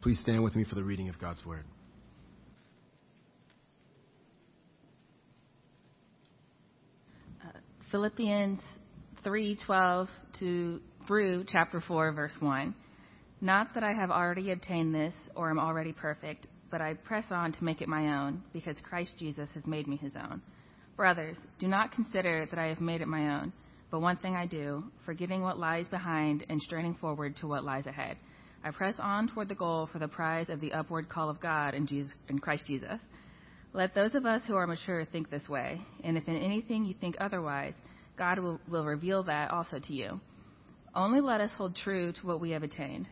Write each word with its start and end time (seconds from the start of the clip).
Please 0.00 0.20
stand 0.20 0.44
with 0.44 0.54
me 0.54 0.64
for 0.64 0.76
the 0.76 0.84
reading 0.84 1.08
of 1.08 1.18
God's 1.18 1.44
Word. 1.44 1.64
Uh, 7.44 7.58
Philippians 7.90 8.60
3:12 9.24 10.08
to 10.38 10.80
through 11.08 11.44
chapter 11.48 11.80
4 11.80 12.12
verse 12.12 12.36
1. 12.38 12.74
Not 13.40 13.74
that 13.74 13.82
I 13.82 13.92
have 13.92 14.12
already 14.12 14.52
obtained 14.52 14.94
this 14.94 15.14
or 15.34 15.50
am 15.50 15.58
already 15.58 15.92
perfect, 15.92 16.46
but 16.70 16.80
I 16.80 16.94
press 16.94 17.26
on 17.32 17.50
to 17.52 17.64
make 17.64 17.80
it 17.80 17.88
my 17.88 18.18
own 18.20 18.42
because 18.52 18.76
Christ 18.80 19.14
Jesus 19.18 19.50
has 19.54 19.66
made 19.66 19.88
me 19.88 19.96
his 19.96 20.14
own. 20.14 20.42
Brothers, 20.96 21.38
do 21.58 21.66
not 21.66 21.90
consider 21.90 22.46
that 22.50 22.58
I 22.58 22.66
have 22.66 22.80
made 22.80 23.00
it 23.00 23.08
my 23.08 23.40
own, 23.40 23.52
but 23.90 24.00
one 24.00 24.16
thing 24.18 24.36
I 24.36 24.46
do, 24.46 24.84
forgetting 25.04 25.42
what 25.42 25.58
lies 25.58 25.88
behind 25.88 26.46
and 26.48 26.60
straining 26.62 26.94
forward 26.94 27.36
to 27.36 27.48
what 27.48 27.64
lies 27.64 27.86
ahead. 27.86 28.16
I 28.64 28.70
press 28.70 28.96
on 28.98 29.28
toward 29.28 29.48
the 29.48 29.54
goal 29.54 29.88
for 29.92 29.98
the 29.98 30.08
prize 30.08 30.48
of 30.48 30.60
the 30.60 30.72
upward 30.72 31.08
call 31.08 31.30
of 31.30 31.40
God 31.40 31.74
in, 31.74 31.86
Jesus, 31.86 32.12
in 32.28 32.38
Christ 32.38 32.64
Jesus. 32.66 33.00
Let 33.72 33.94
those 33.94 34.14
of 34.14 34.26
us 34.26 34.42
who 34.46 34.56
are 34.56 34.66
mature 34.66 35.04
think 35.04 35.30
this 35.30 35.48
way, 35.48 35.80
and 36.02 36.16
if 36.16 36.26
in 36.26 36.36
anything 36.36 36.84
you 36.84 36.94
think 37.00 37.16
otherwise, 37.20 37.74
God 38.16 38.38
will, 38.40 38.60
will 38.68 38.84
reveal 38.84 39.22
that 39.24 39.50
also 39.50 39.78
to 39.78 39.92
you. 39.92 40.20
Only 40.94 41.20
let 41.20 41.40
us 41.40 41.52
hold 41.56 41.76
true 41.76 42.12
to 42.12 42.26
what 42.26 42.40
we 42.40 42.50
have 42.50 42.62
attained. 42.62 43.06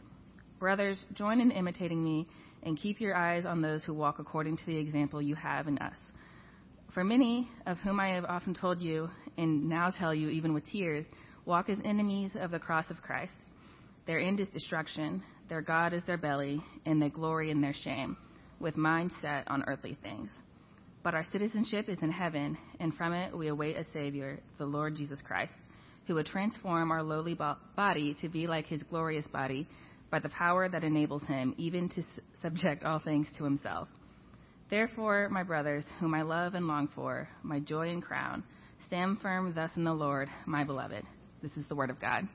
Brothers, 0.58 1.04
join 1.14 1.40
in 1.40 1.50
imitating 1.50 2.02
me 2.02 2.26
and 2.62 2.76
keep 2.76 3.00
your 3.00 3.14
eyes 3.14 3.46
on 3.46 3.62
those 3.62 3.84
who 3.84 3.94
walk 3.94 4.18
according 4.18 4.56
to 4.56 4.66
the 4.66 4.76
example 4.76 5.22
you 5.22 5.34
have 5.36 5.68
in 5.68 5.78
us. 5.78 5.96
For 6.94 7.04
many, 7.04 7.48
of 7.66 7.78
whom 7.78 8.00
I 8.00 8.08
have 8.08 8.24
often 8.24 8.54
told 8.54 8.80
you, 8.80 9.10
and 9.36 9.68
now 9.68 9.90
tell 9.90 10.14
you 10.14 10.30
even 10.30 10.54
with 10.54 10.66
tears, 10.66 11.06
walk 11.44 11.68
as 11.68 11.78
enemies 11.84 12.32
of 12.34 12.50
the 12.50 12.58
cross 12.58 12.90
of 12.90 13.02
Christ. 13.02 13.34
Their 14.06 14.18
end 14.18 14.40
is 14.40 14.48
destruction, 14.48 15.22
their 15.48 15.62
God 15.62 15.92
is 15.92 16.04
their 16.04 16.16
belly, 16.16 16.60
and 16.84 17.00
they 17.00 17.08
glory 17.08 17.50
in 17.50 17.60
their 17.60 17.74
shame, 17.74 18.16
with 18.58 18.76
mind 18.76 19.12
set 19.20 19.48
on 19.48 19.64
earthly 19.66 19.96
things. 20.02 20.30
But 21.02 21.14
our 21.14 21.24
citizenship 21.30 21.88
is 21.88 22.02
in 22.02 22.10
heaven, 22.10 22.58
and 22.80 22.92
from 22.94 23.12
it 23.12 23.36
we 23.36 23.48
await 23.48 23.76
a 23.76 23.84
Savior, 23.92 24.40
the 24.58 24.66
Lord 24.66 24.96
Jesus 24.96 25.20
Christ, 25.24 25.52
who 26.06 26.14
will 26.14 26.24
transform 26.24 26.90
our 26.90 27.02
lowly 27.02 27.38
body 27.76 28.16
to 28.20 28.28
be 28.28 28.46
like 28.46 28.66
his 28.66 28.82
glorious 28.82 29.26
body 29.28 29.68
by 30.10 30.18
the 30.18 30.28
power 30.30 30.68
that 30.68 30.84
enables 30.84 31.22
him 31.24 31.54
even 31.58 31.88
to 31.90 32.02
subject 32.42 32.84
all 32.84 32.98
things 32.98 33.28
to 33.36 33.44
himself. 33.44 33.88
Therefore, 34.68 35.28
my 35.28 35.44
brothers, 35.44 35.84
whom 36.00 36.14
I 36.14 36.22
love 36.22 36.54
and 36.54 36.66
long 36.66 36.88
for, 36.94 37.28
my 37.44 37.60
joy 37.60 37.90
and 37.90 38.02
crown, 38.02 38.42
stand 38.84 39.20
firm 39.20 39.52
thus 39.54 39.70
in 39.76 39.84
the 39.84 39.94
Lord, 39.94 40.28
my 40.44 40.64
beloved. 40.64 41.04
This 41.40 41.56
is 41.56 41.66
the 41.68 41.76
word 41.76 41.90
of 41.90 42.00
God. 42.00 42.26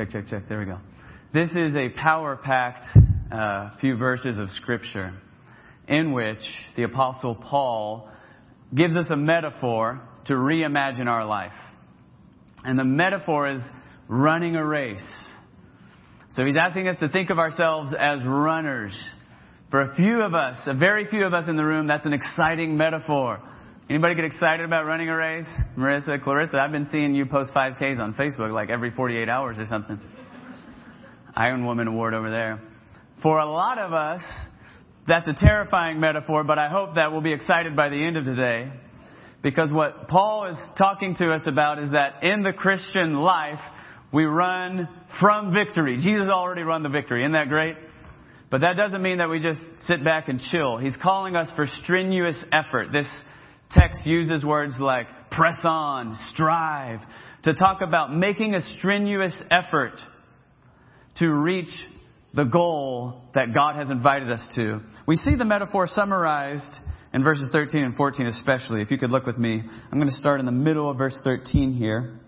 Check, 0.00 0.12
check, 0.12 0.28
check. 0.28 0.48
There 0.48 0.60
we 0.60 0.64
go. 0.64 0.78
This 1.34 1.50
is 1.50 1.76
a 1.76 1.90
power 1.90 2.34
packed 2.34 2.86
uh, 3.30 3.76
few 3.82 3.98
verses 3.98 4.38
of 4.38 4.48
Scripture 4.48 5.12
in 5.88 6.12
which 6.12 6.40
the 6.74 6.84
Apostle 6.84 7.34
Paul 7.34 8.08
gives 8.74 8.96
us 8.96 9.08
a 9.10 9.16
metaphor 9.16 10.00
to 10.24 10.32
reimagine 10.32 11.06
our 11.06 11.26
life. 11.26 11.52
And 12.64 12.78
the 12.78 12.84
metaphor 12.84 13.48
is 13.48 13.60
running 14.08 14.56
a 14.56 14.64
race. 14.64 15.06
So 16.30 16.46
he's 16.46 16.56
asking 16.56 16.88
us 16.88 16.96
to 17.00 17.10
think 17.10 17.28
of 17.28 17.38
ourselves 17.38 17.92
as 17.92 18.24
runners. 18.24 18.98
For 19.70 19.82
a 19.82 19.94
few 19.96 20.22
of 20.22 20.32
us, 20.32 20.56
a 20.64 20.74
very 20.74 21.08
few 21.08 21.26
of 21.26 21.34
us 21.34 21.46
in 21.46 21.56
the 21.56 21.64
room, 21.66 21.88
that's 21.88 22.06
an 22.06 22.14
exciting 22.14 22.78
metaphor. 22.78 23.38
Anybody 23.90 24.14
get 24.14 24.24
excited 24.24 24.64
about 24.64 24.86
running 24.86 25.08
a 25.08 25.16
race? 25.16 25.48
Marissa, 25.76 26.22
Clarissa, 26.22 26.58
I've 26.58 26.70
been 26.70 26.84
seeing 26.92 27.12
you 27.12 27.26
post 27.26 27.52
5Ks 27.52 27.98
on 27.98 28.14
Facebook 28.14 28.52
like 28.52 28.70
every 28.70 28.92
48 28.92 29.28
hours 29.28 29.58
or 29.58 29.66
something. 29.66 29.98
Iron 31.34 31.66
Woman 31.66 31.88
Award 31.88 32.14
over 32.14 32.30
there. 32.30 32.62
For 33.20 33.40
a 33.40 33.46
lot 33.50 33.78
of 33.78 33.92
us, 33.92 34.22
that's 35.08 35.26
a 35.26 35.34
terrifying 35.34 35.98
metaphor, 35.98 36.44
but 36.44 36.56
I 36.56 36.68
hope 36.68 36.94
that 36.94 37.10
we'll 37.10 37.20
be 37.20 37.32
excited 37.32 37.74
by 37.74 37.88
the 37.88 37.96
end 37.96 38.16
of 38.16 38.24
today. 38.24 38.70
Because 39.42 39.72
what 39.72 40.06
Paul 40.06 40.46
is 40.46 40.56
talking 40.78 41.16
to 41.16 41.32
us 41.32 41.42
about 41.46 41.82
is 41.82 41.90
that 41.90 42.22
in 42.22 42.44
the 42.44 42.52
Christian 42.52 43.16
life, 43.16 43.58
we 44.12 44.24
run 44.24 44.88
from 45.18 45.52
victory. 45.52 45.96
Jesus 45.96 46.28
already 46.28 46.62
run 46.62 46.84
the 46.84 46.90
victory. 46.90 47.24
Isn't 47.24 47.32
that 47.32 47.48
great? 47.48 47.74
But 48.52 48.60
that 48.60 48.76
doesn't 48.76 49.02
mean 49.02 49.18
that 49.18 49.28
we 49.28 49.40
just 49.40 49.60
sit 49.80 50.04
back 50.04 50.28
and 50.28 50.40
chill. 50.40 50.78
He's 50.78 50.96
calling 51.02 51.34
us 51.34 51.48
for 51.56 51.66
strenuous 51.82 52.40
effort. 52.52 52.92
This 52.92 53.08
text 53.70 54.04
uses 54.04 54.44
words 54.44 54.74
like 54.78 55.06
press 55.30 55.58
on, 55.64 56.16
strive, 56.32 57.00
to 57.44 57.54
talk 57.54 57.80
about 57.80 58.14
making 58.14 58.54
a 58.54 58.60
strenuous 58.78 59.38
effort 59.50 59.98
to 61.16 61.28
reach 61.28 61.68
the 62.34 62.44
goal 62.44 63.22
that 63.34 63.52
God 63.54 63.76
has 63.76 63.90
invited 63.90 64.30
us 64.30 64.46
to. 64.54 64.80
We 65.06 65.16
see 65.16 65.34
the 65.36 65.44
metaphor 65.44 65.86
summarized 65.86 66.78
in 67.12 67.24
verses 67.24 67.48
13 67.52 67.82
and 67.82 67.94
14 67.96 68.26
especially. 68.26 68.82
If 68.82 68.90
you 68.90 68.98
could 68.98 69.10
look 69.10 69.26
with 69.26 69.38
me, 69.38 69.60
I'm 69.60 69.98
going 69.98 70.08
to 70.08 70.14
start 70.14 70.40
in 70.40 70.46
the 70.46 70.52
middle 70.52 70.88
of 70.88 70.98
verse 70.98 71.18
13 71.24 71.74
here. 71.74 72.18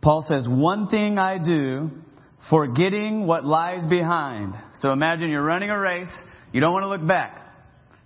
Paul 0.00 0.24
says, 0.26 0.46
One 0.48 0.88
thing 0.88 1.18
I 1.18 1.38
do, 1.38 1.90
forgetting 2.50 3.26
what 3.26 3.44
lies 3.44 3.86
behind. 3.86 4.54
So 4.76 4.92
imagine 4.92 5.30
you're 5.30 5.44
running 5.44 5.70
a 5.70 5.78
race, 5.78 6.12
you 6.52 6.60
don't 6.60 6.72
want 6.72 6.82
to 6.82 6.88
look 6.88 7.06
back. 7.06 7.41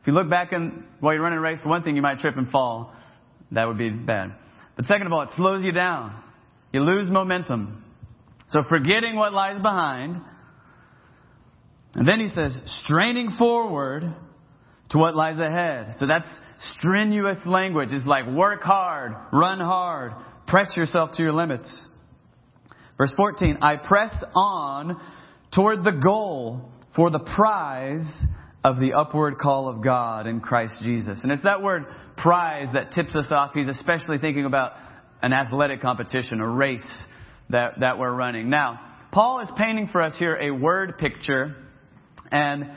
If 0.06 0.12
you 0.12 0.14
look 0.14 0.30
back 0.30 0.52
and 0.52 0.84
while 1.00 1.14
you're 1.14 1.22
running 1.24 1.40
a 1.40 1.42
race, 1.42 1.58
one 1.64 1.82
thing, 1.82 1.96
you 1.96 2.02
might 2.02 2.20
trip 2.20 2.36
and 2.36 2.48
fall. 2.48 2.94
That 3.50 3.64
would 3.64 3.76
be 3.76 3.90
bad. 3.90 4.36
But 4.76 4.84
second 4.84 5.08
of 5.08 5.12
all, 5.12 5.22
it 5.22 5.30
slows 5.34 5.64
you 5.64 5.72
down. 5.72 6.22
You 6.72 6.84
lose 6.84 7.10
momentum. 7.10 7.82
So 8.50 8.62
forgetting 8.68 9.16
what 9.16 9.32
lies 9.32 9.60
behind. 9.60 10.18
And 11.94 12.06
then 12.06 12.20
he 12.20 12.28
says, 12.28 12.56
straining 12.84 13.32
forward 13.36 14.04
to 14.90 14.98
what 14.98 15.16
lies 15.16 15.40
ahead. 15.40 15.94
So 15.98 16.06
that's 16.06 16.28
strenuous 16.56 17.38
language. 17.44 17.88
It's 17.90 18.06
like 18.06 18.28
work 18.28 18.62
hard, 18.62 19.12
run 19.32 19.58
hard, 19.58 20.12
press 20.46 20.76
yourself 20.76 21.16
to 21.16 21.22
your 21.24 21.32
limits. 21.32 21.84
Verse 22.96 23.12
14, 23.16 23.58
I 23.60 23.74
press 23.74 24.14
on 24.36 25.00
toward 25.52 25.82
the 25.82 25.98
goal 26.00 26.70
for 26.94 27.10
the 27.10 27.18
prize 27.18 28.06
of 28.64 28.78
the 28.80 28.94
upward 28.94 29.38
call 29.38 29.68
of 29.68 29.82
God 29.82 30.26
in 30.26 30.40
Christ 30.40 30.80
Jesus. 30.82 31.20
And 31.22 31.30
it's 31.30 31.42
that 31.42 31.62
word 31.62 31.86
prize 32.16 32.68
that 32.72 32.92
tips 32.92 33.14
us 33.14 33.28
off. 33.30 33.52
He's 33.54 33.68
especially 33.68 34.18
thinking 34.18 34.44
about 34.44 34.72
an 35.22 35.32
athletic 35.32 35.80
competition, 35.80 36.40
a 36.40 36.48
race 36.48 36.86
that, 37.50 37.80
that 37.80 37.98
we're 37.98 38.12
running. 38.12 38.50
Now, 38.50 38.80
Paul 39.12 39.40
is 39.40 39.50
painting 39.56 39.88
for 39.88 40.02
us 40.02 40.14
here 40.18 40.36
a 40.36 40.50
word 40.50 40.98
picture, 40.98 41.56
and 42.30 42.70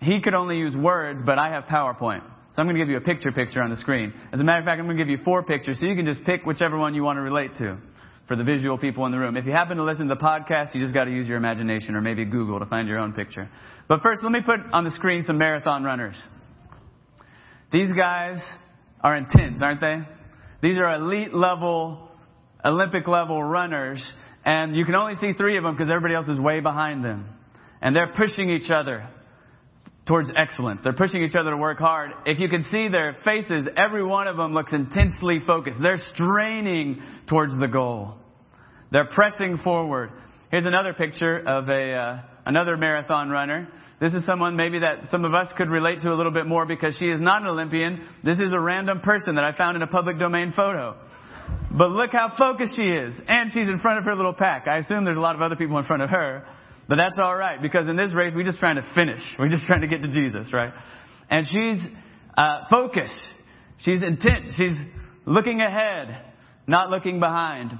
he 0.00 0.20
could 0.20 0.34
only 0.34 0.58
use 0.58 0.76
words, 0.76 1.22
but 1.24 1.38
I 1.38 1.50
have 1.50 1.64
PowerPoint. 1.64 2.22
So 2.54 2.62
I'm 2.62 2.66
going 2.66 2.76
to 2.76 2.82
give 2.82 2.90
you 2.90 2.96
a 2.96 3.00
picture 3.00 3.30
picture 3.30 3.62
on 3.62 3.70
the 3.70 3.76
screen. 3.76 4.12
As 4.32 4.40
a 4.40 4.44
matter 4.44 4.58
of 4.58 4.64
fact, 4.64 4.80
I'm 4.80 4.86
going 4.86 4.96
to 4.96 5.02
give 5.02 5.10
you 5.10 5.24
four 5.24 5.42
pictures, 5.44 5.78
so 5.78 5.86
you 5.86 5.94
can 5.94 6.04
just 6.06 6.24
pick 6.24 6.44
whichever 6.44 6.76
one 6.76 6.94
you 6.94 7.04
want 7.04 7.16
to 7.16 7.22
relate 7.22 7.54
to 7.58 7.78
for 8.28 8.36
the 8.36 8.44
visual 8.44 8.76
people 8.76 9.06
in 9.06 9.12
the 9.12 9.18
room. 9.18 9.36
If 9.36 9.46
you 9.46 9.52
happen 9.52 9.78
to 9.78 9.84
listen 9.84 10.06
to 10.06 10.14
the 10.14 10.20
podcast, 10.20 10.74
you 10.74 10.80
just 10.80 10.92
got 10.92 11.04
to 11.04 11.10
use 11.10 11.26
your 11.26 11.38
imagination 11.38 11.94
or 11.94 12.02
maybe 12.02 12.26
Google 12.26 12.58
to 12.60 12.66
find 12.66 12.86
your 12.86 12.98
own 12.98 13.14
picture. 13.14 13.48
But 13.88 14.02
first, 14.02 14.22
let 14.22 14.30
me 14.30 14.40
put 14.44 14.60
on 14.72 14.84
the 14.84 14.90
screen 14.90 15.22
some 15.22 15.38
marathon 15.38 15.82
runners. 15.82 16.22
These 17.72 17.90
guys 17.92 18.36
are 19.00 19.16
intense, 19.16 19.62
aren't 19.62 19.80
they? 19.80 20.00
These 20.60 20.76
are 20.76 20.94
elite 20.94 21.32
level, 21.32 22.10
Olympic 22.64 23.08
level 23.08 23.42
runners, 23.42 24.12
and 24.44 24.76
you 24.76 24.84
can 24.84 24.94
only 24.94 25.14
see 25.14 25.32
three 25.32 25.56
of 25.56 25.64
them 25.64 25.74
because 25.74 25.88
everybody 25.88 26.14
else 26.14 26.28
is 26.28 26.38
way 26.38 26.60
behind 26.60 27.02
them. 27.02 27.30
And 27.80 27.96
they're 27.96 28.12
pushing 28.14 28.50
each 28.50 28.70
other 28.70 29.08
towards 30.08 30.32
excellence. 30.34 30.80
They're 30.82 30.94
pushing 30.94 31.22
each 31.22 31.36
other 31.36 31.50
to 31.50 31.56
work 31.56 31.78
hard. 31.78 32.10
If 32.26 32.40
you 32.40 32.48
can 32.48 32.64
see 32.64 32.88
their 32.88 33.16
faces, 33.24 33.68
every 33.76 34.02
one 34.02 34.26
of 34.26 34.36
them 34.36 34.54
looks 34.54 34.72
intensely 34.72 35.38
focused. 35.46 35.78
They're 35.80 36.00
straining 36.14 37.02
towards 37.28 37.56
the 37.58 37.68
goal. 37.68 38.14
They're 38.90 39.04
pressing 39.04 39.58
forward. 39.58 40.10
Here's 40.50 40.64
another 40.64 40.94
picture 40.94 41.38
of 41.38 41.68
a 41.68 41.92
uh, 41.92 42.22
another 42.46 42.76
marathon 42.78 43.28
runner. 43.28 43.68
This 44.00 44.14
is 44.14 44.22
someone 44.26 44.56
maybe 44.56 44.78
that 44.78 45.08
some 45.10 45.24
of 45.24 45.34
us 45.34 45.52
could 45.56 45.68
relate 45.68 46.00
to 46.00 46.12
a 46.12 46.16
little 46.16 46.32
bit 46.32 46.46
more 46.46 46.64
because 46.64 46.96
she 46.98 47.06
is 47.06 47.20
not 47.20 47.42
an 47.42 47.48
Olympian. 47.48 48.06
This 48.24 48.38
is 48.38 48.52
a 48.52 48.60
random 48.60 49.00
person 49.00 49.34
that 49.34 49.44
I 49.44 49.54
found 49.56 49.76
in 49.76 49.82
a 49.82 49.88
public 49.88 50.18
domain 50.18 50.52
photo. 50.54 50.96
But 51.70 51.90
look 51.90 52.12
how 52.12 52.32
focused 52.38 52.76
she 52.76 52.82
is. 52.82 53.14
And 53.26 53.52
she's 53.52 53.68
in 53.68 53.78
front 53.80 53.98
of 53.98 54.04
her 54.04 54.14
little 54.14 54.32
pack. 54.32 54.66
I 54.68 54.78
assume 54.78 55.04
there's 55.04 55.16
a 55.16 55.20
lot 55.20 55.34
of 55.34 55.42
other 55.42 55.56
people 55.56 55.78
in 55.78 55.84
front 55.84 56.02
of 56.02 56.10
her. 56.10 56.46
But 56.88 56.96
that's 56.96 57.18
alright 57.18 57.60
because 57.60 57.88
in 57.88 57.96
this 57.96 58.14
race 58.14 58.32
we're 58.34 58.44
just 58.44 58.58
trying 58.58 58.76
to 58.76 58.90
finish. 58.94 59.20
We're 59.38 59.48
just 59.48 59.66
trying 59.66 59.82
to 59.82 59.86
get 59.86 60.02
to 60.02 60.12
Jesus, 60.12 60.52
right? 60.52 60.72
And 61.30 61.46
she's 61.46 61.86
uh, 62.36 62.64
focused. 62.70 63.22
She's 63.78 64.02
intent. 64.02 64.52
She's 64.56 64.76
looking 65.26 65.60
ahead, 65.60 66.24
not 66.66 66.90
looking 66.90 67.20
behind. 67.20 67.72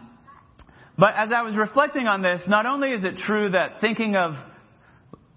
But 0.99 1.15
as 1.17 1.31
I 1.35 1.43
was 1.43 1.57
reflecting 1.57 2.07
on 2.07 2.23
this, 2.23 2.43
not 2.47 2.67
only 2.67 2.91
is 2.91 3.05
it 3.05 3.17
true 3.17 3.51
that 3.51 3.81
thinking 3.81 4.17
of 4.17 4.35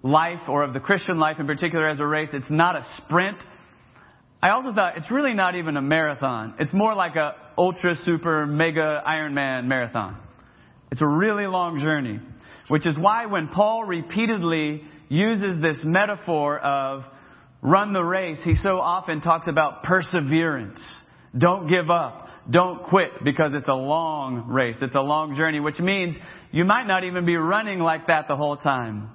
life 0.04 0.48
or 0.48 0.64
of 0.64 0.74
the 0.74 0.80
Christian 0.80 1.20
life 1.20 1.38
in 1.40 1.48
particular 1.48 1.88
as 1.88 2.00
a 2.00 2.06
race. 2.06 2.30
It's 2.34 2.50
not 2.50 2.76
a 2.76 2.84
sprint. 2.98 3.38
I 4.42 4.50
also 4.50 4.74
thought 4.74 4.98
it's 4.98 5.12
really 5.12 5.34
not 5.34 5.56
even 5.56 5.78
a 5.78 5.82
marathon. 5.82 6.56
It's 6.60 6.74
more 6.74 6.96
like 6.96 7.16
a 7.16 7.36
ultra 7.58 7.96
super 7.96 8.46
mega 8.48 9.04
Ironman 9.08 9.66
marathon. 9.66 10.18
It's 10.92 11.02
a 11.02 11.08
really 11.08 11.46
long 11.46 11.80
journey, 11.80 12.20
which 12.72 12.88
is 12.88 12.98
why 12.98 13.26
when 13.26 13.50
Paul 13.50 13.84
repeatedly 13.84 14.82
uses 15.10 15.62
this 15.62 15.78
metaphor 15.84 16.58
of 16.58 17.04
run 17.62 17.92
the 17.92 18.02
race, 18.02 18.40
he 18.46 18.56
so 18.56 18.80
often 18.80 19.20
talks 19.20 19.46
about 19.50 19.84
perseverance. 19.84 20.80
Don't 21.38 21.68
give 21.68 21.90
up. 21.90 22.30
Don't 22.50 22.82
quit 22.84 23.26
because 23.26 23.52
it's 23.54 23.68
a 23.68 23.74
long 23.74 24.48
race. 24.48 24.78
It's 24.82 24.96
a 24.96 25.02
long 25.02 25.36
journey, 25.36 25.60
which 25.60 25.80
means 25.80 26.16
you 26.54 26.64
might 26.64 26.88
not 26.88 27.04
even 27.04 27.26
be 27.26 27.36
running 27.36 27.80
like 27.80 28.08
that 28.08 28.30
the 28.30 28.38
whole 28.38 28.56
time. 28.56 29.10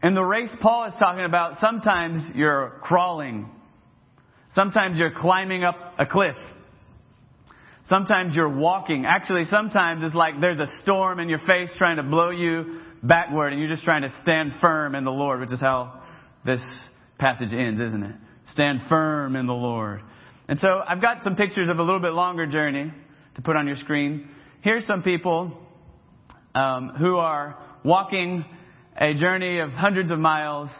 In 0.00 0.14
the 0.14 0.22
race 0.22 0.54
Paul 0.62 0.84
is 0.84 0.94
talking 1.00 1.24
about, 1.24 1.58
sometimes 1.58 2.30
you're 2.36 2.78
crawling. 2.84 3.50
Sometimes 4.52 5.00
you're 5.00 5.10
climbing 5.10 5.64
up 5.64 5.94
a 5.98 6.06
cliff. 6.06 6.36
Sometimes 7.88 8.36
you're 8.36 8.54
walking. 8.54 9.06
Actually, 9.06 9.44
sometimes 9.44 10.04
it's 10.04 10.14
like 10.14 10.40
there's 10.40 10.58
a 10.58 10.66
storm 10.82 11.20
in 11.20 11.28
your 11.28 11.38
face 11.40 11.72
trying 11.78 11.96
to 11.96 12.02
blow 12.02 12.30
you 12.30 12.80
backward 13.02 13.52
and 13.52 13.60
you're 13.60 13.70
just 13.70 13.84
trying 13.84 14.02
to 14.02 14.10
stand 14.22 14.52
firm 14.60 14.94
in 14.94 15.04
the 15.04 15.10
Lord, 15.10 15.40
which 15.40 15.52
is 15.52 15.60
how 15.60 16.02
this 16.44 16.60
passage 17.18 17.54
ends, 17.54 17.80
isn't 17.80 18.02
it? 18.02 18.14
Stand 18.52 18.80
firm 18.88 19.36
in 19.36 19.46
the 19.46 19.54
Lord. 19.54 20.02
And 20.48 20.58
so 20.58 20.82
I've 20.86 21.00
got 21.00 21.22
some 21.22 21.34
pictures 21.34 21.68
of 21.68 21.78
a 21.78 21.82
little 21.82 22.00
bit 22.00 22.12
longer 22.12 22.46
journey 22.46 22.92
to 23.36 23.42
put 23.42 23.56
on 23.56 23.66
your 23.66 23.76
screen. 23.76 24.28
Here's 24.60 24.86
some 24.86 25.02
people 25.02 25.56
um, 26.54 26.90
who 26.98 27.16
are 27.16 27.58
walking 27.84 28.44
a 28.96 29.14
journey 29.14 29.60
of 29.60 29.70
hundreds 29.70 30.10
of 30.10 30.18
miles, 30.18 30.70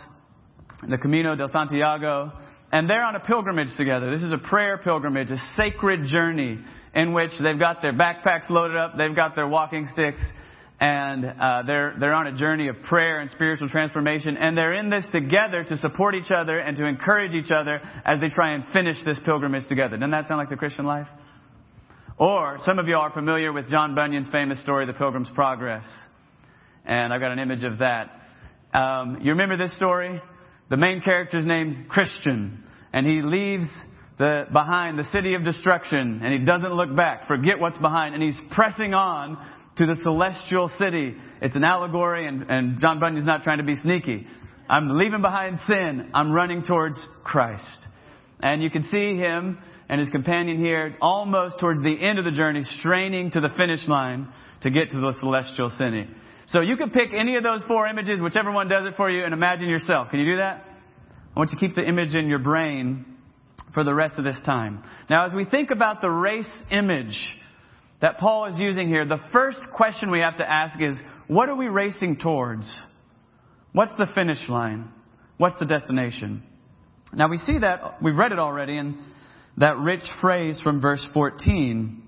the 0.86 0.98
Camino 0.98 1.36
del 1.36 1.48
Santiago, 1.48 2.32
and 2.70 2.88
they're 2.88 3.04
on 3.04 3.14
a 3.16 3.20
pilgrimage 3.20 3.74
together. 3.78 4.10
This 4.10 4.22
is 4.22 4.32
a 4.32 4.38
prayer 4.38 4.76
pilgrimage, 4.76 5.30
a 5.30 5.38
sacred 5.56 6.04
journey 6.04 6.58
in 6.94 7.12
which 7.12 7.30
they've 7.42 7.58
got 7.58 7.82
their 7.82 7.92
backpacks 7.92 8.48
loaded 8.50 8.76
up, 8.76 8.96
they've 8.96 9.14
got 9.14 9.34
their 9.34 9.48
walking 9.48 9.86
sticks, 9.92 10.20
and 10.80 11.24
uh, 11.24 11.62
they're 11.66 11.96
they're 11.98 12.14
on 12.14 12.28
a 12.28 12.36
journey 12.36 12.68
of 12.68 12.76
prayer 12.88 13.20
and 13.20 13.30
spiritual 13.30 13.68
transformation, 13.68 14.36
and 14.36 14.56
they're 14.56 14.74
in 14.74 14.90
this 14.90 15.06
together 15.12 15.64
to 15.64 15.76
support 15.76 16.14
each 16.14 16.30
other 16.30 16.58
and 16.58 16.76
to 16.76 16.84
encourage 16.84 17.34
each 17.34 17.50
other 17.50 17.80
as 18.04 18.20
they 18.20 18.28
try 18.28 18.52
and 18.52 18.64
finish 18.72 18.96
this 19.04 19.18
pilgrimage 19.24 19.66
together. 19.68 19.96
Doesn't 19.96 20.10
that 20.10 20.26
sound 20.26 20.38
like 20.38 20.50
the 20.50 20.56
Christian 20.56 20.86
life? 20.86 21.08
Or 22.16 22.58
some 22.62 22.78
of 22.78 22.88
you 22.88 22.96
are 22.96 23.12
familiar 23.12 23.52
with 23.52 23.68
John 23.68 23.94
Bunyan's 23.94 24.28
famous 24.30 24.60
story, 24.62 24.86
The 24.86 24.92
Pilgrim's 24.92 25.30
Progress, 25.34 25.84
and 26.84 27.12
I've 27.12 27.20
got 27.20 27.32
an 27.32 27.38
image 27.38 27.64
of 27.64 27.78
that. 27.78 28.10
Um, 28.72 29.18
you 29.22 29.30
remember 29.30 29.56
this 29.56 29.74
story? 29.76 30.20
The 30.68 30.76
main 30.76 31.00
character's 31.00 31.46
named 31.46 31.88
Christian, 31.88 32.64
and 32.92 33.06
he 33.06 33.22
leaves 33.22 33.66
the, 34.18 34.46
behind 34.52 34.98
the 34.98 35.04
city 35.04 35.34
of 35.34 35.44
destruction, 35.44 36.20
and 36.22 36.32
he 36.32 36.44
doesn't 36.44 36.72
look 36.72 36.94
back, 36.94 37.28
forget 37.28 37.58
what's 37.58 37.78
behind, 37.78 38.14
and 38.14 38.22
he's 38.22 38.40
pressing 38.50 38.92
on 38.94 39.38
to 39.76 39.86
the 39.86 39.96
celestial 40.02 40.68
city. 40.68 41.14
It's 41.40 41.54
an 41.54 41.64
allegory, 41.64 42.26
and, 42.26 42.50
and 42.50 42.80
John 42.80 42.98
Bunyan's 42.98 43.26
not 43.26 43.44
trying 43.44 43.58
to 43.58 43.64
be 43.64 43.76
sneaky. 43.76 44.26
I'm 44.68 44.98
leaving 44.98 45.22
behind 45.22 45.58
sin. 45.66 46.10
I'm 46.12 46.32
running 46.32 46.62
towards 46.62 46.98
Christ. 47.24 47.86
And 48.40 48.62
you 48.62 48.70
can 48.70 48.84
see 48.84 49.16
him 49.16 49.58
and 49.88 50.00
his 50.00 50.10
companion 50.10 50.58
here 50.58 50.96
almost 51.00 51.58
towards 51.58 51.80
the 51.80 51.96
end 51.98 52.18
of 52.18 52.24
the 52.24 52.30
journey, 52.32 52.62
straining 52.78 53.30
to 53.30 53.40
the 53.40 53.48
finish 53.56 53.88
line 53.88 54.28
to 54.62 54.70
get 54.70 54.90
to 54.90 54.96
the 54.96 55.14
celestial 55.20 55.70
city. 55.70 56.06
So 56.48 56.60
you 56.60 56.76
can 56.76 56.90
pick 56.90 57.10
any 57.16 57.36
of 57.36 57.42
those 57.42 57.62
four 57.68 57.86
images, 57.86 58.20
whichever 58.20 58.50
one 58.50 58.68
does 58.68 58.84
it 58.84 58.94
for 58.96 59.10
you, 59.10 59.24
and 59.24 59.32
imagine 59.32 59.68
yourself. 59.68 60.10
Can 60.10 60.18
you 60.18 60.32
do 60.32 60.36
that? 60.38 60.64
I 61.34 61.38
want 61.38 61.50
you 61.52 61.58
to 61.58 61.66
keep 61.66 61.76
the 61.76 61.86
image 61.86 62.14
in 62.14 62.26
your 62.26 62.38
brain 62.38 63.17
for 63.74 63.84
the 63.84 63.94
rest 63.94 64.18
of 64.18 64.24
this 64.24 64.40
time. 64.44 64.82
Now, 65.10 65.26
as 65.26 65.34
we 65.34 65.44
think 65.44 65.70
about 65.70 66.00
the 66.00 66.10
race 66.10 66.48
image 66.70 67.18
that 68.00 68.18
Paul 68.18 68.46
is 68.46 68.58
using 68.58 68.88
here, 68.88 69.04
the 69.04 69.20
first 69.32 69.60
question 69.74 70.10
we 70.10 70.20
have 70.20 70.38
to 70.38 70.50
ask 70.50 70.80
is, 70.80 70.96
what 71.26 71.48
are 71.48 71.56
we 71.56 71.68
racing 71.68 72.18
towards? 72.18 72.74
What's 73.72 73.92
the 73.98 74.06
finish 74.14 74.48
line? 74.48 74.88
What's 75.36 75.58
the 75.58 75.66
destination? 75.66 76.42
Now 77.12 77.28
we 77.28 77.38
see 77.38 77.58
that, 77.58 78.02
we've 78.02 78.16
read 78.16 78.32
it 78.32 78.38
already 78.38 78.76
in 78.76 78.98
that 79.56 79.76
rich 79.78 80.02
phrase 80.20 80.60
from 80.62 80.80
verse 80.80 81.06
14. 81.12 82.02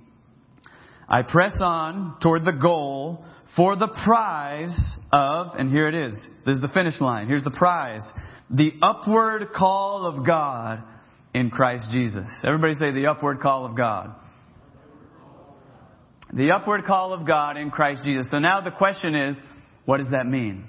I 1.08 1.22
press 1.22 1.58
on 1.60 2.18
toward 2.22 2.44
the 2.44 2.52
goal 2.52 3.24
for 3.56 3.74
the 3.76 3.88
prize 4.04 4.76
of, 5.12 5.48
and 5.58 5.70
here 5.70 5.88
it 5.88 5.94
is. 5.94 6.14
This 6.46 6.56
is 6.56 6.60
the 6.60 6.68
finish 6.68 7.00
line. 7.00 7.26
Here's 7.26 7.44
the 7.44 7.50
prize. 7.50 8.04
The 8.48 8.72
upward 8.80 9.48
call 9.56 10.06
of 10.06 10.24
God 10.24 10.82
in 11.34 11.50
Christ 11.50 11.86
Jesus. 11.90 12.26
Everybody 12.44 12.74
say 12.74 12.90
the 12.90 13.06
upward 13.06 13.40
call 13.40 13.64
of 13.64 13.76
God. 13.76 14.14
The 16.32 16.52
upward 16.52 16.84
call 16.84 17.12
of 17.12 17.26
God 17.26 17.56
in 17.56 17.70
Christ 17.70 18.04
Jesus. 18.04 18.30
So 18.30 18.38
now 18.38 18.60
the 18.60 18.70
question 18.70 19.14
is, 19.14 19.36
what 19.84 19.98
does 19.98 20.10
that 20.10 20.26
mean? 20.26 20.64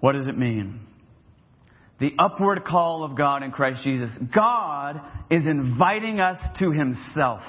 What 0.00 0.12
does 0.12 0.26
it 0.26 0.36
mean? 0.36 0.80
The 2.00 2.12
upward 2.18 2.64
call 2.64 3.04
of 3.04 3.16
God 3.16 3.42
in 3.42 3.52
Christ 3.52 3.84
Jesus. 3.84 4.10
God 4.34 5.00
is 5.30 5.44
inviting 5.44 6.20
us 6.20 6.38
to 6.58 6.72
Himself. 6.72 7.42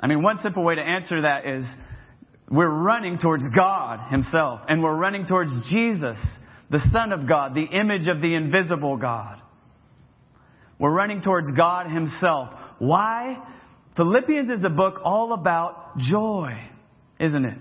I 0.00 0.06
mean, 0.06 0.22
one 0.22 0.38
simple 0.38 0.64
way 0.64 0.74
to 0.74 0.80
answer 0.80 1.22
that 1.22 1.46
is 1.46 1.70
we're 2.50 2.66
running 2.66 3.18
towards 3.18 3.44
God 3.54 4.10
Himself, 4.10 4.62
and 4.68 4.82
we're 4.82 4.96
running 4.96 5.26
towards 5.26 5.50
Jesus, 5.70 6.16
the 6.70 6.80
Son 6.90 7.12
of 7.12 7.28
God, 7.28 7.54
the 7.54 7.62
image 7.62 8.08
of 8.08 8.22
the 8.22 8.34
invisible 8.34 8.96
God. 8.96 9.41
We're 10.82 10.90
running 10.90 11.22
towards 11.22 11.48
God 11.52 11.92
Himself. 11.92 12.48
Why? 12.80 13.38
Philippians 13.96 14.50
is 14.50 14.64
a 14.64 14.68
book 14.68 15.00
all 15.04 15.32
about 15.32 15.96
joy, 15.96 16.58
isn't 17.20 17.44
it? 17.44 17.56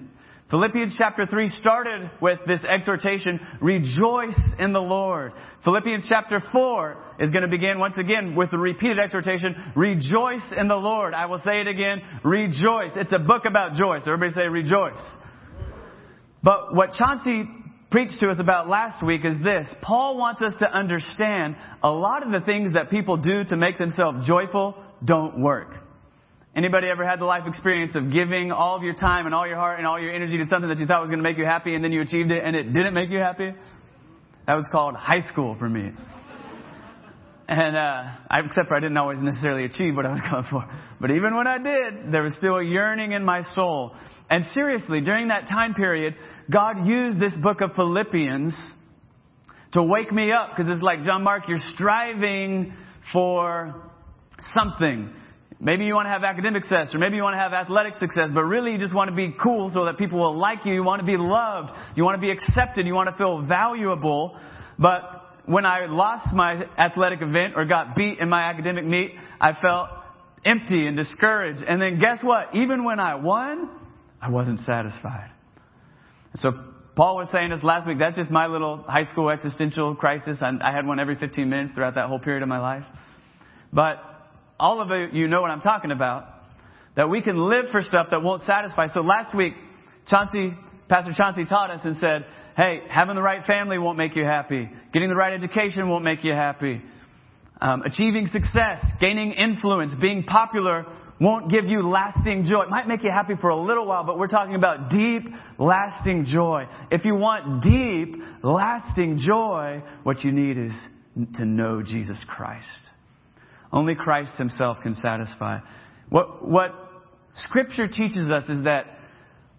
Philippians 0.49 0.95
chapter 0.97 1.27
3 1.27 1.47
started 1.49 2.09
with 2.19 2.39
this 2.47 2.61
exhortation, 2.63 3.39
rejoice 3.61 4.39
in 4.57 4.73
the 4.73 4.81
Lord. 4.81 5.33
Philippians 5.63 6.07
chapter 6.09 6.41
4 6.51 6.97
is 7.19 7.29
going 7.29 7.43
to 7.43 7.47
begin 7.47 7.77
once 7.77 7.99
again 7.99 8.35
with 8.35 8.49
the 8.49 8.57
repeated 8.57 8.97
exhortation, 8.97 9.55
rejoice 9.75 10.51
in 10.57 10.67
the 10.67 10.75
Lord. 10.75 11.13
I 11.13 11.27
will 11.27 11.37
say 11.45 11.61
it 11.61 11.67
again, 11.67 12.01
rejoice. 12.23 12.89
It's 12.95 13.13
a 13.13 13.19
book 13.19 13.43
about 13.47 13.75
joy, 13.75 13.99
so 13.99 14.11
everybody 14.11 14.33
say 14.33 14.47
rejoice. 14.47 14.99
But 16.41 16.73
what 16.73 16.93
Chauncey 16.93 17.43
preached 17.91 18.21
to 18.21 18.29
us 18.29 18.37
about 18.39 18.69
last 18.69 19.05
week 19.05 19.25
is 19.25 19.35
this. 19.43 19.71
Paul 19.81 20.17
wants 20.17 20.41
us 20.41 20.53
to 20.59 20.73
understand 20.73 21.57
a 21.83 21.91
lot 21.91 22.25
of 22.25 22.31
the 22.31 22.39
things 22.39 22.73
that 22.73 22.89
people 22.89 23.17
do 23.17 23.43
to 23.43 23.55
make 23.57 23.77
themselves 23.77 24.25
joyful 24.25 24.75
don't 25.03 25.41
work. 25.41 25.75
Anybody 26.55 26.87
ever 26.87 27.05
had 27.05 27.19
the 27.19 27.25
life 27.25 27.43
experience 27.47 27.95
of 27.95 28.11
giving 28.11 28.51
all 28.51 28.75
of 28.75 28.83
your 28.83 28.93
time 28.93 29.25
and 29.25 29.35
all 29.35 29.45
your 29.45 29.57
heart 29.57 29.77
and 29.77 29.87
all 29.87 29.99
your 29.99 30.11
energy 30.11 30.37
to 30.37 30.45
something 30.45 30.69
that 30.69 30.79
you 30.79 30.85
thought 30.85 31.01
was 31.01 31.09
going 31.09 31.19
to 31.19 31.23
make 31.23 31.37
you 31.37 31.45
happy 31.45 31.75
and 31.75 31.83
then 31.83 31.91
you 31.91 32.01
achieved 32.01 32.31
it 32.31 32.43
and 32.43 32.55
it 32.55 32.73
didn't 32.73 32.93
make 32.93 33.09
you 33.09 33.19
happy? 33.19 33.53
That 34.47 34.55
was 34.55 34.67
called 34.71 34.95
high 34.95 35.21
school 35.21 35.55
for 35.57 35.69
me. 35.69 35.91
And, 37.47 37.75
uh, 37.75 38.03
except 38.31 38.69
for 38.69 38.75
I 38.75 38.79
didn't 38.79 38.97
always 38.97 39.19
necessarily 39.19 39.65
achieve 39.65 39.95
what 39.95 40.05
I 40.05 40.11
was 40.11 40.21
going 40.31 40.45
for. 40.49 40.65
But 40.99 41.11
even 41.11 41.35
when 41.35 41.47
I 41.47 41.57
did, 41.57 42.11
there 42.11 42.23
was 42.23 42.35
still 42.35 42.57
a 42.57 42.63
yearning 42.63 43.11
in 43.11 43.23
my 43.23 43.41
soul. 43.53 43.93
And 44.29 44.45
seriously, 44.53 45.01
during 45.01 45.27
that 45.27 45.47
time 45.49 45.73
period, 45.73 46.15
God 46.49 46.87
used 46.87 47.19
this 47.19 47.33
book 47.43 47.61
of 47.61 47.73
Philippians 47.75 48.57
to 49.73 49.83
wake 49.83 50.11
me 50.11 50.31
up 50.31 50.51
because 50.55 50.71
it's 50.71 50.81
like, 50.81 51.03
John 51.03 51.23
Mark, 51.23 51.47
you're 51.47 51.57
striving 51.73 52.73
for 53.11 53.75
something. 54.53 55.13
Maybe 55.59 55.85
you 55.85 55.93
want 55.93 56.07
to 56.07 56.09
have 56.09 56.23
academic 56.23 56.63
success, 56.63 56.93
or 56.93 56.97
maybe 56.97 57.17
you 57.17 57.23
want 57.23 57.35
to 57.35 57.39
have 57.39 57.53
athletic 57.53 57.95
success, 57.97 58.29
but 58.33 58.43
really 58.43 58.71
you 58.71 58.79
just 58.79 58.95
want 58.95 59.11
to 59.11 59.15
be 59.15 59.35
cool 59.41 59.69
so 59.71 59.85
that 59.85 59.97
people 59.97 60.19
will 60.19 60.35
like 60.35 60.65
you. 60.65 60.73
You 60.73 60.83
want 60.83 61.01
to 61.01 61.05
be 61.05 61.17
loved. 61.17 61.71
You 61.95 62.03
want 62.03 62.15
to 62.15 62.21
be 62.21 62.31
accepted. 62.31 62.87
You 62.87 62.95
want 62.95 63.09
to 63.09 63.15
feel 63.15 63.45
valuable. 63.45 64.39
But 64.79 65.20
when 65.45 65.65
I 65.65 65.85
lost 65.85 66.33
my 66.33 66.65
athletic 66.77 67.21
event 67.21 67.53
or 67.55 67.65
got 67.65 67.95
beat 67.95 68.19
in 68.19 68.29
my 68.29 68.43
academic 68.43 68.85
meet, 68.85 69.11
I 69.39 69.53
felt 69.59 69.89
empty 70.45 70.87
and 70.87 70.95
discouraged. 70.95 71.63
And 71.63 71.81
then 71.81 71.99
guess 71.99 72.19
what? 72.21 72.55
Even 72.55 72.83
when 72.83 72.99
I 72.99 73.15
won, 73.15 73.69
I 74.21 74.29
wasn't 74.29 74.59
satisfied. 74.59 75.31
So 76.35 76.51
Paul 76.95 77.17
was 77.17 77.29
saying 77.31 77.49
this 77.49 77.63
last 77.63 77.87
week. 77.87 77.97
That's 77.99 78.15
just 78.15 78.31
my 78.31 78.47
little 78.47 78.83
high 78.87 79.03
school 79.03 79.29
existential 79.29 79.95
crisis. 79.95 80.41
I 80.41 80.71
had 80.71 80.85
one 80.85 80.99
every 80.99 81.15
15 81.15 81.49
minutes 81.49 81.71
throughout 81.73 81.95
that 81.95 82.07
whole 82.07 82.19
period 82.19 82.43
of 82.43 82.49
my 82.49 82.59
life. 82.59 82.83
But 83.73 83.97
all 84.59 84.81
of 84.81 85.13
you 85.13 85.27
know 85.27 85.41
what 85.41 85.51
I'm 85.51 85.61
talking 85.61 85.91
about. 85.91 86.27
That 86.95 87.09
we 87.09 87.21
can 87.21 87.49
live 87.49 87.65
for 87.71 87.81
stuff 87.81 88.07
that 88.11 88.21
won't 88.21 88.43
satisfy. 88.43 88.87
So 88.87 88.99
last 88.99 89.33
week, 89.35 89.53
Chauncey, 90.07 90.53
Pastor 90.89 91.13
Chauncey 91.15 91.45
taught 91.45 91.71
us 91.71 91.79
and 91.85 91.95
said, 91.97 92.25
hey, 92.61 92.81
having 92.89 93.15
the 93.15 93.21
right 93.23 93.43
family 93.45 93.79
won't 93.79 93.97
make 93.97 94.15
you 94.15 94.23
happy. 94.23 94.69
Getting 94.93 95.09
the 95.09 95.15
right 95.15 95.33
education 95.33 95.89
won't 95.89 96.03
make 96.03 96.23
you 96.23 96.33
happy. 96.33 96.79
Um, 97.59 97.81
achieving 97.81 98.27
success, 98.27 98.83
gaining 98.99 99.31
influence, 99.31 99.95
being 99.99 100.23
popular 100.23 100.85
won't 101.19 101.49
give 101.49 101.65
you 101.65 101.87
lasting 101.89 102.45
joy. 102.45 102.61
It 102.61 102.69
might 102.69 102.87
make 102.87 103.03
you 103.03 103.09
happy 103.09 103.33
for 103.39 103.49
a 103.49 103.55
little 103.55 103.87
while, 103.87 104.03
but 104.03 104.19
we're 104.19 104.27
talking 104.27 104.53
about 104.53 104.91
deep, 104.91 105.23
lasting 105.57 106.25
joy. 106.25 106.67
If 106.91 107.03
you 107.03 107.15
want 107.15 107.63
deep, 107.63 108.21
lasting 108.43 109.19
joy, 109.25 109.81
what 110.03 110.23
you 110.23 110.31
need 110.31 110.59
is 110.59 110.75
to 111.35 111.45
know 111.45 111.81
Jesus 111.81 112.23
Christ. 112.29 112.89
Only 113.73 113.95
Christ 113.95 114.37
himself 114.37 114.77
can 114.83 114.93
satisfy. 114.93 115.59
What, 116.09 116.47
what 116.47 116.75
scripture 117.33 117.87
teaches 117.87 118.29
us 118.29 118.47
is 118.49 118.65
that 118.65 118.85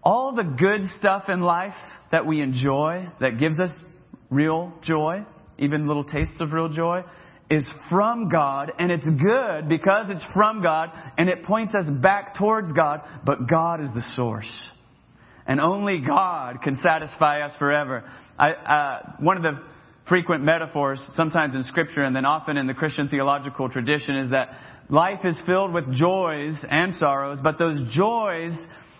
all 0.03 0.35
the 0.35 0.43
good 0.43 0.83
stuff 0.97 1.27
in 1.27 1.41
life 1.41 1.73
that 2.13 2.27
we 2.27 2.41
enjoy, 2.41 3.09
that 3.21 3.39
gives 3.39 3.59
us 3.59 3.71
real 4.29 4.71
joy, 4.83 5.25
even 5.57 5.87
little 5.87 6.03
tastes 6.03 6.39
of 6.41 6.53
real 6.53 6.69
joy, 6.69 7.03
is 7.49 7.67
from 7.89 8.29
God, 8.29 8.71
and 8.77 8.91
it's 8.91 9.03
good 9.03 9.67
because 9.67 10.11
it's 10.11 10.23
from 10.31 10.61
God, 10.61 10.91
and 11.17 11.27
it 11.27 11.43
points 11.43 11.73
us 11.73 11.85
back 12.03 12.35
towards 12.35 12.71
God, 12.71 13.01
but 13.25 13.49
God 13.49 13.81
is 13.81 13.87
the 13.95 14.03
source. 14.15 14.69
And 15.47 15.59
only 15.59 16.01
God 16.05 16.61
can 16.61 16.77
satisfy 16.85 17.41
us 17.41 17.55
forever. 17.57 18.03
I, 18.37 18.51
uh, 18.51 19.11
one 19.19 19.37
of 19.37 19.41
the 19.41 19.59
frequent 20.07 20.43
metaphors, 20.43 21.03
sometimes 21.15 21.55
in 21.55 21.63
Scripture 21.63 22.03
and 22.03 22.15
then 22.15 22.25
often 22.25 22.57
in 22.57 22.67
the 22.67 22.75
Christian 22.75 23.07
theological 23.09 23.69
tradition, 23.69 24.17
is 24.17 24.29
that 24.29 24.49
life 24.87 25.25
is 25.25 25.41
filled 25.47 25.73
with 25.73 25.91
joys 25.91 26.55
and 26.69 26.93
sorrows, 26.93 27.39
but 27.43 27.57
those 27.57 27.79
joys 27.91 28.51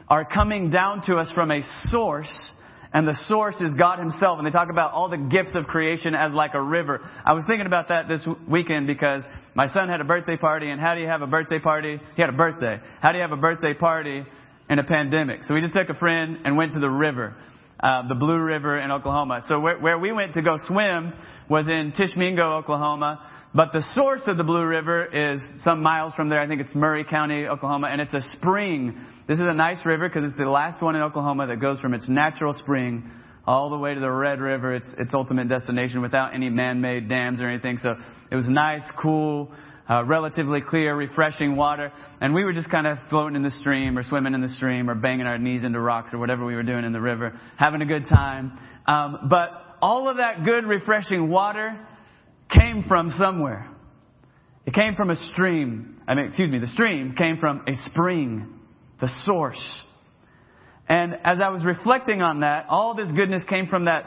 are 0.08 0.26
coming 0.26 0.72
down 0.72 1.04
to 1.06 1.18
us 1.18 1.32
from 1.36 1.52
a 1.52 1.62
source 1.92 2.52
and 2.94 3.08
the 3.08 3.20
source 3.28 3.56
is 3.60 3.74
God 3.78 4.00
Himself. 4.00 4.38
And 4.38 4.48
they 4.48 4.52
talk 4.52 4.70
about 4.70 4.92
all 4.92 5.10
the 5.10 5.18
gifts 5.18 5.56
of 5.56 5.66
creation 5.66 6.14
as 6.14 6.34
like 6.34 6.54
a 6.54 6.62
river. 6.62 7.02
I 7.26 7.34
was 7.34 7.44
thinking 7.48 7.66
about 7.66 7.90
that 7.90 8.08
this 8.08 8.26
weekend 8.48 8.86
because 8.86 9.24
my 9.56 9.68
son 9.68 9.90
had 9.90 10.00
a 10.00 10.04
birthday 10.04 10.38
party, 10.38 10.70
and 10.70 10.80
how 10.80 10.96
do 10.96 11.02
you 11.02 11.08
have 11.08 11.22
a 11.22 11.28
birthday 11.28 11.60
party? 11.60 12.00
He 12.16 12.22
had 12.22 12.30
a 12.30 12.38
birthday. 12.38 12.80
How 13.02 13.12
do 13.12 13.18
you 13.18 13.24
have 13.24 13.32
a 13.32 13.38
birthday 13.38 13.74
party 13.74 14.24
in 14.70 14.80
a 14.80 14.84
pandemic? 14.84 15.44
So 15.44 15.56
we 15.56 15.62
just 15.62 15.74
took 15.74 15.90
a 15.90 15.96
friend 15.96 16.40
and 16.46 16.56
went 16.56 16.74
to 16.74 16.80
the 16.80 16.90
river. 16.90 17.36
Uh, 17.80 18.08
the 18.08 18.16
Blue 18.16 18.40
River 18.40 18.80
in 18.80 18.92
Oklahoma. 18.92 19.42
So 19.48 19.60
where, 19.60 19.78
where 19.78 20.00
we 20.00 20.14
went 20.14 20.36
to 20.36 20.42
go 20.42 20.58
swim 20.68 21.12
was 21.50 21.68
in 21.68 21.92
Tishomingo, 21.98 22.54
Oklahoma. 22.60 23.30
But 23.54 23.74
the 23.74 23.84
source 23.94 24.22
of 24.28 24.38
the 24.38 24.44
Blue 24.44 24.64
River 24.64 25.06
is 25.06 25.42
some 25.64 25.84
miles 25.84 26.14
from 26.14 26.30
there. 26.30 26.40
I 26.40 26.48
think 26.48 26.62
it's 26.62 26.74
Murray 26.74 27.04
County, 27.04 27.46
Oklahoma, 27.46 27.88
and 27.88 28.00
it's 28.00 28.14
a 28.14 28.22
spring 28.38 29.00
this 29.28 29.38
is 29.38 29.46
a 29.46 29.54
nice 29.54 29.86
river 29.86 30.10
because 30.10 30.26
it's 30.26 30.38
the 30.38 30.46
last 30.46 30.82
one 30.82 30.96
in 30.96 31.02
Oklahoma 31.02 31.48
that 31.48 31.62
goes 31.62 31.80
from 31.80 31.94
its 31.94 32.10
natural 32.10 32.54
spring 32.54 33.10
all 33.46 33.70
the 33.70 33.78
way 33.78 33.94
to 33.94 34.00
the 34.00 34.10
Red 34.10 34.40
River, 34.40 34.76
its, 34.76 34.94
its 34.98 35.14
ultimate 35.14 35.50
destination, 35.50 36.02
without 36.02 36.34
any 36.34 36.50
man-made 36.50 37.10
dams 37.10 37.42
or 37.42 37.50
anything. 37.50 37.78
So 37.78 37.96
it 38.32 38.36
was 38.36 38.48
nice, 38.48 38.84
cool, 39.02 39.52
uh, 39.90 40.04
relatively 40.06 40.62
clear, 40.62 40.96
refreshing 40.96 41.56
water. 41.56 41.92
And 42.22 42.34
we 42.34 42.44
were 42.44 42.54
just 42.54 42.72
kind 42.72 42.88
of 42.88 42.98
floating 43.10 43.36
in 43.36 43.44
the 43.44 43.52
stream 43.52 43.98
or 43.98 44.04
swimming 44.04 44.34
in 44.34 44.42
the 44.42 44.50
stream 44.50 44.90
or 44.90 44.96
banging 44.96 45.26
our 45.26 45.38
knees 45.38 45.64
into 45.64 45.80
rocks 45.80 46.14
or 46.14 46.20
whatever 46.20 46.46
we 46.46 46.56
were 46.56 46.64
doing 46.64 46.86
in 46.86 46.94
the 46.94 47.02
river, 47.02 47.38
having 47.58 47.82
a 47.82 47.86
good 47.86 48.06
time. 48.10 48.58
Um, 48.88 49.28
but 49.30 49.52
all 49.82 50.10
of 50.10 50.18
that 50.18 50.46
good, 50.46 50.66
refreshing 50.66 51.30
water 51.30 51.78
came 52.50 52.84
from 52.88 53.10
somewhere. 53.10 53.70
It 54.66 54.74
came 54.74 54.96
from 54.96 55.10
a 55.10 55.16
stream. 55.34 56.02
I 56.08 56.16
mean, 56.16 56.28
excuse 56.28 56.50
me, 56.50 56.60
the 56.60 56.68
stream 56.68 57.16
came 57.18 57.38
from 57.38 57.66
a 57.68 57.74
spring 57.90 58.60
the 59.04 59.10
source. 59.26 59.62
And 60.88 61.14
as 61.26 61.40
I 61.44 61.50
was 61.50 61.66
reflecting 61.66 62.22
on 62.22 62.40
that, 62.40 62.68
all 62.70 62.96
this 62.96 63.12
goodness 63.12 63.44
came 63.50 63.68
from 63.68 63.86
that 63.86 64.06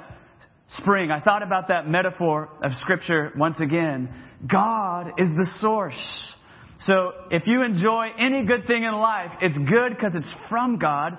spring. 0.68 1.10
I 1.10 1.20
thought 1.20 1.42
about 1.42 1.68
that 1.68 1.86
metaphor 1.86 2.48
of 2.62 2.72
Scripture 2.76 3.30
once 3.36 3.60
again. 3.60 4.08
God 4.50 5.08
is 5.18 5.28
the 5.28 5.50
source. 5.60 6.34
So 6.80 7.12
if 7.30 7.46
you 7.46 7.62
enjoy 7.62 8.08
any 8.18 8.46
good 8.46 8.66
thing 8.66 8.84
in 8.84 8.94
life, 8.94 9.32
it's 9.42 9.58
good 9.68 9.90
because 9.90 10.12
it's 10.14 10.34
from 10.48 10.78
God. 10.78 11.18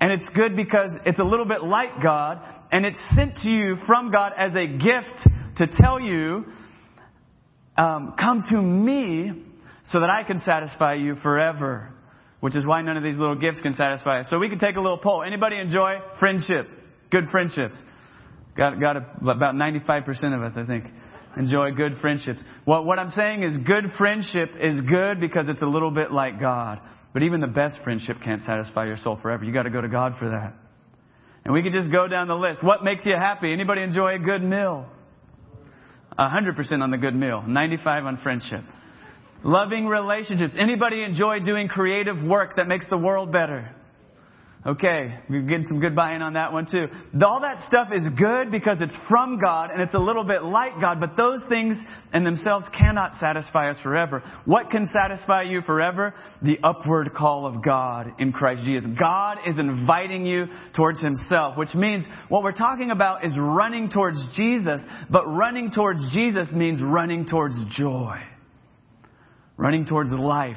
And 0.00 0.10
it's 0.10 0.28
good 0.30 0.56
because 0.56 0.90
it's 1.06 1.20
a 1.20 1.24
little 1.24 1.46
bit 1.46 1.62
like 1.62 2.02
God. 2.02 2.40
And 2.72 2.84
it's 2.84 2.98
sent 3.14 3.36
to 3.44 3.50
you 3.50 3.76
from 3.86 4.10
God 4.10 4.32
as 4.36 4.56
a 4.56 4.66
gift 4.66 5.28
to 5.58 5.68
tell 5.80 6.00
you, 6.00 6.46
um, 7.76 8.14
come 8.18 8.42
to 8.50 8.60
me 8.60 9.44
so 9.84 10.00
that 10.00 10.10
I 10.10 10.24
can 10.24 10.40
satisfy 10.42 10.94
you 10.94 11.14
forever 11.22 11.91
which 12.42 12.56
is 12.56 12.66
why 12.66 12.82
none 12.82 12.96
of 12.96 13.04
these 13.04 13.16
little 13.16 13.36
gifts 13.36 13.60
can 13.60 13.72
satisfy 13.72 14.18
us. 14.18 14.26
So 14.28 14.36
we 14.36 14.48
can 14.48 14.58
take 14.58 14.74
a 14.74 14.80
little 14.80 14.98
poll. 14.98 15.22
Anybody 15.22 15.58
enjoy 15.58 16.00
friendship? 16.18 16.66
Good 17.08 17.28
friendships. 17.30 17.76
Got, 18.56 18.80
got 18.80 18.96
a, 18.96 19.06
about 19.22 19.54
95% 19.54 20.08
of 20.34 20.42
us, 20.42 20.54
I 20.56 20.66
think, 20.66 20.86
enjoy 21.36 21.70
good 21.70 21.98
friendships. 22.00 22.40
What, 22.64 22.84
what 22.84 22.98
I'm 22.98 23.10
saying 23.10 23.44
is 23.44 23.56
good 23.64 23.92
friendship 23.96 24.50
is 24.60 24.80
good 24.90 25.20
because 25.20 25.46
it's 25.48 25.62
a 25.62 25.66
little 25.66 25.92
bit 25.92 26.10
like 26.10 26.40
God. 26.40 26.80
But 27.12 27.22
even 27.22 27.40
the 27.40 27.46
best 27.46 27.78
friendship 27.84 28.16
can't 28.24 28.40
satisfy 28.40 28.86
your 28.86 28.96
soul 28.96 29.20
forever. 29.22 29.44
You 29.44 29.52
got 29.52 29.62
to 29.62 29.70
go 29.70 29.80
to 29.80 29.88
God 29.88 30.14
for 30.18 30.30
that. 30.30 30.52
And 31.44 31.54
we 31.54 31.62
could 31.62 31.72
just 31.72 31.92
go 31.92 32.08
down 32.08 32.26
the 32.26 32.34
list. 32.34 32.60
What 32.60 32.82
makes 32.82 33.06
you 33.06 33.14
happy? 33.16 33.52
Anybody 33.52 33.82
enjoy 33.82 34.16
a 34.16 34.18
good 34.18 34.42
meal? 34.42 34.86
100% 36.18 36.82
on 36.82 36.90
the 36.90 36.98
good 36.98 37.14
meal. 37.14 37.44
95 37.46 38.04
on 38.04 38.16
friendship. 38.16 38.62
Loving 39.44 39.86
relationships. 39.86 40.54
Anybody 40.58 41.02
enjoy 41.02 41.40
doing 41.40 41.68
creative 41.68 42.22
work 42.22 42.56
that 42.56 42.68
makes 42.68 42.86
the 42.88 42.98
world 42.98 43.32
better? 43.32 43.74
Okay, 44.64 45.18
we're 45.28 45.42
getting 45.42 45.64
some 45.64 45.80
good 45.80 45.96
buy-in 45.96 46.22
on 46.22 46.34
that 46.34 46.52
one 46.52 46.66
too. 46.70 46.86
All 47.20 47.40
that 47.40 47.60
stuff 47.66 47.88
is 47.92 48.08
good 48.16 48.52
because 48.52 48.76
it's 48.80 48.94
from 49.08 49.40
God 49.40 49.70
and 49.72 49.82
it's 49.82 49.94
a 49.94 49.98
little 49.98 50.22
bit 50.22 50.44
like 50.44 50.80
God, 50.80 51.00
but 51.00 51.16
those 51.16 51.42
things 51.48 51.76
in 52.14 52.22
themselves 52.22 52.66
cannot 52.78 53.10
satisfy 53.18 53.70
us 53.70 53.80
forever. 53.82 54.22
What 54.44 54.70
can 54.70 54.86
satisfy 54.86 55.42
you 55.42 55.62
forever? 55.62 56.14
The 56.42 56.60
upward 56.62 57.12
call 57.12 57.44
of 57.44 57.64
God 57.64 58.12
in 58.20 58.30
Christ 58.30 58.62
Jesus. 58.64 58.88
God 58.96 59.38
is 59.48 59.58
inviting 59.58 60.24
you 60.26 60.46
towards 60.76 61.00
Himself, 61.00 61.58
which 61.58 61.74
means 61.74 62.06
what 62.28 62.44
we're 62.44 62.52
talking 62.52 62.92
about 62.92 63.24
is 63.24 63.36
running 63.36 63.90
towards 63.90 64.24
Jesus, 64.36 64.80
but 65.10 65.26
running 65.26 65.72
towards 65.72 66.00
Jesus 66.14 66.52
means 66.52 66.80
running 66.80 67.26
towards 67.26 67.56
joy 67.76 68.22
running 69.56 69.86
towards 69.86 70.12
life, 70.12 70.56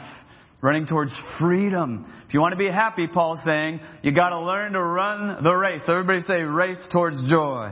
running 0.61 0.87
towards 0.87 1.15
freedom. 1.39 2.11
If 2.27 2.33
you 2.33 2.41
want 2.41 2.53
to 2.53 2.57
be 2.57 2.69
happy, 2.69 3.07
Paul's 3.07 3.39
saying, 3.45 3.79
you 4.01 4.11
got 4.11 4.29
to 4.29 4.39
learn 4.39 4.73
to 4.73 4.81
run 4.81 5.43
the 5.43 5.53
race. 5.53 5.83
Everybody 5.87 6.21
say 6.21 6.41
race 6.41 6.87
towards 6.91 7.17
joy. 7.29 7.71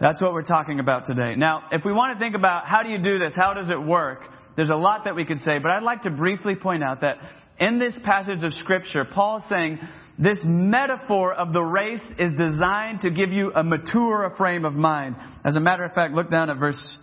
That's 0.00 0.20
what 0.20 0.32
we're 0.32 0.42
talking 0.42 0.80
about 0.80 1.06
today. 1.06 1.34
Now, 1.36 1.64
if 1.72 1.84
we 1.84 1.92
want 1.92 2.16
to 2.16 2.18
think 2.22 2.34
about 2.34 2.66
how 2.66 2.82
do 2.82 2.90
you 2.90 2.98
do 2.98 3.18
this, 3.18 3.32
how 3.34 3.54
does 3.54 3.70
it 3.70 3.80
work, 3.80 4.20
there's 4.56 4.70
a 4.70 4.76
lot 4.76 5.04
that 5.04 5.16
we 5.16 5.24
could 5.24 5.38
say, 5.38 5.58
but 5.58 5.70
I'd 5.70 5.82
like 5.82 6.02
to 6.02 6.10
briefly 6.10 6.54
point 6.54 6.82
out 6.82 7.00
that 7.00 7.18
in 7.58 7.78
this 7.78 7.98
passage 8.04 8.42
of 8.42 8.52
Scripture, 8.54 9.04
Paul's 9.04 9.42
saying 9.48 9.78
this 10.18 10.38
metaphor 10.44 11.32
of 11.32 11.52
the 11.52 11.62
race 11.62 12.04
is 12.18 12.30
designed 12.38 13.00
to 13.00 13.10
give 13.10 13.32
you 13.32 13.52
a 13.52 13.64
mature 13.64 14.32
frame 14.36 14.64
of 14.64 14.74
mind. 14.74 15.16
As 15.44 15.56
a 15.56 15.60
matter 15.60 15.84
of 15.84 15.92
fact, 15.92 16.14
look 16.14 16.30
down 16.30 16.50
at 16.50 16.58
verse 16.58 16.98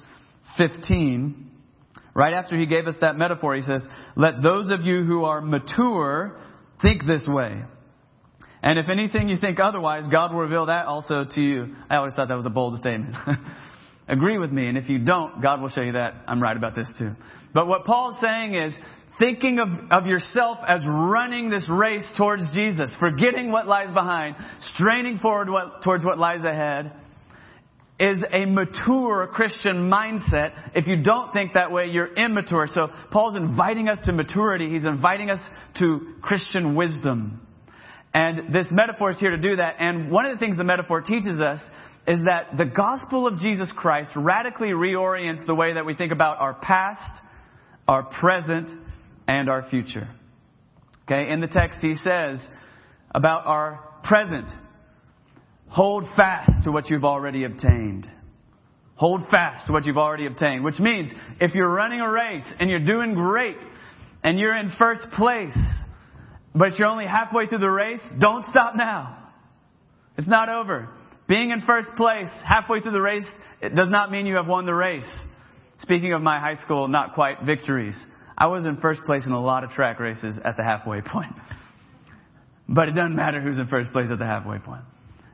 15. 0.58 1.51
Right 2.14 2.34
after 2.34 2.58
he 2.58 2.66
gave 2.66 2.88
us 2.88 2.96
that 3.02 3.16
metaphor, 3.16 3.56
he 3.56 3.62
says, 3.62 3.88
Let 4.16 4.42
those 4.44 4.70
of 4.70 4.82
you 4.82 5.04
who 5.04 5.24
are 5.24 5.42
mature 5.42 6.38
think 6.82 7.06
this 7.06 7.26
way. 7.28 7.62
And 8.64 8.78
if 8.78 8.90
anything 8.90 9.30
you 9.30 9.38
think 9.38 9.60
otherwise, 9.60 10.08
God 10.12 10.34
will 10.34 10.42
reveal 10.42 10.68
that 10.68 10.86
also 10.86 11.26
to 11.30 11.42
you. 11.42 11.76
I 11.90 11.96
always 11.96 12.14
thought 12.14 12.28
that 12.28 12.38
was 12.38 12.46
a 12.46 12.52
bold 12.52 12.78
statement. 12.78 13.16
Agree 14.08 14.38
with 14.38 14.52
me, 14.52 14.68
and 14.68 14.78
if 14.78 14.90
you 14.90 15.00
don't, 15.00 15.42
God 15.42 15.62
will 15.62 15.70
show 15.70 15.82
you 15.82 15.94
that 15.94 16.16
I'm 16.28 16.42
right 16.42 16.56
about 16.56 16.76
this 16.76 16.92
too. 16.98 17.12
But 17.54 17.68
what 17.68 17.86
Paul's 17.86 18.18
saying 18.22 18.56
is, 18.56 18.78
thinking 19.20 19.60
of, 19.60 19.70
of 19.92 20.06
yourself 20.06 20.60
as 20.68 20.82
running 20.86 21.50
this 21.50 21.68
race 21.70 22.10
towards 22.18 22.44
Jesus, 22.54 22.96
forgetting 23.00 23.52
what 23.52 23.68
lies 23.68 23.94
behind, 23.94 24.36
straining 24.76 25.18
forward 25.18 25.50
what, 25.50 25.84
towards 25.84 26.04
what 26.04 26.18
lies 26.18 26.44
ahead, 26.44 26.92
is 28.02 28.18
a 28.34 28.46
mature 28.46 29.30
Christian 29.32 29.92
mindset. 29.92 30.72
If 30.74 30.88
you 30.88 31.04
don't 31.04 31.32
think 31.34 31.54
that 31.54 31.72
way, 31.72 31.86
you're 31.86 32.12
immature. 32.16 32.66
So 32.66 32.88
Paul's 33.12 33.36
inviting 33.36 33.88
us 33.88 34.00
to 34.06 34.12
maturity. 34.12 34.72
He's 34.72 34.86
inviting 34.86 35.30
us 35.30 35.40
to 35.78 36.16
Christian 36.20 36.76
wisdom. 36.76 37.48
And 38.12 38.52
this 38.52 38.68
metaphor 38.72 39.12
is 39.12 39.20
here 39.20 39.30
to 39.30 39.38
do 39.38 39.56
that. 39.58 39.76
And 39.80 40.10
one 40.10 40.26
of 40.26 40.34
the 40.34 40.40
things 40.40 40.58
the 40.58 40.64
metaphor 40.64 41.02
teaches 41.02 41.40
us 41.40 41.62
is 42.08 42.22
that 42.26 42.58
the 42.58 42.66
gospel 42.66 43.28
of 43.28 43.38
Jesus 43.38 43.72
Christ 43.76 44.10
radically 44.16 44.70
reorients 44.70 45.46
the 45.46 45.54
way 45.54 45.74
that 45.74 45.86
we 45.86 45.94
think 45.94 46.12
about 46.12 46.40
our 46.40 46.56
past, 46.56 47.22
our 47.88 48.02
present, 48.02 48.68
and 49.28 49.48
our 49.48 49.70
future. 49.70 50.10
Okay, 51.04 51.32
in 51.32 51.40
the 51.40 51.48
text 51.48 51.80
he 51.82 51.94
says 51.96 52.44
about 53.14 53.46
our 53.46 53.88
present, 54.04 54.50
Hold 55.72 56.04
fast 56.18 56.66
to 56.66 56.72
what 56.72 56.90
you've 56.90 57.06
already 57.06 57.46
obtained. 57.46 58.06
Hold 58.96 59.22
fast 59.32 59.68
to 59.68 59.74
what 59.74 59.86
you've 59.86 59.98
already 59.98 60.26
obtained. 60.26 60.66
Which 60.66 60.80
means 60.80 61.10
if 61.40 61.56
you're 61.56 61.70
running 61.70 62.02
a 62.02 62.12
race 62.12 62.44
and 62.60 62.70
you're 62.70 62.84
doing 62.84 63.14
great 63.14 63.56
and 64.22 64.38
you're 64.38 64.56
in 64.56 64.70
first 64.78 65.08
place, 65.14 65.58
but 66.54 66.78
you're 66.78 66.90
only 66.90 67.06
halfway 67.06 67.48
through 67.48 67.60
the 67.60 67.70
race, 67.70 68.02
don't 68.20 68.46
stop 68.48 68.76
now. 68.76 69.18
It's 70.18 70.28
not 70.28 70.50
over. 70.50 70.90
Being 71.30 71.52
in 71.52 71.62
first 71.62 71.88
place 71.96 72.28
halfway 72.46 72.82
through 72.82 72.92
the 72.92 73.02
race, 73.02 73.26
it 73.62 73.74
does 73.74 73.88
not 73.88 74.12
mean 74.12 74.26
you 74.26 74.36
have 74.36 74.48
won 74.48 74.66
the 74.66 74.74
race. 74.74 75.08
Speaking 75.78 76.12
of 76.12 76.22
my 76.22 76.38
high 76.38 76.56
school 76.56 76.90
not 76.90 77.14
quite 77.14 77.44
victories, 77.44 77.96
I 78.38 78.48
was 78.48 78.66
in 78.66 78.76
first 78.82 79.04
place 79.06 79.26
in 79.26 79.32
a 79.32 79.42
lot 79.42 79.64
of 79.64 79.70
track 79.70 80.02
races 80.02 80.38
at 80.44 80.58
the 80.58 80.64
halfway 80.64 81.00
point. 81.00 81.34
But 82.68 82.90
it 82.90 82.92
doesn't 82.92 83.16
matter 83.16 83.40
who's 83.40 83.58
in 83.58 83.68
first 83.68 83.94
place 83.94 84.10
at 84.12 84.20
the 84.20 84.26
halfway 84.26 84.60
point. 84.60 84.84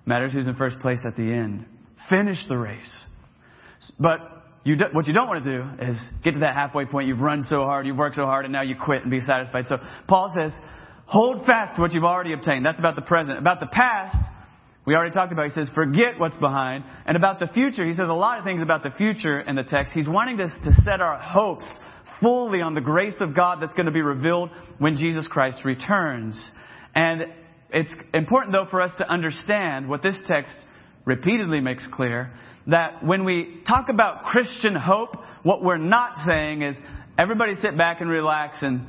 Matters 0.08 0.34
who's 0.34 0.48
in 0.48 0.56
first 0.56 0.80
place 0.80 1.00
at 1.06 1.16
the 1.16 1.32
end. 1.32 1.66
Finish 2.10 2.38
the 2.48 2.58
race. 2.58 3.06
But 4.00 4.20
you 4.64 4.78
do, 4.78 4.86
what 4.94 5.06
you 5.06 5.14
don't 5.14 5.28
want 5.28 5.44
to 5.44 5.58
do 5.58 5.84
is 5.84 6.02
get 6.24 6.34
to 6.34 6.40
that 6.40 6.56
halfway 6.56 6.86
point. 6.86 7.08
You've 7.08 7.20
run 7.20 7.44
so 7.44 7.66
hard, 7.66 7.86
you've 7.86 7.98
worked 7.98 8.16
so 8.16 8.26
hard, 8.26 8.46
and 8.46 8.52
now 8.52 8.62
you 8.62 8.76
quit 8.76 9.02
and 9.02 9.12
be 9.12 9.20
satisfied. 9.20 9.66
So 9.66 9.78
Paul 10.08 10.34
says, 10.36 10.52
hold 11.06 11.46
fast 11.46 11.76
to 11.76 11.82
what 11.82 11.92
you've 11.92 12.06
already 12.06 12.34
obtained. 12.34 12.66
That's 12.66 12.80
about 12.80 12.96
the 12.96 13.02
present. 13.02 13.38
About 13.38 13.60
the 13.60 13.68
past, 13.68 14.16
we 14.86 14.96
already 14.96 15.14
talked 15.14 15.34
about. 15.34 15.46
He 15.46 15.52
says, 15.52 15.70
forget 15.76 16.18
what's 16.18 16.38
behind. 16.38 16.86
And 17.06 17.18
about 17.18 17.40
the 17.40 17.48
future, 17.48 17.86
he 17.86 17.94
says 17.94 18.08
a 18.08 18.14
lot 18.14 18.40
of 18.40 18.46
things 18.46 18.62
about 18.62 18.84
the 18.84 18.92
future 18.92 19.42
in 19.42 19.56
the 19.56 19.64
text. 19.64 19.92
He's 19.94 20.08
wanting 20.08 20.40
us 20.40 20.52
to 20.64 20.72
set 20.84 21.02
our 21.02 21.20
hopes 21.20 21.68
fully 22.22 22.62
on 22.62 22.74
the 22.74 22.82
grace 22.82 23.16
of 23.20 23.36
God 23.36 23.62
that's 23.62 23.74
going 23.74 23.86
to 23.86 23.92
be 23.92 24.02
revealed 24.02 24.50
when 24.80 24.96
Jesus 24.96 25.28
Christ 25.28 25.66
returns. 25.66 26.42
And 26.96 27.26
it's 27.72 27.94
important 28.14 28.54
though 28.54 28.68
for 28.70 28.82
us 28.82 28.92
to 28.98 29.10
understand 29.10 29.90
what 29.90 30.02
this 30.02 30.18
text 30.28 30.56
repeatedly 31.06 31.60
makes 31.60 31.88
clear 31.94 32.32
that 32.68 33.04
when 33.06 33.24
we 33.24 33.62
talk 33.66 33.88
about 33.90 34.26
Christian 34.26 34.76
hope, 34.76 35.16
what 35.44 35.64
we're 35.64 35.78
not 35.78 36.18
saying 36.28 36.62
is 36.62 36.76
everybody 37.18 37.54
sit 37.56 37.78
back 37.78 38.02
and 38.02 38.10
relax 38.10 38.62
and 38.62 38.86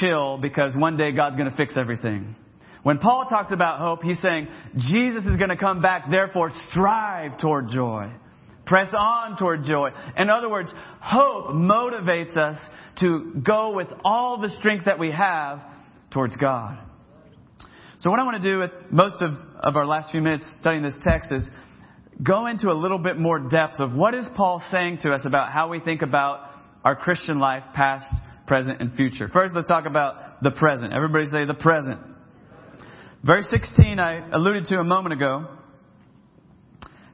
chill 0.00 0.38
because 0.38 0.74
one 0.74 0.96
day 0.96 1.12
God's 1.12 1.36
going 1.36 1.50
to 1.50 1.56
fix 1.56 1.76
everything. 1.76 2.34
When 2.82 2.98
Paul 2.98 3.26
talks 3.28 3.52
about 3.52 3.78
hope, 3.78 4.02
he's 4.02 4.20
saying 4.20 4.48
Jesus 4.76 5.24
is 5.24 5.36
going 5.36 5.50
to 5.50 5.56
come 5.56 5.80
back, 5.80 6.10
therefore 6.10 6.50
strive 6.70 7.38
toward 7.38 7.68
joy. 7.68 8.10
Press 8.66 8.88
on 8.96 9.36
toward 9.36 9.64
joy. 9.64 9.90
In 10.16 10.30
other 10.30 10.48
words, 10.48 10.70
hope 11.00 11.48
motivates 11.48 12.36
us 12.36 12.58
to 13.00 13.34
go 13.44 13.72
with 13.72 13.88
all 14.04 14.38
the 14.38 14.48
strength 14.48 14.86
that 14.86 14.98
we 14.98 15.10
have 15.10 15.60
towards 16.10 16.36
God. 16.36 16.78
So 17.98 18.10
what 18.10 18.18
I 18.18 18.24
want 18.24 18.42
to 18.42 18.50
do 18.50 18.58
with 18.58 18.70
most 18.90 19.22
of, 19.22 19.32
of 19.60 19.76
our 19.76 19.86
last 19.86 20.10
few 20.10 20.20
minutes 20.20 20.52
studying 20.60 20.82
this 20.82 20.96
text 21.02 21.32
is 21.32 21.48
go 22.22 22.46
into 22.46 22.70
a 22.70 22.74
little 22.74 22.98
bit 22.98 23.18
more 23.18 23.38
depth 23.38 23.80
of 23.80 23.94
what 23.94 24.14
is 24.14 24.28
Paul 24.36 24.62
saying 24.70 24.98
to 25.02 25.12
us 25.12 25.22
about 25.24 25.52
how 25.52 25.68
we 25.68 25.80
think 25.80 26.02
about 26.02 26.50
our 26.84 26.96
Christian 26.96 27.38
life, 27.38 27.62
past, 27.74 28.06
present, 28.46 28.80
and 28.80 28.92
future. 28.92 29.28
First, 29.32 29.54
let's 29.54 29.68
talk 29.68 29.86
about 29.86 30.42
the 30.42 30.50
present. 30.50 30.92
Everybody 30.92 31.26
say 31.26 31.44
the 31.44 31.54
present. 31.54 32.00
Verse 33.24 33.46
16, 33.50 33.98
I 33.98 34.28
alluded 34.30 34.66
to 34.66 34.78
a 34.78 34.84
moment 34.84 35.14
ago, 35.14 35.46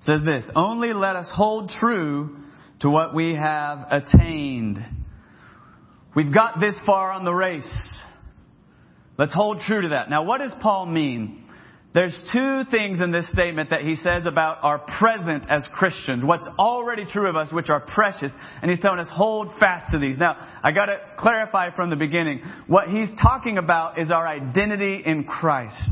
says 0.01 0.21
this, 0.25 0.51
only 0.57 0.93
let 0.93 1.15
us 1.15 1.31
hold 1.33 1.71
true 1.79 2.37
to 2.81 2.91
what 2.91 3.15
we 3.15 3.35
have 3.35 3.87
attained. 3.91 4.79
We've 6.17 6.35
got 6.35 6.59
this 6.59 6.75
far 6.85 7.13
on 7.13 7.25
the 7.25 7.33
race. 7.33 7.71
Let's 9.21 9.35
hold 9.35 9.61
true 9.61 9.83
to 9.83 9.89
that. 9.91 10.09
Now, 10.09 10.23
what 10.23 10.39
does 10.39 10.55
Paul 10.63 10.87
mean? 10.87 11.45
There's 11.93 12.19
two 12.33 12.63
things 12.71 13.03
in 13.03 13.13
this 13.13 13.31
statement 13.31 13.69
that 13.69 13.83
he 13.83 13.95
says 13.95 14.25
about 14.25 14.65
our 14.65 14.79
present 14.79 15.45
as 15.51 15.69
Christians. 15.75 16.25
What's 16.25 16.49
already 16.59 17.05
true 17.05 17.29
of 17.29 17.37
us, 17.37 17.53
which 17.53 17.69
are 17.69 17.81
precious. 17.81 18.33
And 18.63 18.71
he's 18.71 18.81
telling 18.81 18.99
us, 18.99 19.09
hold 19.13 19.51
fast 19.61 19.93
to 19.93 19.99
these. 19.99 20.17
Now, 20.17 20.39
I 20.63 20.73
gotta 20.73 20.97
clarify 21.19 21.69
from 21.77 21.91
the 21.91 21.97
beginning. 21.97 22.41
What 22.67 22.89
he's 22.89 23.11
talking 23.21 23.59
about 23.59 24.01
is 24.01 24.11
our 24.11 24.27
identity 24.27 25.03
in 25.05 25.25
Christ. 25.25 25.91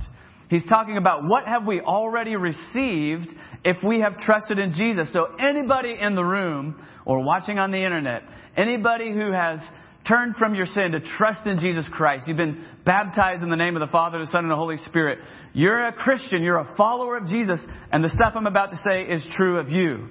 He's 0.49 0.67
talking 0.67 0.97
about 0.97 1.29
what 1.29 1.45
have 1.45 1.67
we 1.67 1.83
already 1.83 2.35
received 2.35 3.29
if 3.63 3.77
we 3.85 4.01
have 4.01 4.17
trusted 4.21 4.59
in 4.59 4.73
Jesus. 4.73 5.13
So 5.13 5.35
anybody 5.39 5.95
in 6.01 6.15
the 6.15 6.25
room 6.25 6.83
or 7.05 7.23
watching 7.23 7.59
on 7.59 7.73
the 7.73 7.85
internet, 7.85 8.23
anybody 8.57 9.13
who 9.13 9.33
has 9.33 9.61
turned 10.09 10.37
from 10.37 10.55
your 10.55 10.67
sin 10.67 10.93
to 10.93 11.01
trust 11.01 11.47
in 11.47 11.59
Jesus 11.59 11.89
Christ. 11.93 12.27
You've 12.27 12.37
been 12.37 12.65
baptized 12.89 13.43
in 13.43 13.51
the 13.51 13.57
name 13.57 13.77
of 13.77 13.81
the 13.81 13.93
Father, 13.93 14.19
the 14.19 14.27
Son, 14.27 14.45
and 14.45 14.51
the 14.51 14.57
Holy 14.57 14.79
Spirit. 14.79 15.19
You're 15.53 15.87
a 15.87 15.93
Christian. 15.93 16.43
You're 16.43 16.57
a 16.57 16.75
follower 16.75 17.19
of 17.19 17.27
Jesus. 17.27 17.61
And 17.93 18.03
the 18.03 18.09
stuff 18.09 18.33
I'm 18.35 18.47
about 18.47 18.71
to 18.71 18.79
say 18.89 19.03
is 19.03 19.29
true 19.37 19.59
of 19.59 19.69
you. 19.69 20.09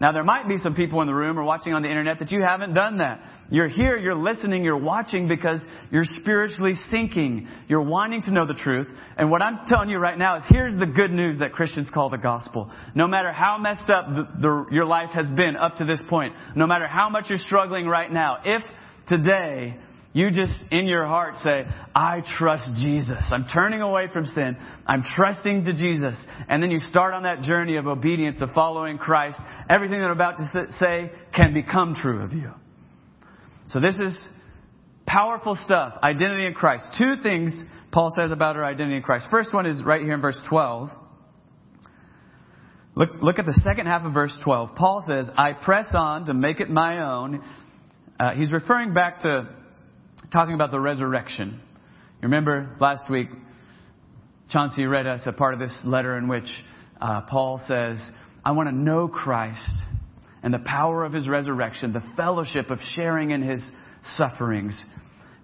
Now, 0.00 0.10
there 0.10 0.24
might 0.24 0.48
be 0.48 0.58
some 0.58 0.74
people 0.74 1.00
in 1.02 1.06
the 1.06 1.14
room 1.14 1.38
or 1.38 1.44
watching 1.44 1.72
on 1.72 1.82
the 1.82 1.88
internet 1.88 2.18
that 2.18 2.32
you 2.32 2.42
haven't 2.42 2.74
done 2.74 2.98
that. 2.98 3.20
You're 3.48 3.68
here, 3.68 3.96
you're 3.96 4.16
listening, 4.16 4.64
you're 4.64 4.76
watching 4.76 5.28
because 5.28 5.64
you're 5.92 6.04
spiritually 6.04 6.74
sinking. 6.90 7.46
You're 7.68 7.80
wanting 7.80 8.22
to 8.22 8.32
know 8.32 8.44
the 8.44 8.54
truth. 8.54 8.88
And 9.16 9.30
what 9.30 9.40
I'm 9.40 9.60
telling 9.68 9.88
you 9.88 9.98
right 9.98 10.18
now 10.18 10.38
is 10.38 10.42
here's 10.48 10.76
the 10.76 10.86
good 10.86 11.12
news 11.12 11.38
that 11.38 11.52
Christians 11.52 11.90
call 11.94 12.10
the 12.10 12.18
gospel. 12.18 12.72
No 12.96 13.06
matter 13.06 13.30
how 13.30 13.56
messed 13.56 13.88
up 13.88 14.08
the, 14.08 14.28
the, 14.40 14.66
your 14.72 14.84
life 14.84 15.10
has 15.14 15.30
been 15.30 15.56
up 15.56 15.76
to 15.76 15.84
this 15.84 16.02
point, 16.10 16.34
no 16.56 16.66
matter 16.66 16.88
how 16.88 17.08
much 17.08 17.26
you're 17.28 17.38
struggling 17.38 17.86
right 17.86 18.12
now, 18.12 18.38
if 18.44 18.64
today 19.06 19.76
you 20.16 20.30
just 20.30 20.54
in 20.70 20.86
your 20.86 21.06
heart 21.06 21.36
say, 21.44 21.66
I 21.94 22.22
trust 22.38 22.64
Jesus. 22.78 23.30
I'm 23.30 23.44
turning 23.52 23.82
away 23.82 24.08
from 24.10 24.24
sin. 24.24 24.56
I'm 24.86 25.02
trusting 25.02 25.66
to 25.66 25.74
Jesus. 25.74 26.16
And 26.48 26.62
then 26.62 26.70
you 26.70 26.78
start 26.78 27.12
on 27.12 27.24
that 27.24 27.42
journey 27.42 27.76
of 27.76 27.86
obedience, 27.86 28.38
of 28.40 28.48
following 28.54 28.96
Christ. 28.96 29.38
Everything 29.68 30.00
that 30.00 30.06
I'm 30.06 30.12
about 30.12 30.38
to 30.38 30.66
say 30.70 31.12
can 31.34 31.52
become 31.52 31.94
true 31.94 32.22
of 32.22 32.32
you. 32.32 32.50
So 33.68 33.78
this 33.78 33.98
is 33.98 34.18
powerful 35.06 35.54
stuff. 35.66 35.98
Identity 36.02 36.46
in 36.46 36.54
Christ. 36.54 36.86
Two 36.96 37.16
things 37.22 37.52
Paul 37.92 38.10
says 38.16 38.32
about 38.32 38.56
our 38.56 38.64
identity 38.64 38.96
in 38.96 39.02
Christ. 39.02 39.26
First 39.30 39.52
one 39.52 39.66
is 39.66 39.84
right 39.84 40.00
here 40.00 40.14
in 40.14 40.22
verse 40.22 40.40
12. 40.48 40.88
Look, 42.94 43.10
look 43.20 43.38
at 43.38 43.44
the 43.44 43.60
second 43.62 43.84
half 43.84 44.06
of 44.06 44.14
verse 44.14 44.34
12. 44.42 44.76
Paul 44.76 45.04
says, 45.06 45.28
I 45.36 45.52
press 45.52 45.88
on 45.92 46.24
to 46.24 46.32
make 46.32 46.60
it 46.60 46.70
my 46.70 47.02
own. 47.02 47.44
Uh, 48.18 48.30
he's 48.30 48.50
referring 48.50 48.94
back 48.94 49.20
to 49.20 49.54
talking 50.32 50.54
about 50.54 50.70
the 50.70 50.80
resurrection. 50.80 51.60
You 52.20 52.22
remember 52.22 52.76
last 52.80 53.10
week, 53.10 53.28
Chauncey 54.50 54.84
read 54.84 55.06
us 55.06 55.22
a 55.26 55.32
part 55.32 55.54
of 55.54 55.60
this 55.60 55.78
letter 55.84 56.16
in 56.16 56.28
which 56.28 56.48
uh, 57.00 57.22
Paul 57.22 57.60
says, 57.66 57.98
I 58.44 58.52
want 58.52 58.68
to 58.68 58.74
know 58.74 59.08
Christ 59.08 59.82
and 60.42 60.54
the 60.54 60.60
power 60.60 61.04
of 61.04 61.12
his 61.12 61.28
resurrection, 61.28 61.92
the 61.92 62.04
fellowship 62.16 62.70
of 62.70 62.78
sharing 62.94 63.32
in 63.32 63.42
his 63.42 63.64
sufferings, 64.16 64.80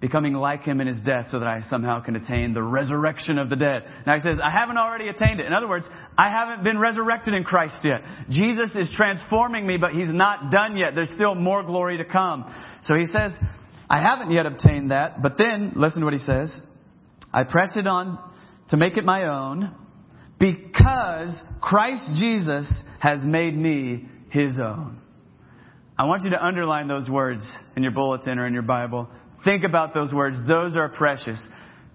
becoming 0.01 0.35
like 0.35 0.63
him 0.63 0.81
in 0.81 0.87
his 0.87 0.99
death 1.05 1.27
so 1.31 1.41
that 1.41 1.49
I 1.49 1.63
somehow 1.63 2.01
can 2.01 2.17
attain 2.17 2.55
the 2.55 2.63
resurrection 2.63 3.39
of 3.39 3.51
the 3.51 3.57
dead. 3.57 3.83
Now 4.07 4.15
he 4.15 4.21
says, 4.21 4.39
I 4.43 4.51
haven't 4.51 4.79
already 4.79 5.09
attained 5.09 5.41
it. 5.41 5.47
In 5.47 5.53
other 5.53 5.69
words, 5.69 5.89
I 6.17 6.29
haven't 6.29 6.65
been 6.65 6.79
resurrected 6.79 7.35
in 7.35 7.45
Christ 7.45 7.79
yet. 7.85 8.03
Jesus 8.31 8.71
is 8.75 8.91
transforming 8.95 9.67
me, 9.67 9.77
but 9.77 9.93
he's 9.93 10.13
not 10.13 10.51
done 10.51 10.77
yet. 10.77 10.95
There's 10.95 11.13
still 11.15 11.35
more 11.35 11.63
glory 11.63 11.99
to 11.99 12.05
come. 12.05 12.53
So 12.83 12.95
he 12.95 13.07
says, 13.07 13.33
I 13.93 14.01
haven't 14.01 14.31
yet 14.31 14.47
obtained 14.47 14.91
that, 14.91 15.21
but 15.21 15.37
then, 15.37 15.75
listen 15.77 16.01
to 16.01 16.07
what 16.07 16.15
he 16.15 16.19
says. 16.19 16.59
I 17.31 17.45
press 17.45 17.77
it 17.77 17.87
on 17.87 18.19
to 18.71 18.79
make 18.79 18.97
it 18.97 19.05
my 19.05 19.25
own 19.25 19.71
because 20.41 21.43
Christ 21.61 22.09
Jesus 22.17 22.73
has 23.01 23.23
made 23.23 23.55
me 23.55 24.07
his 24.31 24.59
own. 24.59 24.99
I 25.99 26.07
want 26.07 26.23
you 26.23 26.31
to 26.31 26.43
underline 26.43 26.89
those 26.89 27.07
words 27.11 27.45
in 27.77 27.83
your 27.83 27.93
bulletin 27.93 28.39
or 28.39 28.47
in 28.47 28.55
your 28.55 28.63
Bible. 28.63 29.09
Think 29.45 29.63
about 29.63 29.93
those 29.93 30.11
words. 30.11 30.39
Those 30.49 30.75
are 30.75 30.89
precious. 30.89 31.41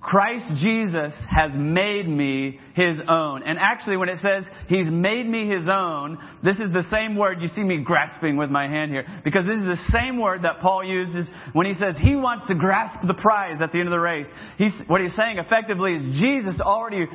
Christ 0.07 0.53
Jesus 0.61 1.13
has 1.29 1.51
made 1.53 2.07
me 2.07 2.61
his 2.75 2.97
own. 3.09 3.43
And 3.43 3.59
actually, 3.59 3.97
when 3.97 4.07
it 4.07 4.19
says 4.19 4.45
he's 4.69 4.89
made 4.89 5.27
me 5.27 5.49
his 5.49 5.67
own, 5.69 6.17
this 6.41 6.55
is 6.61 6.71
the 6.71 6.85
same 6.89 7.17
word 7.17 7.41
you 7.41 7.49
see 7.49 7.61
me 7.61 7.83
grasping 7.83 8.37
with 8.37 8.49
my 8.49 8.69
hand 8.69 8.91
here. 8.91 9.05
Because 9.25 9.45
this 9.45 9.59
is 9.59 9.65
the 9.65 9.91
same 9.91 10.17
word 10.17 10.43
that 10.43 10.61
Paul 10.61 10.81
uses 10.81 11.27
when 11.51 11.65
he 11.65 11.73
says 11.73 11.97
he 12.01 12.15
wants 12.15 12.45
to 12.47 12.55
grasp 12.55 13.05
the 13.05 13.15
prize 13.15 13.61
at 13.61 13.73
the 13.73 13.79
end 13.79 13.89
of 13.89 13.91
the 13.91 13.99
race. 13.99 14.27
He's, 14.57 14.71
what 14.87 15.01
he's 15.01 15.13
saying 15.13 15.39
effectively 15.39 15.95
is 15.95 16.21
Jesus 16.21 16.61
already 16.61 17.07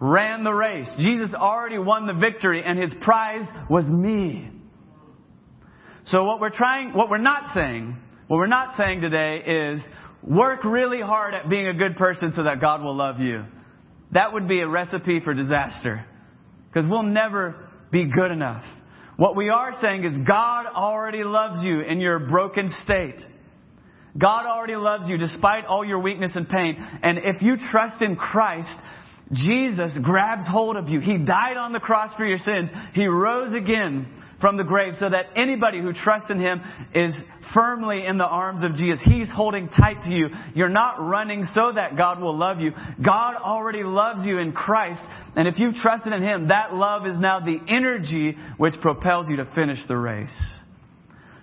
ran 0.00 0.42
the 0.42 0.54
race. 0.54 0.90
Jesus 1.00 1.34
already 1.34 1.76
won 1.76 2.06
the 2.06 2.14
victory 2.14 2.64
and 2.64 2.78
his 2.78 2.94
prize 3.02 3.46
was 3.68 3.84
me. 3.84 4.48
So 6.06 6.24
what 6.24 6.40
we're 6.40 6.48
trying, 6.48 6.94
what 6.94 7.10
we're 7.10 7.18
not 7.18 7.54
saying, 7.54 7.94
what 8.26 8.38
we're 8.38 8.46
not 8.46 8.74
saying 8.74 9.02
today 9.02 9.42
is 9.46 9.82
Work 10.22 10.64
really 10.64 11.00
hard 11.00 11.34
at 11.34 11.48
being 11.48 11.68
a 11.68 11.74
good 11.74 11.96
person 11.96 12.32
so 12.34 12.42
that 12.44 12.60
God 12.60 12.82
will 12.82 12.96
love 12.96 13.20
you. 13.20 13.44
That 14.12 14.32
would 14.32 14.48
be 14.48 14.60
a 14.60 14.68
recipe 14.68 15.20
for 15.20 15.34
disaster. 15.34 16.04
Because 16.68 16.88
we'll 16.88 17.02
never 17.02 17.68
be 17.90 18.04
good 18.04 18.30
enough. 18.30 18.64
What 19.16 19.36
we 19.36 19.48
are 19.48 19.72
saying 19.80 20.04
is 20.04 20.16
God 20.26 20.66
already 20.66 21.24
loves 21.24 21.64
you 21.64 21.80
in 21.80 22.00
your 22.00 22.18
broken 22.18 22.72
state. 22.84 23.20
God 24.16 24.46
already 24.46 24.76
loves 24.76 25.08
you 25.08 25.18
despite 25.18 25.64
all 25.64 25.84
your 25.84 25.98
weakness 25.98 26.32
and 26.34 26.48
pain. 26.48 26.76
And 27.02 27.18
if 27.18 27.42
you 27.42 27.56
trust 27.70 28.02
in 28.02 28.16
Christ, 28.16 28.74
Jesus 29.32 29.96
grabs 30.02 30.48
hold 30.48 30.76
of 30.76 30.88
you. 30.88 31.00
He 31.00 31.18
died 31.18 31.56
on 31.56 31.72
the 31.72 31.80
cross 31.80 32.14
for 32.16 32.26
your 32.26 32.38
sins. 32.38 32.70
He 32.94 33.06
rose 33.06 33.54
again 33.54 34.06
from 34.40 34.56
the 34.56 34.64
grave 34.64 34.94
so 34.98 35.08
that 35.08 35.26
anybody 35.36 35.80
who 35.80 35.92
trusts 35.92 36.30
in 36.30 36.40
Him 36.40 36.60
is 36.94 37.16
firmly 37.52 38.06
in 38.06 38.18
the 38.18 38.26
arms 38.26 38.62
of 38.62 38.74
Jesus. 38.74 39.00
He's 39.04 39.30
holding 39.30 39.68
tight 39.68 40.02
to 40.02 40.10
you. 40.10 40.28
You're 40.54 40.68
not 40.68 41.00
running 41.00 41.44
so 41.54 41.72
that 41.74 41.96
God 41.96 42.20
will 42.20 42.36
love 42.36 42.60
you. 42.60 42.72
God 43.04 43.36
already 43.36 43.82
loves 43.82 44.24
you 44.24 44.38
in 44.38 44.52
Christ. 44.52 45.00
And 45.34 45.48
if 45.48 45.58
you've 45.58 45.74
trusted 45.74 46.12
in 46.12 46.22
Him, 46.22 46.48
that 46.48 46.74
love 46.74 47.06
is 47.06 47.16
now 47.18 47.40
the 47.40 47.58
energy 47.68 48.36
which 48.58 48.74
propels 48.80 49.28
you 49.28 49.36
to 49.36 49.50
finish 49.54 49.78
the 49.88 49.96
race. 49.96 50.36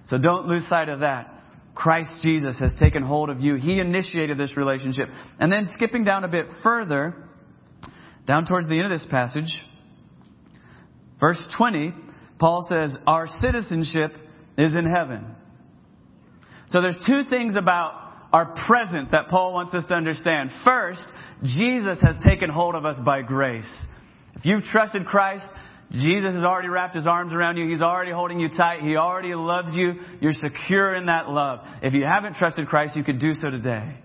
So 0.05 0.17
don't 0.17 0.47
lose 0.47 0.67
sight 0.69 0.89
of 0.89 1.01
that. 1.01 1.31
Christ 1.73 2.21
Jesus 2.21 2.57
has 2.59 2.73
taken 2.79 3.03
hold 3.03 3.29
of 3.29 3.41
you. 3.41 3.55
He 3.55 3.79
initiated 3.79 4.37
this 4.37 4.55
relationship. 4.55 5.09
And 5.39 5.51
then 5.51 5.65
skipping 5.71 6.05
down 6.05 6.23
a 6.23 6.29
bit 6.29 6.45
further, 6.63 7.15
down 8.25 8.45
towards 8.45 8.69
the 8.69 8.75
end 8.75 8.85
of 8.85 8.91
this 8.91 9.05
passage, 9.11 9.49
verse 11.19 11.41
20, 11.57 11.93
Paul 12.39 12.65
says, 12.69 12.97
Our 13.07 13.27
citizenship 13.41 14.11
is 14.57 14.73
in 14.75 14.85
heaven. 14.85 15.25
So 16.67 16.81
there's 16.81 16.99
two 17.05 17.23
things 17.29 17.55
about 17.55 18.01
our 18.33 18.55
present 18.67 19.11
that 19.11 19.29
Paul 19.29 19.53
wants 19.53 19.73
us 19.73 19.85
to 19.87 19.93
understand. 19.93 20.51
First, 20.63 21.03
Jesus 21.43 21.99
has 22.01 22.17
taken 22.27 22.49
hold 22.49 22.75
of 22.75 22.85
us 22.85 22.97
by 23.05 23.21
grace. 23.21 23.69
If 24.35 24.45
you've 24.45 24.63
trusted 24.63 25.05
Christ, 25.05 25.45
Jesus 25.91 26.33
has 26.33 26.43
already 26.43 26.67
wrapped 26.67 26.95
his 26.95 27.07
arms 27.07 27.33
around 27.33 27.57
you. 27.57 27.69
He's 27.69 27.81
already 27.81 28.11
holding 28.11 28.39
you 28.39 28.49
tight. 28.49 28.81
He 28.81 28.97
already 28.97 29.35
loves 29.35 29.69
you. 29.73 29.93
You're 30.19 30.33
secure 30.33 30.95
in 30.95 31.05
that 31.05 31.29
love. 31.29 31.59
If 31.81 31.93
you 31.93 32.03
haven't 32.03 32.35
trusted 32.35 32.67
Christ, 32.67 32.95
you 32.97 33.03
could 33.03 33.19
do 33.19 33.33
so 33.33 33.49
today 33.49 33.95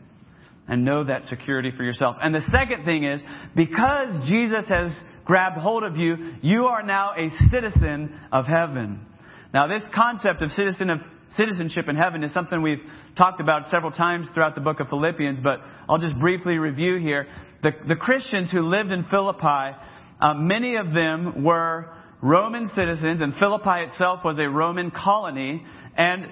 and 0.71 0.85
know 0.85 1.03
that 1.03 1.25
security 1.25 1.73
for 1.77 1.83
yourself. 1.83 2.17
And 2.23 2.33
the 2.33 2.49
second 2.53 2.85
thing 2.85 3.03
is, 3.03 3.21
because 3.57 4.29
Jesus 4.31 4.67
has 4.69 4.95
grabbed 5.25 5.59
hold 5.59 5.83
of 5.83 5.97
you, 5.97 6.35
you 6.43 6.67
are 6.67 6.85
now 6.85 7.11
a 7.19 7.29
citizen 7.51 8.19
of 8.31 8.47
heaven. 8.47 9.05
Now, 9.53 9.67
this 9.67 9.83
concept 9.93 10.43
of 10.43 10.51
citizen 10.53 10.91
of 10.91 11.01
citizenship 11.31 11.89
in 11.89 11.97
heaven 11.97 12.23
is 12.23 12.33
something 12.33 12.63
we've 12.63 12.83
talked 13.17 13.41
about 13.41 13.67
several 13.67 13.91
times 13.91 14.29
throughout 14.33 14.55
the 14.55 14.61
book 14.61 14.79
of 14.79 14.89
Philippians, 14.89 15.41
but 15.41 15.61
I'll 15.89 15.99
just 15.99 16.19
briefly 16.21 16.59
review 16.59 16.97
here. 16.97 17.27
The, 17.65 17.73
the 17.89 17.97
Christians 17.97 18.51
who 18.53 18.63
lived 18.63 18.93
in 18.93 19.05
Philippi, 19.05 19.77
uh, 20.21 20.35
many 20.35 20.77
of 20.77 20.95
them 20.95 21.43
were 21.45 21.91
Roman 22.23 22.69
citizens, 22.77 23.23
and 23.23 23.35
Philippi 23.35 23.83
itself 23.89 24.21
was 24.25 24.39
a 24.39 24.49
Roman 24.49 24.93
colony, 24.93 25.65
and 25.97 26.29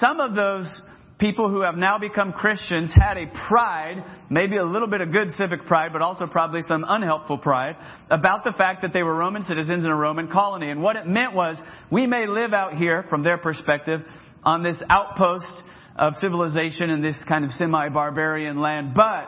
some 0.00 0.18
of 0.18 0.34
those 0.34 0.66
people 1.18 1.48
who 1.50 1.62
have 1.62 1.76
now 1.76 1.98
become 1.98 2.32
Christians 2.32 2.92
had 2.94 3.16
a 3.16 3.26
pride, 3.48 4.04
maybe 4.28 4.56
a 4.56 4.64
little 4.64 4.88
bit 4.88 5.00
of 5.00 5.12
good 5.12 5.30
civic 5.30 5.66
pride, 5.66 5.92
but 5.92 6.02
also 6.02 6.26
probably 6.26 6.60
some 6.62 6.84
unhelpful 6.86 7.38
pride, 7.38 7.76
about 8.10 8.44
the 8.44 8.52
fact 8.52 8.82
that 8.82 8.92
they 8.92 9.02
were 9.02 9.14
Roman 9.14 9.42
citizens 9.42 9.84
in 9.84 9.90
a 9.90 9.96
Roman 9.96 10.28
colony. 10.28 10.70
And 10.70 10.82
what 10.82 10.96
it 10.96 11.06
meant 11.06 11.34
was, 11.34 11.60
we 11.90 12.06
may 12.06 12.26
live 12.26 12.52
out 12.52 12.74
here, 12.74 13.04
from 13.08 13.22
their 13.22 13.38
perspective, 13.38 14.02
on 14.42 14.62
this 14.62 14.76
outpost 14.90 15.46
of 15.96 16.14
civilization 16.16 16.90
in 16.90 17.00
this 17.00 17.16
kind 17.26 17.44
of 17.44 17.50
semi-barbarian 17.52 18.60
land, 18.60 18.92
but 18.94 19.26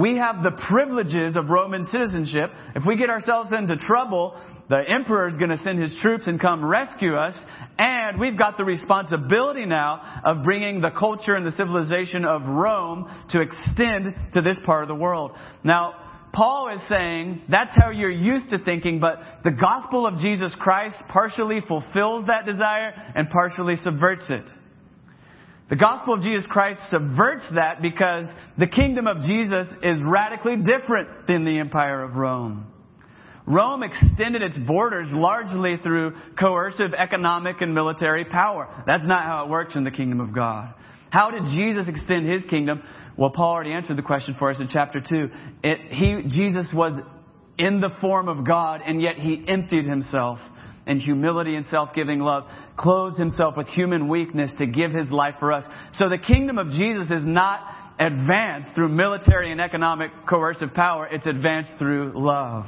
we 0.00 0.16
have 0.16 0.42
the 0.42 0.52
privileges 0.68 1.36
of 1.36 1.48
Roman 1.48 1.84
citizenship. 1.84 2.50
If 2.74 2.86
we 2.86 2.96
get 2.96 3.10
ourselves 3.10 3.52
into 3.52 3.76
trouble, 3.76 4.40
the 4.68 4.78
emperor 4.88 5.28
is 5.28 5.36
going 5.36 5.50
to 5.50 5.58
send 5.58 5.80
his 5.80 5.94
troops 6.00 6.26
and 6.26 6.40
come 6.40 6.64
rescue 6.64 7.16
us. 7.16 7.36
And 7.78 8.18
we've 8.18 8.38
got 8.38 8.56
the 8.56 8.64
responsibility 8.64 9.66
now 9.66 10.22
of 10.24 10.42
bringing 10.42 10.80
the 10.80 10.90
culture 10.90 11.34
and 11.36 11.44
the 11.44 11.50
civilization 11.50 12.24
of 12.24 12.42
Rome 12.44 13.10
to 13.30 13.40
extend 13.40 14.14
to 14.32 14.40
this 14.40 14.58
part 14.64 14.82
of 14.82 14.88
the 14.88 14.94
world. 14.94 15.32
Now, 15.64 15.94
Paul 16.32 16.72
is 16.74 16.80
saying 16.88 17.42
that's 17.48 17.76
how 17.76 17.90
you're 17.90 18.10
used 18.10 18.50
to 18.50 18.58
thinking, 18.58 19.00
but 19.00 19.18
the 19.44 19.50
gospel 19.50 20.06
of 20.06 20.18
Jesus 20.18 20.54
Christ 20.58 20.96
partially 21.08 21.60
fulfills 21.66 22.26
that 22.26 22.46
desire 22.46 22.92
and 23.14 23.28
partially 23.28 23.76
subverts 23.76 24.26
it. 24.30 24.44
The 25.70 25.76
gospel 25.76 26.14
of 26.14 26.22
Jesus 26.22 26.46
Christ 26.48 26.80
subverts 26.90 27.48
that 27.54 27.80
because 27.80 28.26
the 28.58 28.66
kingdom 28.66 29.06
of 29.06 29.22
Jesus 29.22 29.68
is 29.84 29.98
radically 30.04 30.56
different 30.56 31.28
than 31.28 31.44
the 31.44 31.58
empire 31.58 32.02
of 32.02 32.16
Rome. 32.16 32.66
Rome 33.46 33.84
extended 33.84 34.42
its 34.42 34.58
borders 34.66 35.06
largely 35.12 35.76
through 35.76 36.16
coercive 36.38 36.92
economic 36.92 37.60
and 37.60 37.72
military 37.72 38.24
power. 38.24 38.68
That's 38.84 39.06
not 39.06 39.22
how 39.22 39.44
it 39.44 39.48
works 39.48 39.76
in 39.76 39.84
the 39.84 39.92
kingdom 39.92 40.20
of 40.20 40.34
God. 40.34 40.74
How 41.10 41.30
did 41.30 41.44
Jesus 41.44 41.84
extend 41.86 42.28
his 42.28 42.44
kingdom? 42.46 42.82
Well, 43.16 43.30
Paul 43.30 43.52
already 43.52 43.72
answered 43.72 43.96
the 43.96 44.02
question 44.02 44.34
for 44.38 44.50
us 44.50 44.60
in 44.60 44.68
chapter 44.68 45.00
2. 45.00 45.30
It, 45.62 45.92
he, 45.92 46.22
Jesus 46.28 46.72
was 46.74 47.00
in 47.58 47.80
the 47.80 47.90
form 48.00 48.28
of 48.28 48.44
God, 48.44 48.80
and 48.84 49.00
yet 49.00 49.16
he 49.16 49.44
emptied 49.46 49.84
himself 49.84 50.40
in 50.90 50.98
humility 50.98 51.54
and 51.54 51.64
self-giving 51.66 52.18
love, 52.18 52.44
clothes 52.76 53.16
himself 53.16 53.56
with 53.56 53.68
human 53.68 54.08
weakness 54.08 54.52
to 54.58 54.66
give 54.66 54.90
his 54.90 55.10
life 55.10 55.36
for 55.38 55.52
us. 55.52 55.64
So 55.94 56.08
the 56.08 56.18
kingdom 56.18 56.58
of 56.58 56.70
Jesus 56.70 57.10
is 57.10 57.24
not 57.24 57.60
advanced 58.00 58.74
through 58.74 58.88
military 58.88 59.52
and 59.52 59.60
economic 59.60 60.10
coercive 60.28 60.74
power. 60.74 61.06
It's 61.06 61.26
advanced 61.26 61.70
through 61.78 62.12
love. 62.16 62.64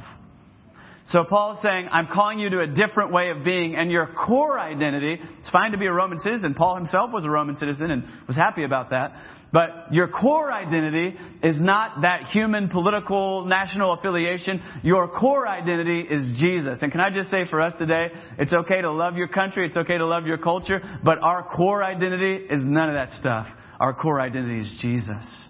So 1.07 1.25
Paul 1.25 1.55
is 1.55 1.61
saying, 1.61 1.89
I'm 1.91 2.07
calling 2.07 2.39
you 2.39 2.49
to 2.51 2.61
a 2.61 2.67
different 2.67 3.11
way 3.11 3.29
of 3.29 3.43
being, 3.43 3.75
and 3.75 3.91
your 3.91 4.07
core 4.07 4.57
identity, 4.57 5.19
it's 5.39 5.49
fine 5.49 5.71
to 5.71 5.77
be 5.77 5.87
a 5.87 5.91
Roman 5.91 6.17
citizen. 6.19 6.53
Paul 6.53 6.75
himself 6.75 7.11
was 7.11 7.25
a 7.25 7.29
Roman 7.29 7.55
citizen 7.55 7.91
and 7.91 8.05
was 8.25 8.37
happy 8.37 8.63
about 8.63 8.91
that. 8.91 9.11
But 9.53 9.93
your 9.93 10.07
core 10.07 10.51
identity 10.51 11.15
is 11.43 11.61
not 11.61 12.01
that 12.01 12.23
human 12.23 12.69
political 12.69 13.45
national 13.45 13.93
affiliation. 13.93 14.63
Your 14.81 15.07
core 15.07 15.47
identity 15.47 16.01
is 16.01 16.39
Jesus. 16.39 16.79
And 16.81 16.91
can 16.91 16.99
I 16.99 17.11
just 17.11 17.29
say 17.29 17.45
for 17.47 17.61
us 17.61 17.73
today, 17.77 18.09
it's 18.39 18.51
okay 18.51 18.81
to 18.81 18.91
love 18.91 19.15
your 19.15 19.27
country, 19.27 19.67
it's 19.67 19.77
okay 19.77 19.99
to 19.99 20.07
love 20.07 20.25
your 20.25 20.39
culture, 20.39 20.81
but 21.03 21.19
our 21.21 21.43
core 21.43 21.83
identity 21.83 22.47
is 22.49 22.61
none 22.63 22.89
of 22.89 22.95
that 22.95 23.11
stuff. 23.19 23.45
Our 23.79 23.93
core 23.93 24.19
identity 24.19 24.59
is 24.59 24.75
Jesus. 24.81 25.47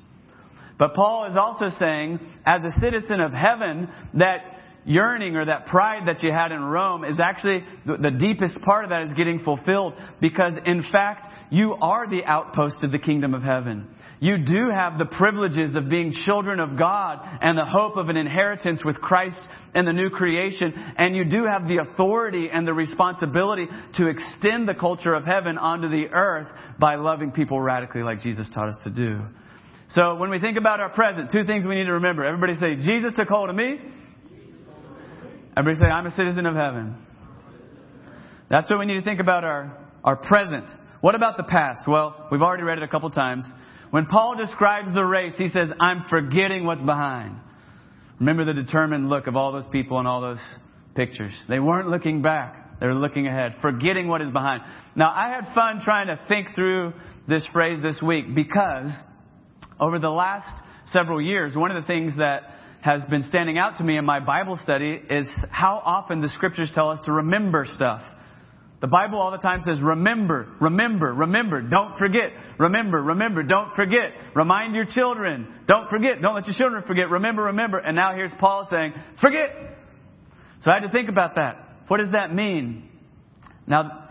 But 0.78 0.96
Paul 0.96 1.26
is 1.32 1.38
also 1.38 1.70
saying, 1.70 2.20
as 2.46 2.66
a 2.66 2.82
citizen 2.82 3.22
of 3.22 3.32
heaven, 3.32 3.88
that 4.16 4.39
yearning 4.86 5.36
or 5.36 5.46
that 5.46 5.65
pride 5.67 6.08
that 6.08 6.24
you 6.24 6.32
had 6.32 6.52
in 6.52 6.62
Rome 6.62 7.04
is 7.04 7.19
actually 7.19 7.63
the 7.86 8.12
deepest 8.12 8.58
part 8.63 8.84
of 8.84 8.89
that 8.89 9.04
is 9.04 9.13
getting 9.15 9.39
fulfilled 9.39 9.93
because 10.19 10.54
in 10.65 10.84
fact 10.91 11.28
you 11.52 11.74
are 11.76 12.10
the 12.10 12.24
outpost 12.26 12.84
of 12.84 12.91
the 12.91 13.00
kingdom 13.00 13.34
of 13.34 13.43
heaven. 13.43 13.88
You 14.19 14.38
do 14.38 14.69
have 14.69 14.98
the 14.98 15.06
privileges 15.06 15.76
of 15.76 15.89
being 15.89 16.13
children 16.26 16.60
of 16.60 16.78
God 16.78 17.19
and 17.41 17.58
the 17.58 17.65
hope 17.65 17.98
of 17.98 18.10
an 18.10 18.15
inheritance 18.15 18.82
with 18.84 18.96
Christ 19.02 19.39
and 19.76 19.86
the 19.86 19.91
new 19.91 20.10
creation. 20.10 20.74
And 20.98 21.15
you 21.15 21.26
do 21.26 21.46
have 21.46 21.67
the 21.67 21.78
authority 21.78 22.50
and 22.52 22.65
the 22.65 22.74
responsibility 22.74 23.67
to 23.96 24.08
extend 24.08 24.67
the 24.67 24.76
culture 24.76 25.13
of 25.13 25.26
heaven 25.26 25.58
onto 25.58 25.89
the 25.89 26.08
earth 26.08 26.48
by 26.80 26.96
loving 26.96 27.32
people 27.32 27.60
radically 27.60 28.02
like 28.02 28.22
Jesus 28.22 28.50
taught 28.54 28.69
us 28.69 28.78
to 28.86 28.93
do. 28.93 29.19
So 29.89 30.15
when 30.15 30.30
we 30.30 30.39
think 30.39 30.58
about 30.58 30.80
our 30.80 30.89
present, 30.89 31.30
two 31.30 31.43
things 31.43 31.65
we 31.65 31.76
need 31.76 31.86
to 31.86 31.93
remember. 31.93 32.24
Everybody 32.24 32.56
say, 32.56 32.78
Jesus 32.78 33.12
took 33.15 33.28
hold 33.28 33.50
of 33.50 33.56
me. 33.56 33.80
Everybody 35.56 35.86
say, 35.86 35.86
I'm 35.86 36.08
a 36.08 36.12
citizen 36.12 36.46
of 36.46 36.56
heaven. 36.56 36.96
That's 38.50 38.70
what 38.70 38.80
we 38.80 38.86
need 38.86 38.96
to 38.96 39.04
think 39.04 39.20
about 39.20 39.44
our, 39.44 39.78
our 40.04 40.16
present. 40.16 40.70
What 41.02 41.16
about 41.16 41.38
the 41.38 41.44
past? 41.44 41.88
Well, 41.88 42.28
we've 42.32 42.42
already 42.42 42.63
read 42.63 42.80
it 42.80 42.84
a 42.84 42.88
couple 42.88 43.10
times. 43.12 43.50
When 43.92 44.08
Paul 44.08 44.36
describes 44.36 44.94
the 44.94 45.06
race, 45.06 45.34
he 45.38 45.50
says, 45.50 45.70
I'm 45.80 46.06
forgetting 46.10 46.66
what's 46.66 46.82
behind. 46.82 47.36
Remember 48.20 48.46
the 48.46 48.54
determined 48.54 49.10
look 49.10 49.28
of 49.28 49.36
all 49.36 49.52
those 49.52 49.68
people 49.72 50.00
in 50.00 50.08
all 50.08 50.22
those 50.22 50.42
pictures. 50.96 51.34
They 51.48 51.60
weren't 51.60 51.88
looking 51.88 52.22
back. 52.24 52.80
They 52.80 52.88
were 52.88 52.96
looking 52.96 53.28
ahead, 53.28 53.56
forgetting 53.62 54.08
what 54.08 54.22
is 54.22 54.30
behind. 54.30 54.63
Now, 54.96 55.12
I 55.16 55.30
had 55.30 55.54
fun 55.54 55.82
trying 55.84 56.08
to 56.08 56.20
think 56.28 56.56
through 56.56 56.94
this 57.28 57.46
phrase 57.54 57.80
this 57.82 58.00
week 58.02 58.34
because 58.34 58.92
over 59.80 60.00
the 60.00 60.10
last 60.10 60.48
several 60.88 61.22
years, 61.22 61.56
one 61.56 61.70
of 61.72 61.82
the 61.82 61.88
things 61.88 62.18
that 62.18 62.44
has 62.84 63.02
been 63.06 63.24
standing 63.24 63.58
out 63.58 63.78
to 63.78 63.84
me 63.84 63.98
in 63.98 64.04
my 64.04 64.19
Bible 64.19 64.60
study 64.62 65.02
is 65.10 65.26
how 65.52 65.82
often 65.86 66.19
the 66.19 66.28
scriptures 66.28 66.69
tell 66.76 66.89
us 66.89 67.00
to 67.06 67.13
remember 67.13 67.65
stuff. 67.76 68.02
The 68.82 68.88
Bible 68.88 69.22
all 69.22 69.32
the 69.32 69.38
time 69.38 69.62
says, 69.63 69.82
remember, 69.82 70.50
remember, 70.60 71.13
remember, 71.13 71.62
don't 71.62 71.98
forget, 71.98 72.34
remember, 72.60 73.02
remember, 73.02 73.41
don't 73.41 73.74
forget, 73.76 74.12
remind 74.36 74.76
your 74.76 74.84
children, 74.84 75.48
don't 75.65 75.89
forget, 75.89 76.22
don't 76.22 76.36
let 76.36 76.46
your 76.46 76.56
children 76.58 76.84
forget, 76.86 77.10
remember, 77.10 77.43
remember. 77.43 77.78
And 77.78 77.96
now 77.96 78.13
here's 78.13 78.34
Paul 78.38 78.67
saying, 78.69 78.91
forget. 79.22 79.52
So 80.60 80.69
I 80.69 80.74
had 80.74 80.82
to 80.82 80.89
think 80.89 81.08
about 81.08 81.36
that. 81.36 81.65
What 81.88 82.00
does 82.00 82.12
that 82.12 82.34
mean? 82.36 82.89
Now, 83.65 84.10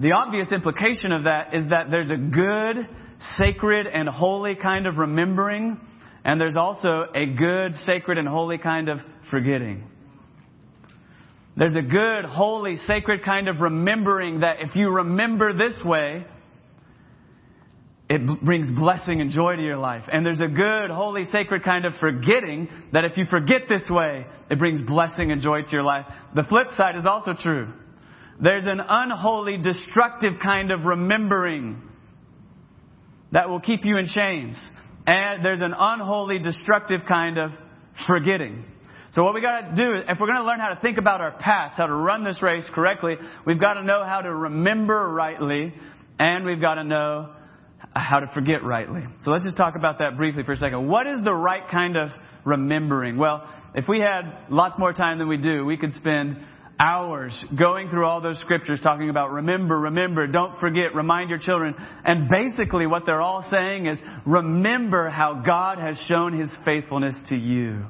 the 0.00 0.12
obvious 0.12 0.52
implication 0.52 1.10
of 1.10 1.24
that 1.24 1.52
is 1.52 1.68
that 1.70 1.90
there's 1.90 2.10
a 2.10 2.16
good, 2.16 2.88
sacred, 3.36 3.88
and 3.88 4.08
holy 4.08 4.54
kind 4.54 4.86
of 4.86 4.98
remembering 4.98 5.80
and 6.24 6.40
there's 6.40 6.56
also 6.56 7.06
a 7.14 7.26
good, 7.26 7.74
sacred, 7.86 8.18
and 8.18 8.28
holy 8.28 8.58
kind 8.58 8.88
of 8.88 8.98
forgetting. 9.30 9.84
There's 11.56 11.76
a 11.76 11.82
good, 11.82 12.24
holy, 12.24 12.76
sacred 12.86 13.24
kind 13.24 13.48
of 13.48 13.60
remembering 13.60 14.40
that 14.40 14.60
if 14.60 14.76
you 14.76 14.90
remember 14.90 15.52
this 15.52 15.74
way, 15.84 16.24
it 18.08 18.42
brings 18.42 18.70
blessing 18.78 19.20
and 19.20 19.30
joy 19.30 19.56
to 19.56 19.62
your 19.62 19.76
life. 19.76 20.04
And 20.10 20.24
there's 20.24 20.40
a 20.40 20.48
good, 20.48 20.90
holy, 20.90 21.24
sacred 21.24 21.62
kind 21.62 21.84
of 21.84 21.92
forgetting 22.00 22.68
that 22.92 23.04
if 23.04 23.16
you 23.18 23.26
forget 23.26 23.62
this 23.68 23.86
way, 23.90 24.24
it 24.50 24.58
brings 24.58 24.80
blessing 24.82 25.30
and 25.30 25.42
joy 25.42 25.62
to 25.62 25.70
your 25.70 25.82
life. 25.82 26.06
The 26.34 26.44
flip 26.44 26.68
side 26.72 26.96
is 26.96 27.06
also 27.06 27.34
true. 27.38 27.72
There's 28.40 28.66
an 28.66 28.80
unholy, 28.80 29.58
destructive 29.58 30.34
kind 30.42 30.70
of 30.70 30.84
remembering 30.84 31.82
that 33.32 33.50
will 33.50 33.60
keep 33.60 33.84
you 33.84 33.98
in 33.98 34.06
chains. 34.06 34.56
And 35.06 35.44
there's 35.44 35.62
an 35.62 35.74
unholy, 35.78 36.38
destructive 36.38 37.02
kind 37.08 37.38
of 37.38 37.52
forgetting. 38.06 38.64
So 39.10 39.24
what 39.24 39.32
we 39.32 39.40
got 39.40 39.70
to 39.70 39.74
do, 39.74 39.94
if 40.06 40.20
we're 40.20 40.26
going 40.26 40.38
to 40.38 40.44
learn 40.44 40.60
how 40.60 40.68
to 40.74 40.80
think 40.80 40.98
about 40.98 41.20
our 41.20 41.32
past, 41.32 41.76
how 41.78 41.86
to 41.86 41.94
run 41.94 42.24
this 42.24 42.42
race 42.42 42.68
correctly, 42.74 43.14
we've 43.46 43.60
got 43.60 43.74
to 43.74 43.82
know 43.82 44.04
how 44.04 44.20
to 44.20 44.34
remember 44.34 45.08
rightly, 45.08 45.72
and 46.18 46.44
we've 46.44 46.60
got 46.60 46.74
to 46.74 46.84
know 46.84 47.30
how 47.94 48.20
to 48.20 48.26
forget 48.34 48.62
rightly. 48.62 49.02
So 49.22 49.30
let's 49.30 49.44
just 49.44 49.56
talk 49.56 49.76
about 49.76 49.98
that 50.00 50.16
briefly 50.16 50.42
for 50.42 50.52
a 50.52 50.56
second. 50.56 50.88
What 50.88 51.06
is 51.06 51.24
the 51.24 51.32
right 51.32 51.62
kind 51.70 51.96
of 51.96 52.10
remembering? 52.44 53.16
Well, 53.16 53.48
if 53.74 53.88
we 53.88 54.00
had 54.00 54.30
lots 54.50 54.78
more 54.78 54.92
time 54.92 55.18
than 55.18 55.28
we 55.28 55.38
do, 55.38 55.64
we 55.64 55.76
could 55.78 55.92
spend 55.92 56.36
hours 56.78 57.44
going 57.58 57.88
through 57.88 58.04
all 58.04 58.20
those 58.20 58.38
scriptures 58.38 58.80
talking 58.80 59.10
about 59.10 59.32
remember, 59.32 59.78
remember, 59.78 60.26
don't 60.26 60.58
forget, 60.60 60.94
remind 60.94 61.30
your 61.30 61.38
children. 61.38 61.74
And 62.04 62.28
basically 62.28 62.86
what 62.86 63.04
they're 63.06 63.20
all 63.20 63.44
saying 63.50 63.86
is 63.86 63.98
remember 64.26 65.10
how 65.10 65.42
God 65.44 65.78
has 65.78 65.98
shown 66.08 66.38
his 66.38 66.50
faithfulness 66.64 67.20
to 67.28 67.36
you. 67.36 67.84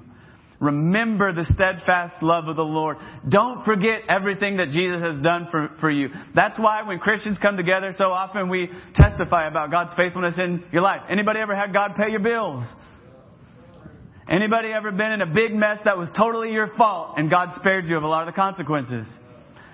Remember 0.61 1.33
the 1.33 1.49
steadfast 1.55 2.21
love 2.21 2.49
of 2.49 2.57
the 2.57 2.65
Lord. 2.65 2.97
Don't 3.29 3.65
forget 3.65 4.01
everything 4.09 4.57
that 4.57 4.71
Jesus 4.71 5.01
has 5.01 5.21
done 5.23 5.47
for, 5.53 5.71
for 5.81 5.89
you. 5.89 6.09
That's 6.35 6.59
why 6.59 6.83
when 6.83 6.99
Christians 6.99 7.39
come 7.41 7.57
together 7.57 7.93
so 7.97 8.11
often 8.11 8.49
we 8.49 8.69
testify 8.95 9.47
about 9.47 9.71
God's 9.71 9.95
faithfulness 9.95 10.37
in 10.37 10.65
your 10.73 10.83
life. 10.83 11.03
Anybody 11.09 11.39
ever 11.39 11.55
had 11.55 11.73
God 11.73 11.95
pay 11.95 12.11
your 12.11 12.21
bills? 12.21 12.65
Anybody 14.29 14.69
ever 14.69 14.93
been 14.93 15.13
in 15.13 15.23
a 15.23 15.27
big 15.27 15.55
mess 15.55 15.79
that 15.85 15.97
was 15.97 16.11
totally 16.17 16.53
your 16.53 16.69
fault 16.77 17.15
and 17.17 17.31
God 17.31 17.49
spared 17.57 17.87
you 17.87 17.97
of 17.97 18.03
a 18.03 18.07
lot 18.07 18.29
of 18.29 18.35
the 18.35 18.37
consequences? 18.37 19.07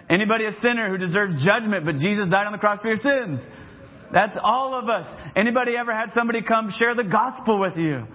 Anybody 0.08 0.44
a 0.44 0.52
sinner 0.62 0.88
who 0.88 0.98
deserves 0.98 1.44
judgment 1.44 1.84
but 1.84 1.96
Jesus 1.96 2.28
died 2.30 2.46
on 2.46 2.52
the 2.52 2.58
cross 2.58 2.80
for 2.80 2.88
your 2.88 2.96
sins? 2.96 3.40
That's 4.12 4.36
all 4.40 4.74
of 4.74 4.88
us. 4.88 5.06
Anybody 5.34 5.76
ever 5.76 5.92
had 5.92 6.10
somebody 6.14 6.40
come 6.40 6.70
share 6.78 6.94
the 6.94 7.02
gospel 7.02 7.58
with 7.58 7.76
you? 7.76 8.06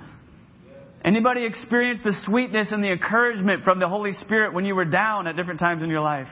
Anybody 1.03 1.45
experience 1.45 1.99
the 2.03 2.17
sweetness 2.25 2.69
and 2.71 2.83
the 2.83 2.91
encouragement 2.91 3.63
from 3.63 3.79
the 3.79 3.87
Holy 3.87 4.13
Spirit 4.13 4.53
when 4.53 4.65
you 4.65 4.75
were 4.75 4.85
down 4.85 5.27
at 5.27 5.35
different 5.35 5.59
times 5.59 5.83
in 5.83 5.89
your 5.89 6.01
life? 6.01 6.27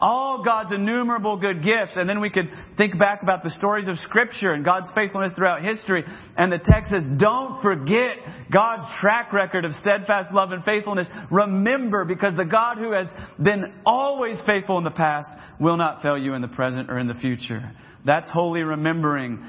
All 0.00 0.42
God's 0.44 0.72
innumerable 0.72 1.36
good 1.36 1.64
gifts. 1.64 1.96
And 1.96 2.08
then 2.08 2.20
we 2.20 2.30
could 2.30 2.50
think 2.76 2.98
back 2.98 3.22
about 3.22 3.42
the 3.42 3.50
stories 3.50 3.88
of 3.88 3.98
Scripture 3.98 4.52
and 4.52 4.64
God's 4.64 4.90
faithfulness 4.94 5.32
throughout 5.36 5.64
history. 5.64 6.04
And 6.36 6.52
the 6.52 6.58
text 6.58 6.90
says, 6.90 7.02
don't 7.18 7.62
forget 7.62 8.16
God's 8.52 8.84
track 9.00 9.32
record 9.32 9.64
of 9.64 9.72
steadfast 9.74 10.32
love 10.32 10.52
and 10.52 10.64
faithfulness. 10.64 11.08
Remember, 11.30 12.04
because 12.04 12.36
the 12.36 12.44
God 12.44 12.78
who 12.78 12.92
has 12.92 13.08
been 13.42 13.72
always 13.84 14.36
faithful 14.46 14.78
in 14.78 14.84
the 14.84 14.90
past 14.90 15.28
will 15.58 15.76
not 15.76 16.02
fail 16.02 16.18
you 16.18 16.34
in 16.34 16.42
the 16.42 16.48
present 16.48 16.90
or 16.90 16.98
in 16.98 17.08
the 17.08 17.14
future. 17.14 17.72
That's 18.04 18.28
holy 18.28 18.62
remembering. 18.62 19.44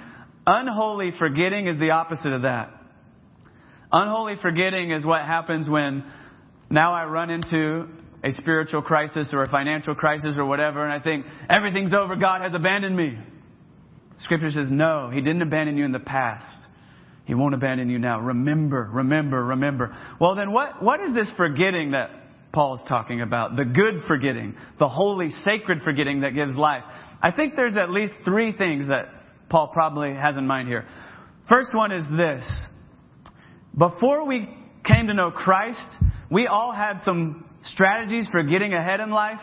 Unholy 0.45 1.11
forgetting 1.19 1.67
is 1.67 1.79
the 1.79 1.91
opposite 1.91 2.31
of 2.31 2.43
that. 2.43 2.71
Unholy 3.91 4.35
forgetting 4.41 4.91
is 4.91 5.05
what 5.05 5.21
happens 5.21 5.69
when 5.69 6.03
now 6.69 6.93
I 6.93 7.05
run 7.05 7.29
into 7.29 7.87
a 8.23 8.31
spiritual 8.31 8.81
crisis 8.81 9.29
or 9.31 9.43
a 9.43 9.49
financial 9.49 9.95
crisis 9.95 10.35
or 10.37 10.45
whatever, 10.45 10.83
and 10.83 10.91
I 10.91 11.03
think 11.03 11.25
everything's 11.49 11.93
over, 11.93 12.15
God 12.15 12.41
has 12.41 12.53
abandoned 12.53 12.95
me. 12.95 13.17
Scripture 14.19 14.49
says, 14.51 14.67
no, 14.71 15.09
He 15.11 15.21
didn't 15.21 15.41
abandon 15.41 15.77
you 15.77 15.85
in 15.85 15.91
the 15.91 15.99
past. 15.99 16.67
He 17.25 17.33
won't 17.33 17.53
abandon 17.53 17.89
you 17.89 17.99
now. 17.99 18.21
Remember, 18.21 18.89
remember, 18.91 19.43
remember. 19.43 19.95
Well, 20.19 20.35
then 20.35 20.51
what, 20.51 20.81
what 20.81 21.01
is 21.01 21.13
this 21.13 21.29
forgetting 21.35 21.91
that 21.91 22.09
Paul 22.53 22.75
is 22.75 22.81
talking 22.87 23.21
about? 23.21 23.57
The 23.57 23.65
good 23.65 24.03
forgetting, 24.07 24.55
the 24.79 24.87
holy, 24.87 25.29
sacred 25.43 25.81
forgetting 25.83 26.21
that 26.21 26.33
gives 26.33 26.55
life. 26.55 26.83
I 27.21 27.31
think 27.31 27.55
there's 27.55 27.75
at 27.75 27.91
least 27.91 28.13
three 28.23 28.53
things 28.53 28.87
that 28.87 29.09
Paul 29.49 29.67
probably 29.67 30.13
has 30.13 30.37
in 30.37 30.47
mind 30.47 30.69
here. 30.69 30.87
First 31.49 31.73
one 31.73 31.91
is 31.91 32.05
this. 32.15 32.49
Before 33.77 34.25
we 34.25 34.49
came 34.85 35.07
to 35.07 35.13
know 35.13 35.29
Christ, 35.29 35.85
we 36.31 36.47
all 36.47 36.71
had 36.71 36.99
some 37.03 37.45
strategies 37.63 38.27
for 38.31 38.43
getting 38.43 38.73
ahead 38.73 38.99
in 38.99 39.09
life 39.09 39.41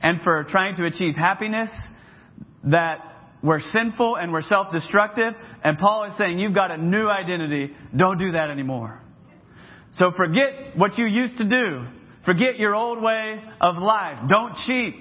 and 0.00 0.20
for 0.22 0.44
trying 0.48 0.76
to 0.76 0.86
achieve 0.86 1.14
happiness 1.16 1.70
that 2.64 3.00
were 3.42 3.60
sinful 3.60 4.16
and 4.16 4.32
were 4.32 4.42
self 4.42 4.70
destructive. 4.72 5.34
And 5.62 5.78
Paul 5.78 6.04
is 6.04 6.16
saying, 6.18 6.38
You've 6.38 6.54
got 6.54 6.70
a 6.70 6.76
new 6.76 7.08
identity. 7.08 7.72
Don't 7.96 8.18
do 8.18 8.32
that 8.32 8.50
anymore. 8.50 9.02
So 9.94 10.12
forget 10.16 10.76
what 10.76 10.98
you 10.98 11.06
used 11.06 11.38
to 11.38 11.48
do. 11.48 11.84
Forget 12.24 12.58
your 12.58 12.74
old 12.74 13.02
way 13.02 13.42
of 13.60 13.76
life. 13.78 14.28
Don't 14.28 14.54
cheat. 14.66 14.94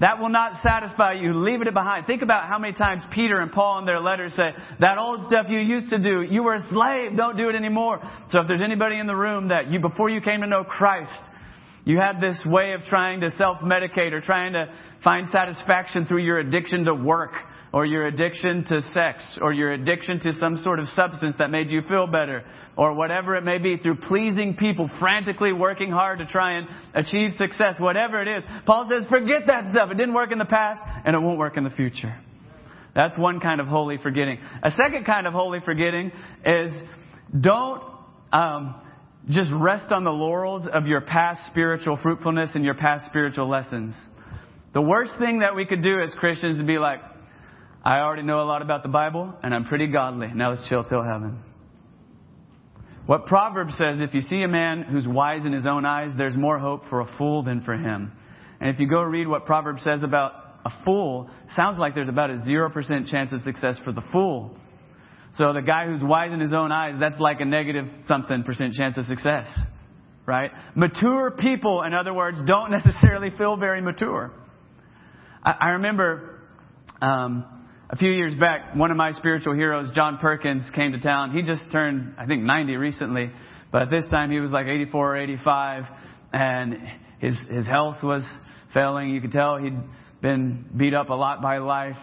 That 0.00 0.20
will 0.20 0.28
not 0.28 0.62
satisfy 0.62 1.14
you. 1.14 1.34
Leave 1.34 1.60
it 1.60 1.74
behind. 1.74 2.06
Think 2.06 2.22
about 2.22 2.48
how 2.48 2.58
many 2.58 2.72
times 2.72 3.02
Peter 3.12 3.40
and 3.40 3.50
Paul 3.50 3.80
in 3.80 3.84
their 3.84 3.98
letters 3.98 4.32
say, 4.34 4.50
that 4.78 4.96
old 4.96 5.24
stuff 5.24 5.46
you 5.48 5.58
used 5.58 5.90
to 5.90 6.00
do, 6.00 6.22
you 6.22 6.44
were 6.44 6.54
a 6.54 6.60
slave, 6.70 7.16
don't 7.16 7.36
do 7.36 7.48
it 7.48 7.56
anymore. 7.56 8.00
So 8.28 8.40
if 8.40 8.46
there's 8.46 8.60
anybody 8.60 8.98
in 8.98 9.08
the 9.08 9.16
room 9.16 9.48
that 9.48 9.72
you, 9.72 9.80
before 9.80 10.08
you 10.08 10.20
came 10.20 10.40
to 10.42 10.46
know 10.46 10.62
Christ, 10.62 11.20
you 11.84 11.98
had 11.98 12.20
this 12.20 12.40
way 12.46 12.72
of 12.74 12.82
trying 12.82 13.20
to 13.22 13.30
self-medicate 13.32 14.12
or 14.12 14.20
trying 14.20 14.52
to 14.52 14.72
find 15.02 15.28
satisfaction 15.30 16.06
through 16.06 16.22
your 16.22 16.38
addiction 16.38 16.84
to 16.84 16.94
work 16.94 17.32
or 17.72 17.84
your 17.84 18.06
addiction 18.06 18.64
to 18.64 18.80
sex 18.92 19.38
or 19.42 19.52
your 19.52 19.72
addiction 19.72 20.20
to 20.20 20.32
some 20.40 20.56
sort 20.56 20.78
of 20.78 20.88
substance 20.88 21.34
that 21.38 21.50
made 21.50 21.70
you 21.70 21.82
feel 21.82 22.06
better 22.06 22.44
or 22.76 22.94
whatever 22.94 23.34
it 23.34 23.44
may 23.44 23.58
be 23.58 23.76
through 23.76 23.96
pleasing 23.96 24.54
people, 24.54 24.88
frantically 24.98 25.52
working 25.52 25.90
hard 25.90 26.18
to 26.18 26.26
try 26.26 26.52
and 26.52 26.66
achieve 26.94 27.32
success, 27.32 27.74
whatever 27.78 28.22
it 28.22 28.28
is. 28.28 28.42
Paul 28.64 28.88
says, 28.88 29.06
forget 29.10 29.42
that 29.46 29.64
stuff. 29.72 29.90
It 29.90 29.96
didn't 29.96 30.14
work 30.14 30.32
in 30.32 30.38
the 30.38 30.44
past 30.44 30.80
and 31.04 31.14
it 31.14 31.18
won't 31.18 31.38
work 31.38 31.56
in 31.56 31.64
the 31.64 31.70
future. 31.70 32.16
That's 32.94 33.16
one 33.18 33.40
kind 33.40 33.60
of 33.60 33.66
holy 33.66 33.98
forgetting. 33.98 34.38
A 34.62 34.70
second 34.70 35.04
kind 35.04 35.26
of 35.26 35.32
holy 35.32 35.60
forgetting 35.60 36.10
is 36.44 36.72
don't 37.38 37.82
um, 38.32 38.74
just 39.28 39.50
rest 39.52 39.92
on 39.92 40.04
the 40.04 40.10
laurels 40.10 40.66
of 40.72 40.86
your 40.86 41.00
past 41.02 41.46
spiritual 41.50 41.98
fruitfulness 42.02 42.50
and 42.54 42.64
your 42.64 42.74
past 42.74 43.04
spiritual 43.06 43.48
lessons. 43.48 43.96
The 44.72 44.82
worst 44.82 45.12
thing 45.18 45.40
that 45.40 45.54
we 45.54 45.66
could 45.66 45.82
do 45.82 46.00
as 46.00 46.14
Christians 46.14 46.58
is 46.58 46.66
be 46.66 46.78
like, 46.78 47.00
I 47.84 48.00
already 48.00 48.22
know 48.22 48.40
a 48.40 48.44
lot 48.44 48.62
about 48.62 48.82
the 48.82 48.88
Bible, 48.88 49.32
and 49.42 49.54
I'm 49.54 49.64
pretty 49.64 49.86
godly. 49.86 50.28
Now 50.34 50.50
let's 50.50 50.68
chill 50.68 50.84
till 50.84 51.02
heaven. 51.02 51.42
What 53.06 53.26
Proverbs 53.26 53.76
says, 53.78 54.00
if 54.00 54.12
you 54.12 54.20
see 54.20 54.42
a 54.42 54.48
man 54.48 54.82
who's 54.82 55.06
wise 55.06 55.46
in 55.46 55.52
his 55.52 55.64
own 55.64 55.86
eyes, 55.86 56.10
there's 56.18 56.36
more 56.36 56.58
hope 56.58 56.82
for 56.90 57.00
a 57.00 57.16
fool 57.16 57.42
than 57.42 57.62
for 57.62 57.74
him. 57.74 58.12
And 58.60 58.68
if 58.68 58.78
you 58.80 58.88
go 58.88 59.02
read 59.02 59.26
what 59.26 59.46
Proverbs 59.46 59.82
says 59.82 60.02
about 60.02 60.32
a 60.64 60.84
fool, 60.84 61.30
sounds 61.56 61.78
like 61.78 61.94
there's 61.94 62.10
about 62.10 62.28
a 62.28 62.34
0% 62.34 63.06
chance 63.06 63.32
of 63.32 63.40
success 63.42 63.80
for 63.82 63.92
the 63.92 64.02
fool. 64.12 64.58
So 65.32 65.52
the 65.52 65.62
guy 65.62 65.86
who's 65.86 66.02
wise 66.02 66.32
in 66.32 66.40
his 66.40 66.52
own 66.52 66.72
eyes, 66.72 66.96
that's 67.00 67.18
like 67.18 67.40
a 67.40 67.44
negative 67.44 67.86
something 68.04 68.42
percent 68.42 68.74
chance 68.74 68.98
of 68.98 69.06
success. 69.06 69.46
Right? 70.26 70.50
Mature 70.74 71.30
people, 71.30 71.84
in 71.84 71.94
other 71.94 72.12
words, 72.12 72.38
don't 72.46 72.70
necessarily 72.70 73.30
feel 73.38 73.56
very 73.56 73.80
mature. 73.80 74.32
I, 75.42 75.52
I 75.52 75.68
remember 75.70 76.40
um, 77.00 77.57
a 77.90 77.96
few 77.96 78.10
years 78.10 78.34
back, 78.34 78.76
one 78.76 78.90
of 78.90 78.98
my 78.98 79.12
spiritual 79.12 79.54
heroes, 79.54 79.90
John 79.94 80.18
Perkins, 80.18 80.68
came 80.74 80.92
to 80.92 81.00
town. 81.00 81.32
He 81.32 81.42
just 81.42 81.62
turned, 81.72 82.14
I 82.18 82.26
think, 82.26 82.42
90 82.42 82.76
recently, 82.76 83.30
but 83.72 83.88
this 83.88 84.06
time 84.10 84.30
he 84.30 84.40
was 84.40 84.50
like 84.50 84.66
84 84.66 85.14
or 85.14 85.16
85, 85.16 85.84
and 86.32 86.76
his 87.18 87.34
his 87.50 87.66
health 87.66 88.02
was 88.02 88.24
failing. 88.74 89.08
You 89.08 89.22
could 89.22 89.32
tell 89.32 89.56
he'd 89.56 89.78
been 90.20 90.66
beat 90.76 90.92
up 90.92 91.08
a 91.08 91.14
lot 91.14 91.40
by 91.40 91.58
life. 91.58 91.96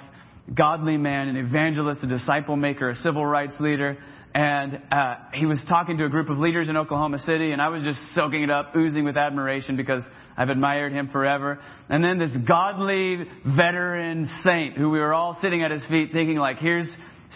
Godly 0.51 0.97
man, 0.97 1.27
an 1.27 1.37
evangelist, 1.37 2.03
a 2.03 2.07
disciple 2.07 2.55
maker, 2.55 2.89
a 2.89 2.95
civil 2.95 3.25
rights 3.25 3.55
leader, 3.59 3.97
and 4.33 4.81
uh, 4.91 5.17
he 5.33 5.45
was 5.45 5.63
talking 5.69 5.99
to 5.99 6.05
a 6.05 6.09
group 6.09 6.29
of 6.29 6.39
leaders 6.39 6.67
in 6.67 6.77
Oklahoma 6.77 7.19
City, 7.19 7.51
and 7.51 7.61
I 7.61 7.69
was 7.69 7.83
just 7.83 8.01
soaking 8.15 8.41
it 8.41 8.49
up, 8.49 8.75
oozing 8.75 9.05
with 9.05 9.17
admiration 9.17 9.77
because 9.77 10.03
I've 10.37 10.49
admired 10.49 10.91
him 10.91 11.09
forever. 11.09 11.59
And 11.89 12.03
then 12.03 12.19
this 12.19 12.35
godly 12.47 13.25
veteran 13.45 14.29
saint 14.43 14.77
who 14.77 14.89
we 14.89 14.99
were 14.99 15.13
all 15.13 15.37
sitting 15.41 15.63
at 15.63 15.71
his 15.71 15.85
feet 15.87 16.09
thinking 16.11 16.37
like, 16.37 16.57
here's 16.57 16.89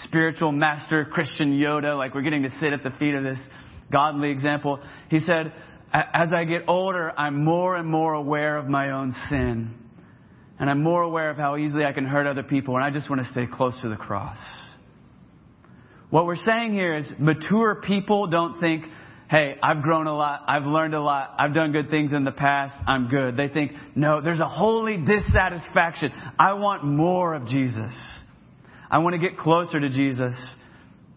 spiritual 0.04 0.52
master 0.52 1.06
Christian 1.06 1.58
Yoda, 1.60 1.98
like 1.98 2.14
we're 2.14 2.22
getting 2.22 2.44
to 2.44 2.50
sit 2.60 2.74
at 2.74 2.84
the 2.84 2.92
feet 2.92 3.16
of 3.16 3.24
this 3.24 3.40
godly 3.92 4.32
example. 4.32 4.80
He 5.10 5.20
said, 5.20 5.54
as 5.92 6.34
I 6.34 6.44
get 6.44 6.64
older, 6.68 7.12
I'm 7.18 7.44
more 7.44 7.76
and 7.76 7.88
more 7.88 8.14
aware 8.14 8.58
of 8.58 8.68
my 8.68 8.92
own 8.92 9.14
sin. 9.30 9.74
And 10.60 10.70
I'm 10.70 10.84
more 10.84 11.04
aware 11.04 11.30
of 11.30 11.38
how 11.38 11.56
easily 11.58 11.86
I 11.86 11.94
can 11.94 12.06
hurt 12.06 12.28
other 12.28 12.44
people, 12.44 12.76
and 12.76 12.84
I 12.84 12.92
just 12.92 13.10
want 13.10 13.22
to 13.22 13.28
stay 13.32 13.46
close 13.52 13.80
to 13.82 13.90
the 13.90 13.96
cross. 13.96 14.38
What 16.10 16.26
we're 16.26 16.36
saying 16.36 16.74
here 16.74 16.98
is 16.98 17.12
mature 17.18 17.76
people 17.76 18.28
don't 18.28 18.60
think, 18.60 18.84
hey, 19.30 19.58
I've 19.62 19.84
grown 19.84 20.08
a 20.08 20.16
lot, 20.16 20.44
I've 20.48 20.66
learned 20.66 20.96
a 20.96 21.02
lot, 21.02 21.36
I've 21.38 21.54
done 21.54 21.72
good 21.72 21.90
things 21.90 22.14
in 22.14 22.24
the 22.24 22.32
past, 22.32 22.74
I'm 22.88 23.10
good. 23.10 23.38
They 23.38 23.48
think, 23.48 23.74
no, 23.96 24.22
there's 24.22 24.40
a 24.40 24.48
holy 24.48 24.98
dissatisfaction. 24.98 26.12
I 26.40 26.54
want 26.54 26.84
more 26.84 27.36
of 27.36 27.46
Jesus. 27.46 27.94
I 28.90 28.98
want 29.00 29.14
to 29.14 29.20
get 29.20 29.38
closer 29.38 29.80
to 29.80 29.90
Jesus 29.90 30.36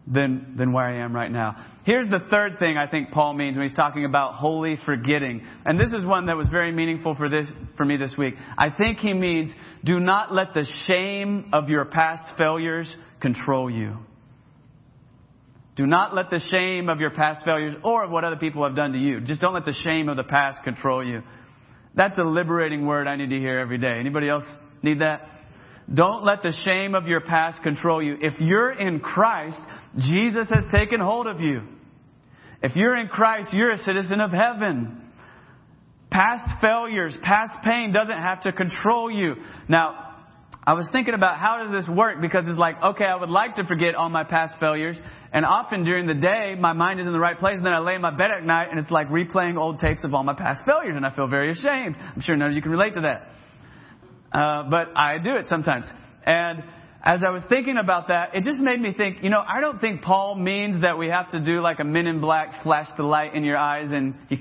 than, 0.07 0.55
than 0.57 0.73
where 0.73 0.85
I 0.85 0.99
am 0.99 1.15
right 1.15 1.31
now. 1.31 1.65
Here's 1.85 2.09
the 2.09 2.21
third 2.31 2.59
thing 2.59 2.77
I 2.77 2.87
think 2.87 3.13
Paul 3.13 3.33
means 3.33 3.57
when 3.57 3.67
he's 3.67 3.77
talking 3.77 4.05
about 4.05 4.35
holy 4.35 4.77
forgetting. 4.85 5.45
And 5.65 5.81
this 5.81 5.93
is 5.95 6.05
one 6.05 6.27
that 6.27 6.37
was 6.37 6.49
very 6.49 6.71
meaningful 6.71 7.15
for 7.15 7.31
this, 7.31 7.49
for 7.77 7.85
me 7.85 7.97
this 7.97 8.15
week. 8.19 8.35
I 8.59 8.69
think 8.71 8.99
he 8.99 9.15
means 9.15 9.53
do 9.85 9.99
not 9.99 10.35
let 10.35 10.55
the 10.55 10.67
shame 10.87 11.49
of 11.53 11.71
your 11.71 11.87
past 11.87 12.37
failures 12.37 12.95
control 13.21 13.71
you. 13.71 13.97
Do 15.75 15.87
not 15.87 16.15
let 16.15 16.31
the 16.31 16.39
shame 16.39 16.89
of 16.89 17.01
your 17.01 17.11
past 17.11 17.45
failures 17.45 17.75
or 17.83 18.05
of 18.05 18.11
what 18.11 18.25
other 18.25 18.37
people 18.37 18.65
have 18.65 18.77
done 18.77 18.93
to 18.93 18.99
you. 18.99 19.21
Just 19.21 19.41
don't 19.41 19.55
let 19.55 19.65
the 19.65 19.73
shame 19.73 20.09
of 20.09 20.17
the 20.17 20.25
past 20.25 20.63
control 20.65 21.05
you. 21.05 21.23
That's 21.95 22.19
a 22.19 22.25
liberating 22.25 22.87
word 22.87 23.07
I 23.07 23.17
need 23.17 23.31
to 23.31 23.39
hear 23.39 23.59
every 23.59 23.79
day. 23.79 23.99
Anybody 23.99 24.29
else 24.29 24.45
need 24.83 25.01
that? 25.01 25.29
don't 25.93 26.25
let 26.25 26.43
the 26.43 26.53
shame 26.65 26.95
of 26.95 27.07
your 27.07 27.21
past 27.21 27.63
control 27.63 28.03
you. 28.03 28.17
If 28.21 28.41
you're 28.41 28.73
in 28.73 29.01
Christ, 29.01 29.61
Jesus 29.99 30.49
has 30.51 30.65
taken 30.73 31.01
hold 31.01 31.27
of 31.27 31.41
you. 31.41 31.63
If 32.63 32.77
you're 32.77 32.97
in 32.97 33.09
Christ, 33.09 33.53
you're 33.53 33.73
a 33.73 33.79
citizen 33.79 34.21
of 34.21 34.31
heaven. 34.31 35.03
Past 36.11 36.45
failures, 36.61 37.17
past 37.23 37.53
pain 37.65 37.93
doesn't 37.93 38.11
have 38.11 38.43
to 38.43 38.53
control 38.53 39.11
you. 39.11 39.37
Now, 39.69 40.11
I 40.65 40.75
was 40.75 40.89
thinking 40.93 41.15
about 41.15 41.39
how 41.39 41.65
does 41.65 41.73
this 41.73 41.95
work 41.95 42.21
because 42.21 42.45
it's 42.47 42.59
like, 42.59 42.81
okay, 42.83 43.05
I 43.05 43.17
would 43.17 43.31
like 43.31 43.57
to 43.57 43.65
forget 43.65 43.95
all 43.95 44.09
my 44.09 44.23
past 44.23 44.55
failures. 44.61 44.99
And 45.33 45.47
often 45.47 45.85
during 45.85 46.07
the 46.07 46.15
day, 46.15 46.55
my 46.59 46.75
mind 46.75 47.01
is 47.01 47.07
in 47.07 47.13
the 47.13 47.19
right 47.19 47.39
place. 47.39 47.57
And 47.57 47.65
then 47.65 47.73
I 47.73 47.79
lay 47.79 47.95
in 47.95 48.03
my 48.03 48.11
bed 48.11 48.31
at 48.31 48.45
night 48.45 48.69
and 48.71 48.79
it's 48.79 48.91
like 48.91 49.09
replaying 49.09 49.57
old 49.57 49.79
tapes 49.79 50.05
of 50.05 50.13
all 50.13 50.23
my 50.23 50.35
past 50.35 50.63
failures. 50.67 50.95
And 50.95 51.07
I 51.07 51.15
feel 51.15 51.27
very 51.27 51.51
ashamed. 51.51 51.97
I'm 51.99 52.21
sure 52.21 52.37
none 52.37 52.51
of 52.51 52.55
you 52.55 52.63
can 52.63 52.71
relate 52.71 52.95
to 52.95 53.01
that. 53.01 54.39
Uh, 54.39 54.69
but 54.71 54.89
I 54.95 55.19
do 55.19 55.37
it 55.37 55.47
sometimes. 55.49 55.87
And 56.25 56.63
as 57.05 57.23
I 57.27 57.31
was 57.31 57.43
thinking 57.49 57.79
about 57.79 58.09
that, 58.09 58.35
it 58.35 58.45
just 58.45 58.61
made 58.61 58.81
me 58.81 58.93
think, 58.93 59.23
you 59.23 59.31
know, 59.31 59.41
I 59.41 59.61
don't 59.61 59.81
think 59.81 60.03
Paul 60.03 60.37
means 60.37 60.83
that 60.83 60.99
we 60.99 61.09
have 61.09 61.31
to 61.31 61.45
do 61.45 61.61
like 61.61 61.81
a 61.81 61.85
men 61.85 62.07
in 62.07 62.21
black 62.21 62.63
flash 62.63 62.87
the 62.97 63.03
light 63.03 63.35
in 63.35 63.43
your 63.43 63.57
eyes 63.57 63.91
and, 63.91 64.15
you, 64.29 64.39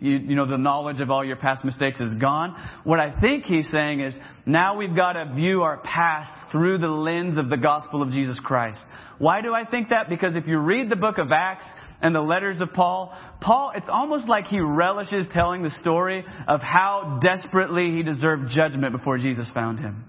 you, 0.00 0.18
you 0.18 0.36
know, 0.36 0.46
the 0.46 0.56
knowledge 0.56 1.00
of 1.00 1.10
all 1.10 1.24
your 1.24 1.36
past 1.36 1.64
mistakes 1.64 2.00
is 2.00 2.14
gone. 2.14 2.54
What 2.84 3.00
I 3.00 3.18
think 3.20 3.44
he's 3.44 3.68
saying 3.72 4.00
is 4.00 4.16
now 4.44 4.76
we've 4.76 4.94
got 4.94 5.14
to 5.14 5.32
view 5.34 5.62
our 5.62 5.78
past 5.78 6.30
through 6.52 6.78
the 6.78 6.88
lens 6.88 7.38
of 7.38 7.50
the 7.50 7.56
gospel 7.56 8.02
of 8.02 8.10
Jesus 8.10 8.38
Christ. 8.38 8.78
Why 9.18 9.40
do 9.40 9.54
I 9.54 9.64
think 9.64 9.90
that? 9.90 10.08
Because 10.08 10.36
if 10.36 10.46
you 10.46 10.58
read 10.58 10.90
the 10.90 10.96
book 10.96 11.18
of 11.18 11.32
Acts, 11.32 11.66
and 12.02 12.14
the 12.14 12.20
letters 12.20 12.60
of 12.60 12.72
Paul, 12.72 13.16
Paul, 13.40 13.72
it's 13.74 13.88
almost 13.88 14.28
like 14.28 14.46
he 14.46 14.60
relishes 14.60 15.26
telling 15.32 15.62
the 15.62 15.70
story 15.70 16.24
of 16.46 16.60
how 16.60 17.20
desperately 17.22 17.90
he 17.90 18.02
deserved 18.02 18.50
judgment 18.50 18.92
before 18.92 19.18
Jesus 19.18 19.50
found 19.54 19.80
him. 19.80 20.04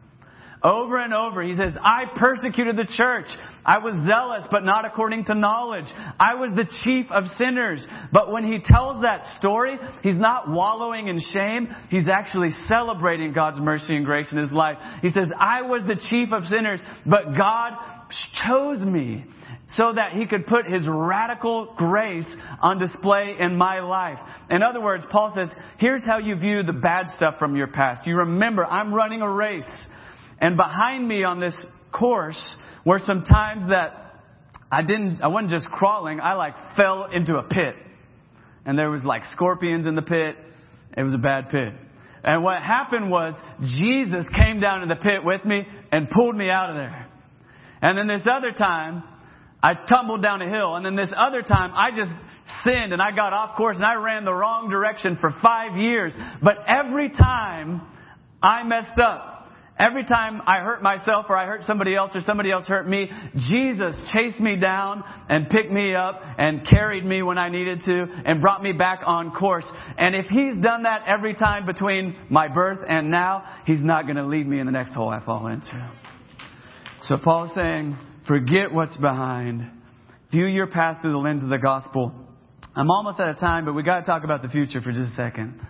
Over 0.64 0.98
and 0.98 1.14
over, 1.14 1.44
he 1.44 1.54
says, 1.54 1.76
I 1.84 2.06
persecuted 2.16 2.78
the 2.78 2.92
church. 2.98 3.28
I 3.64 3.78
was 3.78 3.94
zealous, 4.08 4.44
but 4.50 4.64
not 4.64 4.86
according 4.86 5.26
to 5.26 5.36
knowledge. 5.36 5.86
I 6.20 6.34
was 6.34 6.52
the 6.56 6.66
chief 6.84 7.06
of 7.12 7.26
sinners. 7.38 7.86
But 8.12 8.32
when 8.32 8.44
he 8.44 8.60
tells 8.64 9.04
that 9.04 9.24
story, 9.38 9.78
he's 10.02 10.18
not 10.18 10.50
wallowing 10.50 11.10
in 11.10 11.20
shame. 11.32 11.68
He's 11.90 12.10
actually 12.10 12.50
celebrating 12.68 13.34
God's 13.34 13.60
mercy 13.60 13.96
and 13.96 14.06
grace 14.06 14.32
in 14.32 14.38
his 14.40 14.52
life. 14.52 14.78
He 15.02 15.10
says, 15.10 15.30
I 15.40 15.62
was 15.62 15.84
the 15.84 16.02
chief 16.10 16.32
of 16.32 16.46
sinners, 16.46 16.82
but 17.06 17.38
God 17.38 17.74
chose 18.44 18.84
me 18.84 19.26
so 19.70 19.92
that 19.94 20.14
he 20.14 20.26
could 20.26 20.48
put 20.48 20.66
his 20.66 20.88
radical 20.88 21.74
grace 21.78 22.28
on 22.62 22.80
display 22.80 23.36
in 23.40 23.58
my 23.58 23.82
life. 23.82 24.20
In 24.50 24.64
other 24.64 24.82
words, 24.82 25.06
Paul 25.12 25.32
says, 25.36 25.50
here's 25.78 26.04
how 26.04 26.20
you 26.20 26.36
view 26.36 26.64
the 26.64 26.74
bad 26.74 27.08
stuff 27.16 27.36
from 27.38 27.56
your 27.56 27.68
past. 27.68 28.08
You 28.08 28.18
remember, 28.18 28.66
I'm 28.66 28.94
running 28.94 29.22
a 29.22 29.30
race. 29.30 29.70
And 30.40 30.58
behind 30.58 31.08
me 31.08 31.24
on 31.24 31.40
this 31.40 31.56
course 31.92 32.58
were 32.86 33.00
some 33.00 33.24
times 33.24 33.64
that 33.70 34.08
I 34.72 34.82
didn't, 34.82 35.22
I 35.22 35.28
wasn't 35.28 35.52
just 35.52 35.68
crawling, 35.68 36.20
I 36.20 36.34
like 36.34 36.56
fell 36.76 37.06
into 37.12 37.38
a 37.38 37.44
pit. 37.44 37.76
And 38.66 38.78
there 38.78 38.90
was 38.90 39.04
like 39.04 39.24
scorpions 39.32 39.88
in 39.88 39.96
the 39.96 40.02
pit. 40.02 40.36
It 40.96 41.04
was 41.04 41.14
a 41.14 41.20
bad 41.20 41.50
pit. 41.50 41.74
And 42.24 42.44
what 42.44 42.62
happened 42.62 43.10
was 43.10 43.36
Jesus 43.62 44.26
came 44.38 44.60
down 44.60 44.84
in 44.84 44.90
the 44.90 44.96
pit 44.96 45.24
with 45.24 45.46
me 45.46 45.66
and 45.92 46.10
pulled 46.10 46.36
me 46.36 46.50
out 46.50 46.70
of 46.70 46.76
there. 46.76 47.08
And 47.82 47.98
then 47.98 48.08
this 48.08 48.24
other 48.30 48.52
time, 48.52 49.04
I 49.64 49.74
tumbled 49.74 50.22
down 50.22 50.42
a 50.42 50.50
hill. 50.50 50.76
And 50.76 50.86
then 50.86 50.96
this 50.96 51.14
other 51.16 51.42
time, 51.42 51.72
I 51.74 51.92
just 51.92 52.12
sinned 52.66 52.92
and 52.92 53.02
I 53.02 53.12
got 53.16 53.34
off 53.34 53.56
course 53.56 53.76
and 53.76 53.86
I 53.86 53.96
ran 53.96 54.26
the 54.26 54.34
wrong 54.34 54.70
direction 54.70 55.18
for 55.22 55.32
five 55.42 55.78
years. 55.78 56.14
But 56.44 56.58
every 56.68 57.10
time 57.10 57.82
I 58.42 58.64
messed 58.64 59.00
up, 59.02 59.37
Every 59.80 60.06
time 60.06 60.42
I 60.48 60.60
hurt 60.60 60.82
myself 60.82 61.28
or 61.30 61.38
I 61.38 61.46
hurt 61.46 61.64
somebody 61.66 61.96
else 61.96 62.12
or 62.16 62.22
somebody 62.22 62.52
else 62.52 62.66
hurt 62.66 62.88
me, 62.88 63.12
Jesus 63.36 63.96
chased 64.12 64.40
me 64.40 64.56
down 64.56 65.04
and 65.30 65.50
picked 65.50 65.72
me 65.72 65.94
up 65.94 66.20
and 66.40 66.66
carried 66.68 67.06
me 67.06 67.22
when 67.22 67.38
I 67.38 67.50
needed 67.50 67.82
to 67.86 68.06
and 68.26 68.42
brought 68.42 68.64
me 68.64 68.72
back 68.72 69.02
on 69.06 69.32
course. 69.32 69.70
And 70.00 70.16
if 70.16 70.26
He's 70.28 70.58
done 70.64 70.84
that 70.84 71.04
every 71.06 71.36
time 71.36 71.68
between 71.68 72.16
my 72.30 72.48
birth 72.48 72.80
and 72.90 73.12
now, 73.12 73.44
He's 73.66 73.84
not 73.84 74.06
going 74.06 74.16
to 74.16 74.26
leave 74.26 74.48
me 74.48 74.60
in 74.60 74.66
the 74.66 74.72
next 74.72 74.94
hole 74.94 75.10
I 75.10 75.24
fall 75.24 75.46
into. 75.46 75.94
So 77.04 77.18
Paul's 77.24 77.54
saying, 77.54 77.98
forget 78.28 78.74
what's 78.74 78.98
behind. 78.98 79.70
View 80.32 80.48
your 80.48 80.68
past 80.68 81.04
through 81.04 81.12
the 81.12 81.20
lens 81.20 81.44
of 81.44 81.50
the 81.50 81.60
gospel. 81.60 82.12
I'm 82.76 82.90
almost 82.90 83.20
out 83.20 83.30
of 83.30 83.40
time, 83.40 83.66
but 83.66 83.74
we 83.74 83.84
got 83.84 84.00
to 84.00 84.06
talk 84.06 84.24
about 84.24 84.42
the 84.42 84.50
future 84.50 84.82
for 84.82 84.92
just 84.92 85.14
a 85.14 85.16
second. 85.16 85.62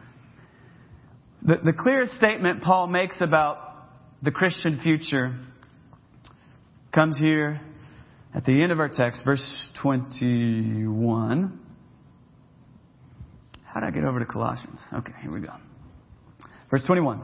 The, 1.41 1.57
the 1.63 1.73
clearest 1.73 2.13
statement 2.13 2.63
Paul 2.63 2.87
makes 2.87 3.17
about 3.21 3.66
the 4.21 4.31
Christian 4.31 4.79
future 4.81 5.35
comes 6.93 7.17
here 7.17 7.61
at 8.33 8.45
the 8.45 8.61
end 8.61 8.71
of 8.71 8.79
our 8.79 8.89
text, 8.89 9.23
verse 9.23 9.69
21. 9.81 11.59
How 13.63 13.79
did 13.79 13.87
I 13.87 13.91
get 13.91 14.03
over 14.05 14.19
to 14.19 14.25
Colossians? 14.25 14.81
Okay, 14.93 15.13
here 15.21 15.31
we 15.31 15.41
go. 15.41 15.53
Verse 16.69 16.83
21. 16.85 17.19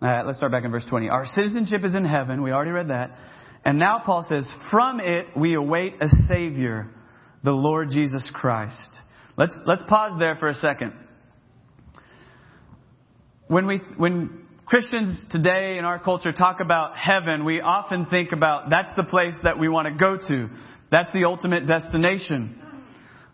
All 0.00 0.08
right, 0.08 0.24
let's 0.24 0.38
start 0.38 0.52
back 0.52 0.64
in 0.64 0.70
verse 0.70 0.86
20. 0.88 1.08
Our 1.08 1.26
citizenship 1.26 1.82
is 1.84 1.94
in 1.94 2.04
heaven. 2.04 2.42
We 2.42 2.52
already 2.52 2.70
read 2.70 2.88
that. 2.88 3.10
And 3.64 3.78
now 3.78 4.02
Paul 4.04 4.24
says, 4.28 4.48
from 4.70 5.00
it 5.00 5.30
we 5.36 5.54
await 5.54 5.94
a 6.00 6.08
Savior, 6.28 6.88
the 7.42 7.52
Lord 7.52 7.88
Jesus 7.90 8.30
Christ. 8.32 9.00
Let's, 9.36 9.58
let's 9.66 9.82
pause 9.88 10.12
there 10.18 10.36
for 10.36 10.48
a 10.48 10.54
second. 10.54 10.92
When 13.48 13.66
we, 13.66 13.78
when 13.96 14.47
Christians 14.68 15.24
today 15.30 15.78
in 15.78 15.86
our 15.86 15.98
culture 15.98 16.30
talk 16.30 16.60
about 16.60 16.94
heaven, 16.94 17.46
we 17.46 17.62
often 17.62 18.04
think 18.04 18.32
about 18.32 18.68
that's 18.68 18.94
the 18.96 19.02
place 19.02 19.32
that 19.42 19.58
we 19.58 19.66
want 19.66 19.88
to 19.88 19.94
go 19.94 20.18
to. 20.28 20.50
That's 20.90 21.10
the 21.14 21.24
ultimate 21.24 21.66
destination. 21.66 22.60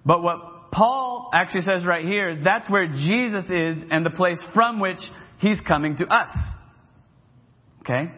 But 0.06 0.22
what 0.22 0.70
Paul 0.70 1.30
actually 1.34 1.62
says 1.62 1.84
right 1.84 2.04
here 2.04 2.28
is 2.28 2.38
that's 2.44 2.70
where 2.70 2.86
Jesus 2.86 3.50
is 3.50 3.82
and 3.90 4.06
the 4.06 4.10
place 4.10 4.40
from 4.54 4.78
which 4.78 5.00
he's 5.38 5.60
coming 5.60 5.96
to 5.96 6.06
us. 6.06 6.28
Okay? 7.80 8.12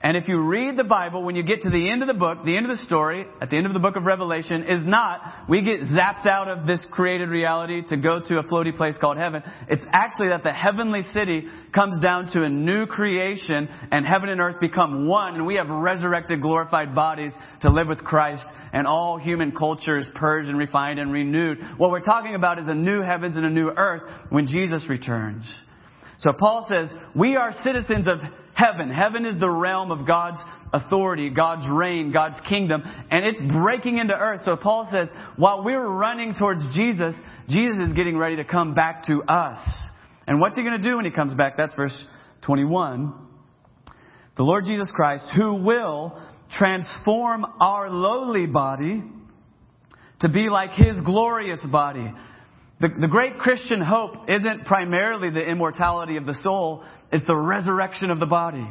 And 0.00 0.16
if 0.16 0.28
you 0.28 0.40
read 0.40 0.76
the 0.76 0.84
Bible, 0.84 1.24
when 1.24 1.34
you 1.34 1.42
get 1.42 1.62
to 1.62 1.70
the 1.70 1.90
end 1.90 2.02
of 2.02 2.08
the 2.08 2.14
book, 2.14 2.44
the 2.44 2.56
end 2.56 2.70
of 2.70 2.76
the 2.76 2.84
story, 2.84 3.26
at 3.42 3.50
the 3.50 3.56
end 3.56 3.66
of 3.66 3.72
the 3.72 3.80
book 3.80 3.96
of 3.96 4.04
Revelation, 4.04 4.62
is 4.68 4.86
not 4.86 5.20
we 5.48 5.60
get 5.60 5.80
zapped 5.80 6.24
out 6.24 6.46
of 6.46 6.68
this 6.68 6.86
created 6.92 7.30
reality 7.30 7.82
to 7.88 7.96
go 7.96 8.20
to 8.20 8.38
a 8.38 8.44
floaty 8.44 8.76
place 8.76 8.96
called 9.00 9.16
heaven. 9.16 9.42
It's 9.68 9.82
actually 9.92 10.28
that 10.28 10.44
the 10.44 10.52
heavenly 10.52 11.02
city 11.02 11.48
comes 11.74 12.00
down 12.00 12.30
to 12.34 12.44
a 12.44 12.48
new 12.48 12.86
creation 12.86 13.68
and 13.90 14.06
heaven 14.06 14.28
and 14.28 14.40
earth 14.40 14.60
become 14.60 15.08
one 15.08 15.34
and 15.34 15.44
we 15.44 15.56
have 15.56 15.68
resurrected 15.68 16.42
glorified 16.42 16.94
bodies 16.94 17.32
to 17.62 17.70
live 17.70 17.88
with 17.88 18.04
Christ 18.04 18.44
and 18.72 18.86
all 18.86 19.18
human 19.18 19.50
culture 19.50 19.98
is 19.98 20.06
purged 20.14 20.48
and 20.48 20.58
refined 20.58 21.00
and 21.00 21.12
renewed. 21.12 21.58
What 21.76 21.90
we're 21.90 22.00
talking 22.00 22.36
about 22.36 22.60
is 22.60 22.68
a 22.68 22.74
new 22.74 23.02
heavens 23.02 23.36
and 23.36 23.44
a 23.44 23.50
new 23.50 23.70
earth 23.70 24.02
when 24.30 24.46
Jesus 24.46 24.84
returns. 24.88 25.44
So 26.18 26.32
Paul 26.32 26.66
says, 26.68 26.90
we 27.14 27.36
are 27.36 27.52
citizens 27.64 28.08
of 28.08 28.18
heaven. 28.54 28.90
Heaven 28.90 29.24
is 29.24 29.38
the 29.38 29.48
realm 29.48 29.92
of 29.92 30.06
God's 30.06 30.38
authority, 30.72 31.30
God's 31.30 31.66
reign, 31.70 32.12
God's 32.12 32.38
kingdom, 32.48 32.82
and 33.10 33.24
it's 33.24 33.40
breaking 33.52 33.98
into 33.98 34.14
earth. 34.14 34.40
So 34.44 34.56
Paul 34.56 34.88
says, 34.90 35.08
while 35.36 35.62
we're 35.62 35.86
running 35.86 36.34
towards 36.34 36.62
Jesus, 36.74 37.14
Jesus 37.48 37.88
is 37.88 37.92
getting 37.94 38.18
ready 38.18 38.36
to 38.36 38.44
come 38.44 38.74
back 38.74 39.04
to 39.06 39.22
us. 39.22 39.58
And 40.26 40.40
what's 40.40 40.56
he 40.56 40.62
going 40.62 40.80
to 40.80 40.88
do 40.88 40.96
when 40.96 41.04
he 41.04 41.10
comes 41.10 41.34
back? 41.34 41.56
That's 41.56 41.74
verse 41.74 42.04
21. 42.42 43.14
The 44.36 44.42
Lord 44.42 44.64
Jesus 44.66 44.90
Christ, 44.94 45.32
who 45.36 45.62
will 45.62 46.20
transform 46.50 47.46
our 47.60 47.90
lowly 47.90 48.46
body 48.46 49.02
to 50.20 50.28
be 50.28 50.48
like 50.50 50.72
his 50.72 50.96
glorious 51.04 51.64
body 51.70 52.12
the, 52.80 52.88
the 52.88 53.08
great 53.08 53.38
Christian 53.38 53.80
hope 53.80 54.28
isn't 54.28 54.64
primarily 54.64 55.30
the 55.30 55.42
immortality 55.42 56.16
of 56.16 56.26
the 56.26 56.34
soul, 56.42 56.84
it's 57.12 57.26
the 57.26 57.36
resurrection 57.36 58.10
of 58.10 58.20
the 58.20 58.26
body. 58.26 58.66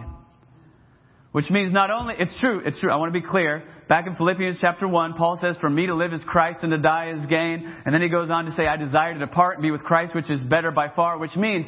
Which 1.34 1.50
means 1.50 1.74
not 1.74 1.92
only, 1.92 2.16
it's 2.18 2.40
true, 2.40 2.62
it's 2.66 2.80
true, 2.80 2.90
I 2.90 2.96
want 2.96 3.14
to 3.14 3.20
be 3.20 3.26
clear. 3.26 3.64
Back 3.90 4.08
in 4.08 4.16
Philippians 4.16 4.58
chapter 4.60 4.88
1, 4.88 5.14
Paul 5.14 5.38
says, 5.40 5.58
For 5.60 5.70
me 5.70 5.86
to 5.86 5.94
live 5.94 6.14
is 6.14 6.24
Christ 6.26 6.60
and 6.64 6.72
to 6.72 6.78
die 6.78 7.12
is 7.12 7.26
gain. 7.28 7.72
And 7.86 7.94
then 7.94 8.02
he 8.02 8.10
goes 8.10 8.32
on 8.32 8.46
to 8.46 8.52
say, 8.52 8.66
I 8.66 8.78
desire 8.78 9.14
to 9.14 9.20
depart 9.20 9.56
and 9.56 9.62
be 9.62 9.72
with 9.72 9.84
Christ, 9.84 10.16
which 10.16 10.32
is 10.32 10.42
better 10.42 10.72
by 10.72 10.90
far, 10.96 11.18
which 11.18 11.36
means 11.36 11.66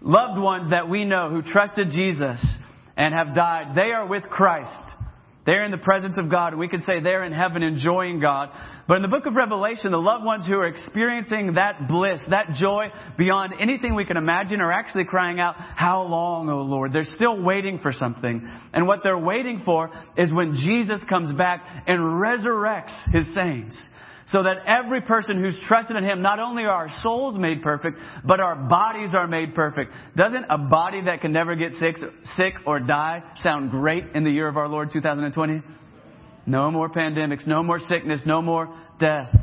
loved 0.00 0.40
ones 0.40 0.70
that 0.70 0.88
we 0.88 1.04
know 1.04 1.30
who 1.30 1.42
trusted 1.42 1.90
Jesus 1.90 2.44
and 2.96 3.14
have 3.14 3.34
died, 3.34 3.76
they 3.76 3.92
are 3.92 4.06
with 4.06 4.24
Christ. 4.24 4.70
They're 5.44 5.64
in 5.64 5.70
the 5.70 5.78
presence 5.78 6.18
of 6.18 6.30
God. 6.30 6.54
We 6.54 6.68
could 6.68 6.82
say 6.82 7.00
they're 7.00 7.24
in 7.24 7.32
heaven 7.32 7.62
enjoying 7.62 8.20
God. 8.20 8.50
But 8.88 8.96
in 8.96 9.02
the 9.02 9.08
book 9.08 9.26
of 9.26 9.34
Revelation, 9.34 9.92
the 9.92 9.98
loved 9.98 10.24
ones 10.24 10.46
who 10.46 10.54
are 10.54 10.66
experiencing 10.66 11.54
that 11.54 11.86
bliss, 11.86 12.20
that 12.30 12.54
joy 12.54 12.88
beyond 13.16 13.54
anything 13.60 13.94
we 13.94 14.04
can 14.04 14.16
imagine 14.16 14.60
are 14.60 14.72
actually 14.72 15.04
crying 15.04 15.38
out, 15.38 15.54
How 15.56 16.02
long, 16.02 16.48
O 16.48 16.62
Lord? 16.62 16.92
They're 16.92 17.04
still 17.04 17.40
waiting 17.40 17.78
for 17.78 17.92
something. 17.92 18.48
And 18.72 18.86
what 18.86 19.00
they're 19.04 19.18
waiting 19.18 19.62
for 19.64 19.90
is 20.16 20.32
when 20.32 20.54
Jesus 20.54 20.98
comes 21.08 21.32
back 21.36 21.64
and 21.86 22.00
resurrects 22.00 23.12
his 23.12 23.32
saints. 23.34 23.80
So 24.26 24.42
that 24.44 24.58
every 24.66 25.00
person 25.02 25.42
who's 25.42 25.58
trusted 25.66 25.96
in 25.96 26.04
Him, 26.04 26.22
not 26.22 26.38
only 26.38 26.62
are 26.62 26.70
our 26.70 26.88
souls 27.02 27.36
made 27.36 27.60
perfect, 27.60 27.98
but 28.24 28.40
our 28.40 28.54
bodies 28.54 29.14
are 29.14 29.26
made 29.26 29.54
perfect. 29.54 29.92
Doesn't 30.16 30.46
a 30.48 30.56
body 30.56 31.02
that 31.02 31.20
can 31.20 31.32
never 31.32 31.56
get 31.56 31.72
sick, 31.72 31.96
sick 32.36 32.54
or 32.64 32.78
die 32.78 33.22
sound 33.36 33.70
great 33.70 34.04
in 34.14 34.22
the 34.24 34.30
year 34.30 34.48
of 34.48 34.56
our 34.56 34.68
Lord 34.68 34.90
2020? 34.92 35.60
No 36.46 36.70
more 36.70 36.88
pandemics, 36.88 37.46
no 37.46 37.62
more 37.62 37.78
sickness, 37.78 38.22
no 38.26 38.42
more 38.42 38.74
death. 38.98 39.34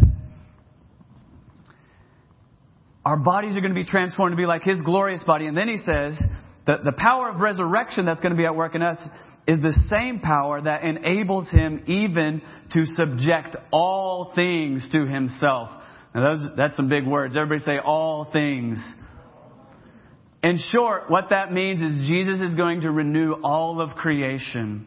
Our 3.06 3.18
bodies 3.18 3.56
are 3.56 3.62
going 3.62 3.74
to 3.74 3.80
be 3.80 3.86
transformed 3.86 4.34
to 4.34 4.38
be 4.38 4.46
like 4.46 4.64
His 4.64 4.82
glorious 4.82 5.24
body. 5.24 5.46
And 5.48 5.58
then 5.58 5.68
He 5.68 5.78
says 5.78 6.20
that 6.68 6.84
the 6.84 6.92
power 6.92 7.30
of 7.30 7.40
resurrection 7.40 8.06
that's 8.06 8.20
going 8.20 8.34
to 8.34 8.38
be 8.38 8.46
at 8.46 8.56
work 8.56 8.76
in 8.76 8.82
us 8.82 9.00
is 9.50 9.60
the 9.62 9.74
same 9.88 10.20
power 10.20 10.62
that 10.62 10.84
enables 10.84 11.50
him 11.50 11.82
even 11.88 12.40
to 12.72 12.86
subject 12.86 13.56
all 13.72 14.32
things 14.36 14.88
to 14.92 15.08
himself. 15.08 15.70
Now 16.14 16.36
those, 16.36 16.48
that's 16.56 16.76
some 16.76 16.88
big 16.88 17.08
words. 17.08 17.36
Everybody 17.36 17.64
say 17.66 17.80
all 17.84 18.30
things. 18.32 18.78
In 20.44 20.60
short, 20.72 21.10
what 21.10 21.32
that 21.32 21.52
means 21.52 21.82
is 21.82 22.08
Jesus 22.08 22.42
is 22.42 22.56
going 22.56 22.82
to 22.82 22.92
renew 22.92 23.34
all 23.44 23.82
of 23.82 23.96
creation. 23.96 24.86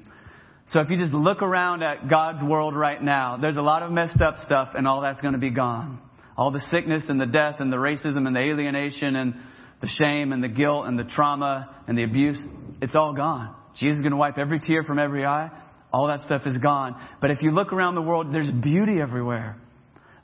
So 0.72 0.80
if 0.80 0.88
you 0.88 0.96
just 0.96 1.12
look 1.12 1.42
around 1.42 1.82
at 1.82 2.08
God's 2.08 2.42
world 2.42 2.74
right 2.74 3.02
now, 3.02 3.36
there's 3.36 3.58
a 3.58 3.62
lot 3.62 3.82
of 3.82 3.90
messed 3.90 4.22
up 4.22 4.36
stuff 4.46 4.70
and 4.74 4.88
all 4.88 5.02
that's 5.02 5.20
going 5.20 5.34
to 5.34 5.38
be 5.38 5.50
gone. 5.50 6.00
All 6.34 6.50
the 6.50 6.64
sickness 6.70 7.04
and 7.08 7.20
the 7.20 7.26
death 7.26 7.56
and 7.58 7.70
the 7.70 7.76
racism 7.76 8.26
and 8.26 8.34
the 8.34 8.40
alienation 8.40 9.14
and 9.16 9.34
the 9.82 9.86
shame 9.86 10.32
and 10.32 10.42
the 10.42 10.48
guilt 10.48 10.86
and 10.86 10.98
the 10.98 11.04
trauma 11.04 11.76
and 11.86 11.98
the 11.98 12.04
abuse, 12.04 12.40
it's 12.80 12.94
all 12.94 13.12
gone. 13.12 13.54
Jesus 13.76 13.98
is 13.98 14.02
going 14.02 14.12
to 14.12 14.16
wipe 14.16 14.38
every 14.38 14.60
tear 14.60 14.82
from 14.82 14.98
every 14.98 15.26
eye. 15.26 15.50
All 15.92 16.06
that 16.06 16.20
stuff 16.20 16.42
is 16.46 16.56
gone. 16.56 16.96
But 17.20 17.30
if 17.30 17.42
you 17.42 17.50
look 17.50 17.74
around 17.74 17.94
the 17.94 18.02
world, 18.02 18.32
there's 18.32 18.50
beauty 18.50 18.98
everywhere. 18.98 19.58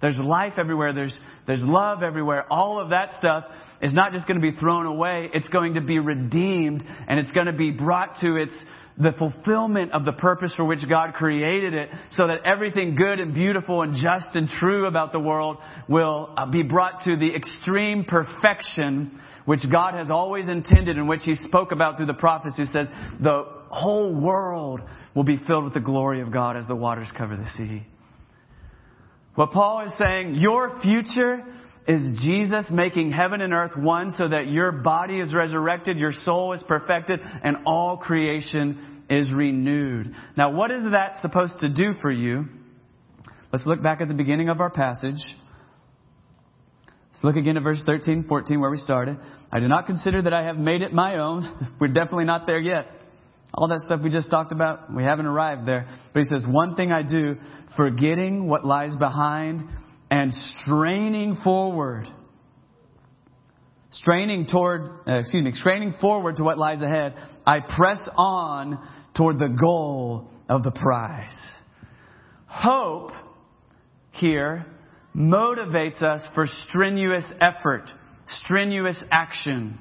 There's 0.00 0.16
life 0.16 0.54
everywhere. 0.56 0.94
There's, 0.94 1.18
there's 1.46 1.62
love 1.62 2.02
everywhere. 2.02 2.50
All 2.50 2.80
of 2.80 2.90
that 2.90 3.10
stuff 3.18 3.44
is 3.82 3.92
not 3.92 4.12
just 4.12 4.26
going 4.26 4.40
to 4.40 4.50
be 4.50 4.56
thrown 4.56 4.86
away. 4.86 5.28
It's 5.34 5.48
going 5.48 5.74
to 5.74 5.82
be 5.82 5.98
redeemed 5.98 6.84
and 7.06 7.18
it's 7.20 7.32
going 7.32 7.46
to 7.46 7.52
be 7.52 7.70
brought 7.70 8.20
to 8.20 8.36
its, 8.36 8.52
the 9.00 9.12
fulfillment 9.12 9.92
of 9.92 10.04
the 10.04 10.12
purpose 10.12 10.52
for 10.56 10.64
which 10.64 10.80
God 10.88 11.14
created 11.14 11.72
it 11.72 11.88
so 12.12 12.26
that 12.26 12.44
everything 12.44 12.96
good 12.96 13.20
and 13.20 13.32
beautiful 13.32 13.82
and 13.82 13.94
just 13.94 14.34
and 14.34 14.48
true 14.48 14.86
about 14.86 15.12
the 15.12 15.20
world 15.20 15.58
will 15.88 16.30
uh, 16.36 16.50
be 16.50 16.62
brought 16.62 17.04
to 17.04 17.16
the 17.16 17.34
extreme 17.34 18.04
perfection 18.04 19.20
which 19.44 19.60
God 19.70 19.94
has 19.94 20.10
always 20.10 20.48
intended 20.48 20.98
and 20.98 21.08
which 21.08 21.22
He 21.22 21.36
spoke 21.36 21.72
about 21.72 21.96
through 21.96 22.06
the 22.06 22.14
prophets 22.14 22.56
who 22.56 22.66
says 22.66 22.88
the 23.20 23.46
whole 23.70 24.14
world 24.14 24.80
will 25.14 25.24
be 25.24 25.38
filled 25.46 25.64
with 25.64 25.74
the 25.74 25.80
glory 25.80 26.20
of 26.20 26.32
God 26.32 26.56
as 26.56 26.66
the 26.66 26.76
waters 26.76 27.08
cover 27.16 27.36
the 27.36 27.46
sea. 27.56 27.86
What 29.36 29.52
Paul 29.52 29.86
is 29.86 29.92
saying, 29.96 30.34
your 30.34 30.80
future 30.80 31.44
is 31.88 32.20
Jesus 32.20 32.66
making 32.70 33.12
heaven 33.12 33.40
and 33.40 33.54
earth 33.54 33.74
one 33.74 34.10
so 34.10 34.28
that 34.28 34.48
your 34.48 34.70
body 34.70 35.20
is 35.20 35.32
resurrected, 35.32 35.96
your 35.96 36.12
soul 36.12 36.52
is 36.52 36.62
perfected, 36.68 37.18
and 37.42 37.56
all 37.64 37.96
creation 37.96 39.04
is 39.08 39.32
renewed. 39.32 40.14
Now, 40.36 40.50
what 40.52 40.70
is 40.70 40.82
that 40.92 41.16
supposed 41.20 41.60
to 41.60 41.74
do 41.74 41.94
for 42.02 42.10
you? 42.10 42.44
Let's 43.50 43.64
look 43.66 43.82
back 43.82 44.02
at 44.02 44.08
the 44.08 44.14
beginning 44.14 44.50
of 44.50 44.60
our 44.60 44.68
passage. 44.68 45.16
Let's 47.10 47.24
look 47.24 47.36
again 47.36 47.56
at 47.56 47.62
verse 47.62 47.82
13, 47.86 48.26
14, 48.28 48.60
where 48.60 48.70
we 48.70 48.76
started. 48.76 49.18
I 49.50 49.58
do 49.58 49.66
not 49.66 49.86
consider 49.86 50.20
that 50.20 50.34
I 50.34 50.44
have 50.44 50.58
made 50.58 50.82
it 50.82 50.92
my 50.92 51.16
own. 51.16 51.76
We're 51.80 51.88
definitely 51.88 52.26
not 52.26 52.46
there 52.46 52.60
yet. 52.60 52.86
All 53.54 53.66
that 53.68 53.78
stuff 53.78 54.00
we 54.04 54.10
just 54.10 54.30
talked 54.30 54.52
about, 54.52 54.94
we 54.94 55.04
haven't 55.04 55.24
arrived 55.24 55.66
there. 55.66 55.88
But 56.12 56.20
he 56.20 56.26
says, 56.26 56.44
one 56.46 56.74
thing 56.74 56.92
I 56.92 57.02
do, 57.02 57.36
forgetting 57.78 58.46
what 58.46 58.66
lies 58.66 58.94
behind 58.94 59.62
and 60.10 60.32
straining 60.32 61.36
forward. 61.42 62.06
Straining 63.90 64.46
toward, 64.46 64.90
uh, 65.06 65.14
excuse 65.14 65.44
me, 65.44 65.52
straining 65.52 65.94
forward 66.00 66.36
to 66.36 66.44
what 66.44 66.58
lies 66.58 66.82
ahead, 66.82 67.14
I 67.46 67.60
press 67.60 68.08
on 68.16 68.78
toward 69.16 69.38
the 69.38 69.48
goal 69.48 70.30
of 70.48 70.62
the 70.62 70.70
prize. 70.70 71.36
Hope 72.46 73.12
here 74.12 74.66
motivates 75.14 76.02
us 76.02 76.26
for 76.34 76.46
strenuous 76.68 77.24
effort, 77.40 77.90
strenuous 78.26 79.02
action. 79.10 79.78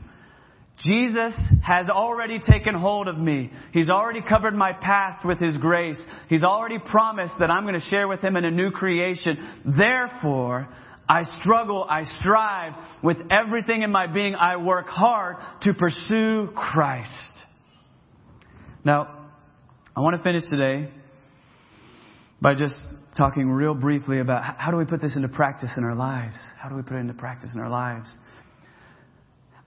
Jesus 0.86 1.34
has 1.64 1.90
already 1.90 2.40
taken 2.40 2.76
hold 2.76 3.08
of 3.08 3.18
me. 3.18 3.52
He's 3.74 3.90
already 3.90 4.22
covered 4.22 4.54
my 4.54 4.74
past 4.74 5.26
with 5.26 5.40
His 5.40 5.58
grace. 5.58 6.00
He's 6.30 6.44
already 6.44 6.78
promised 6.78 7.36
that 7.40 7.50
I'm 7.50 7.64
going 7.64 7.80
to 7.80 7.90
share 7.90 8.08
with 8.08 8.22
Him 8.22 8.36
in 8.36 8.46
a 8.46 8.52
new 8.52 8.70
creation. 8.70 9.64
Therefore, 9.78 10.68
I 11.10 11.24
struggle, 11.40 11.86
I 11.90 12.04
strive 12.20 12.74
with 13.02 13.18
everything 13.32 13.82
in 13.82 13.92
my 13.92 14.06
being. 14.06 14.36
I 14.36 14.58
work 14.58 14.88
hard 14.88 15.38
to 15.64 15.74
pursue 15.74 16.50
Christ. 16.56 17.10
Now, 18.84 19.30
I 19.96 20.02
want 20.02 20.16
to 20.16 20.22
finish 20.22 20.44
today 20.50 20.92
by 22.40 22.54
just 22.54 22.76
talking 23.18 23.50
real 23.50 23.74
briefly 23.74 24.20
about 24.20 24.44
how 24.60 24.70
do 24.70 24.78
we 24.78 24.86
put 24.86 25.02
this 25.02 25.16
into 25.16 25.30
practice 25.30 25.74
in 25.76 25.84
our 25.84 25.96
lives? 25.96 26.36
How 26.60 26.70
do 26.70 26.76
we 26.76 26.84
put 26.84 26.98
it 26.98 27.00
into 27.00 27.16
practice 27.16 27.52
in 27.56 27.62
our 27.62 27.70
lives? 27.70 28.16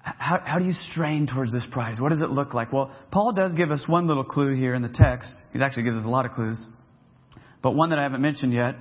How, 0.02 0.40
how 0.44 0.58
do 0.58 0.64
you 0.64 0.72
strain 0.72 1.26
towards 1.26 1.52
this 1.52 1.64
prize? 1.70 2.00
What 2.00 2.10
does 2.10 2.22
it 2.22 2.30
look 2.30 2.54
like? 2.54 2.72
Well, 2.72 2.90
Paul 3.10 3.32
does 3.32 3.54
give 3.54 3.70
us 3.70 3.84
one 3.86 4.06
little 4.06 4.24
clue 4.24 4.54
here 4.54 4.74
in 4.74 4.82
the 4.82 4.92
text. 4.92 5.44
He 5.52 5.62
actually 5.62 5.82
gives 5.82 5.98
us 5.98 6.04
a 6.06 6.08
lot 6.08 6.24
of 6.24 6.32
clues. 6.32 6.64
But 7.62 7.72
one 7.72 7.90
that 7.90 7.98
I 7.98 8.02
haven't 8.02 8.22
mentioned 8.22 8.54
yet 8.54 8.76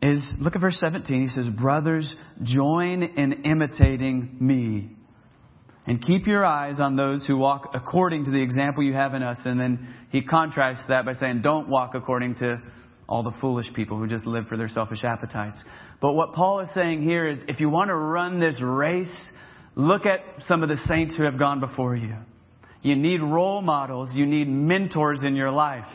is 0.00 0.24
look 0.40 0.54
at 0.54 0.62
verse 0.62 0.78
17. 0.80 1.20
He 1.20 1.28
says, 1.28 1.46
Brothers, 1.60 2.16
join 2.42 3.02
in 3.02 3.44
imitating 3.44 4.36
me. 4.40 4.90
And 5.86 6.00
keep 6.00 6.26
your 6.26 6.44
eyes 6.44 6.80
on 6.80 6.96
those 6.96 7.26
who 7.26 7.36
walk 7.36 7.70
according 7.74 8.24
to 8.26 8.30
the 8.30 8.40
example 8.40 8.82
you 8.82 8.94
have 8.94 9.12
in 9.12 9.22
us. 9.22 9.38
And 9.44 9.60
then 9.60 9.94
he 10.10 10.22
contrasts 10.22 10.86
that 10.88 11.04
by 11.04 11.12
saying, 11.12 11.42
Don't 11.42 11.68
walk 11.68 11.94
according 11.94 12.36
to 12.36 12.62
all 13.08 13.22
the 13.22 13.32
foolish 13.40 13.66
people 13.74 13.98
who 13.98 14.06
just 14.06 14.24
live 14.24 14.46
for 14.46 14.56
their 14.56 14.68
selfish 14.68 15.04
appetites. 15.04 15.62
But 16.00 16.12
what 16.14 16.32
Paul 16.32 16.60
is 16.60 16.72
saying 16.72 17.02
here 17.02 17.28
is 17.28 17.38
if 17.48 17.60
you 17.60 17.68
want 17.68 17.88
to 17.88 17.94
run 17.94 18.40
this 18.40 18.60
race, 18.62 19.14
look 19.74 20.06
at 20.06 20.20
some 20.42 20.62
of 20.62 20.68
the 20.68 20.76
saints 20.88 21.16
who 21.16 21.24
have 21.24 21.38
gone 21.38 21.60
before 21.60 21.96
you. 21.96 22.14
You 22.82 22.96
need 22.96 23.20
role 23.20 23.60
models, 23.60 24.10
you 24.14 24.26
need 24.26 24.48
mentors 24.48 25.22
in 25.22 25.36
your 25.36 25.50
life. 25.50 25.88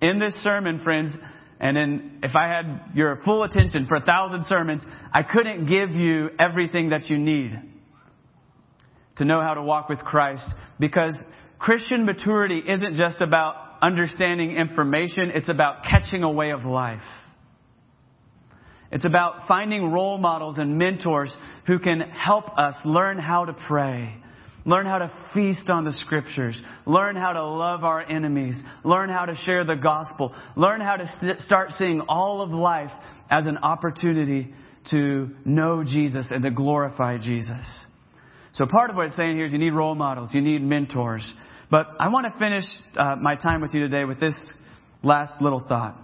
In 0.00 0.18
this 0.18 0.34
sermon, 0.42 0.80
friends, 0.82 1.12
and 1.60 1.78
in, 1.78 2.18
if 2.22 2.34
I 2.34 2.48
had 2.48 2.90
your 2.94 3.20
full 3.24 3.44
attention 3.44 3.86
for 3.86 3.96
a 3.96 4.00
thousand 4.00 4.44
sermons, 4.46 4.84
I 5.12 5.22
couldn't 5.22 5.66
give 5.66 5.90
you 5.90 6.30
everything 6.38 6.90
that 6.90 7.08
you 7.08 7.16
need 7.16 7.52
to 9.16 9.24
know 9.24 9.40
how 9.40 9.54
to 9.54 9.62
walk 9.62 9.88
with 9.88 10.00
Christ 10.00 10.44
because 10.80 11.16
Christian 11.58 12.04
maturity 12.04 12.60
isn't 12.68 12.96
just 12.96 13.20
about 13.20 13.54
understanding 13.80 14.56
information, 14.56 15.30
it's 15.34 15.48
about 15.48 15.84
catching 15.84 16.22
a 16.22 16.30
way 16.30 16.50
of 16.50 16.64
life. 16.64 17.02
It's 18.92 19.04
about 19.04 19.48
finding 19.48 19.90
role 19.90 20.18
models 20.18 20.58
and 20.58 20.78
mentors 20.78 21.34
who 21.66 21.78
can 21.78 22.00
help 22.00 22.56
us 22.58 22.74
learn 22.84 23.18
how 23.18 23.44
to 23.44 23.52
pray, 23.66 24.14
learn 24.64 24.86
how 24.86 24.98
to 24.98 25.12
feast 25.32 25.68
on 25.68 25.84
the 25.84 25.92
scriptures, 25.92 26.60
learn 26.86 27.16
how 27.16 27.32
to 27.32 27.44
love 27.44 27.82
our 27.82 28.00
enemies, 28.00 28.56
learn 28.84 29.08
how 29.08 29.24
to 29.26 29.34
share 29.34 29.64
the 29.64 29.74
gospel, 29.74 30.34
learn 30.56 30.80
how 30.80 30.96
to 30.96 31.36
start 31.40 31.70
seeing 31.72 32.02
all 32.02 32.40
of 32.40 32.50
life 32.50 32.92
as 33.30 33.46
an 33.46 33.58
opportunity 33.58 34.54
to 34.90 35.30
know 35.44 35.82
Jesus 35.82 36.30
and 36.30 36.42
to 36.44 36.50
glorify 36.50 37.18
Jesus. 37.18 37.66
So 38.52 38.66
part 38.66 38.90
of 38.90 38.96
what 38.96 39.06
it's 39.06 39.16
saying 39.16 39.36
here 39.36 39.46
is 39.46 39.52
you 39.52 39.58
need 39.58 39.72
role 39.72 39.94
models, 39.96 40.30
you 40.32 40.40
need 40.40 40.62
mentors. 40.62 41.34
But 41.70 41.88
I 41.98 42.08
want 42.08 42.32
to 42.32 42.38
finish 42.38 42.64
uh, 42.96 43.16
my 43.16 43.34
time 43.34 43.60
with 43.60 43.74
you 43.74 43.80
today 43.80 44.04
with 44.04 44.20
this 44.20 44.38
last 45.02 45.42
little 45.42 45.64
thought. 45.66 46.03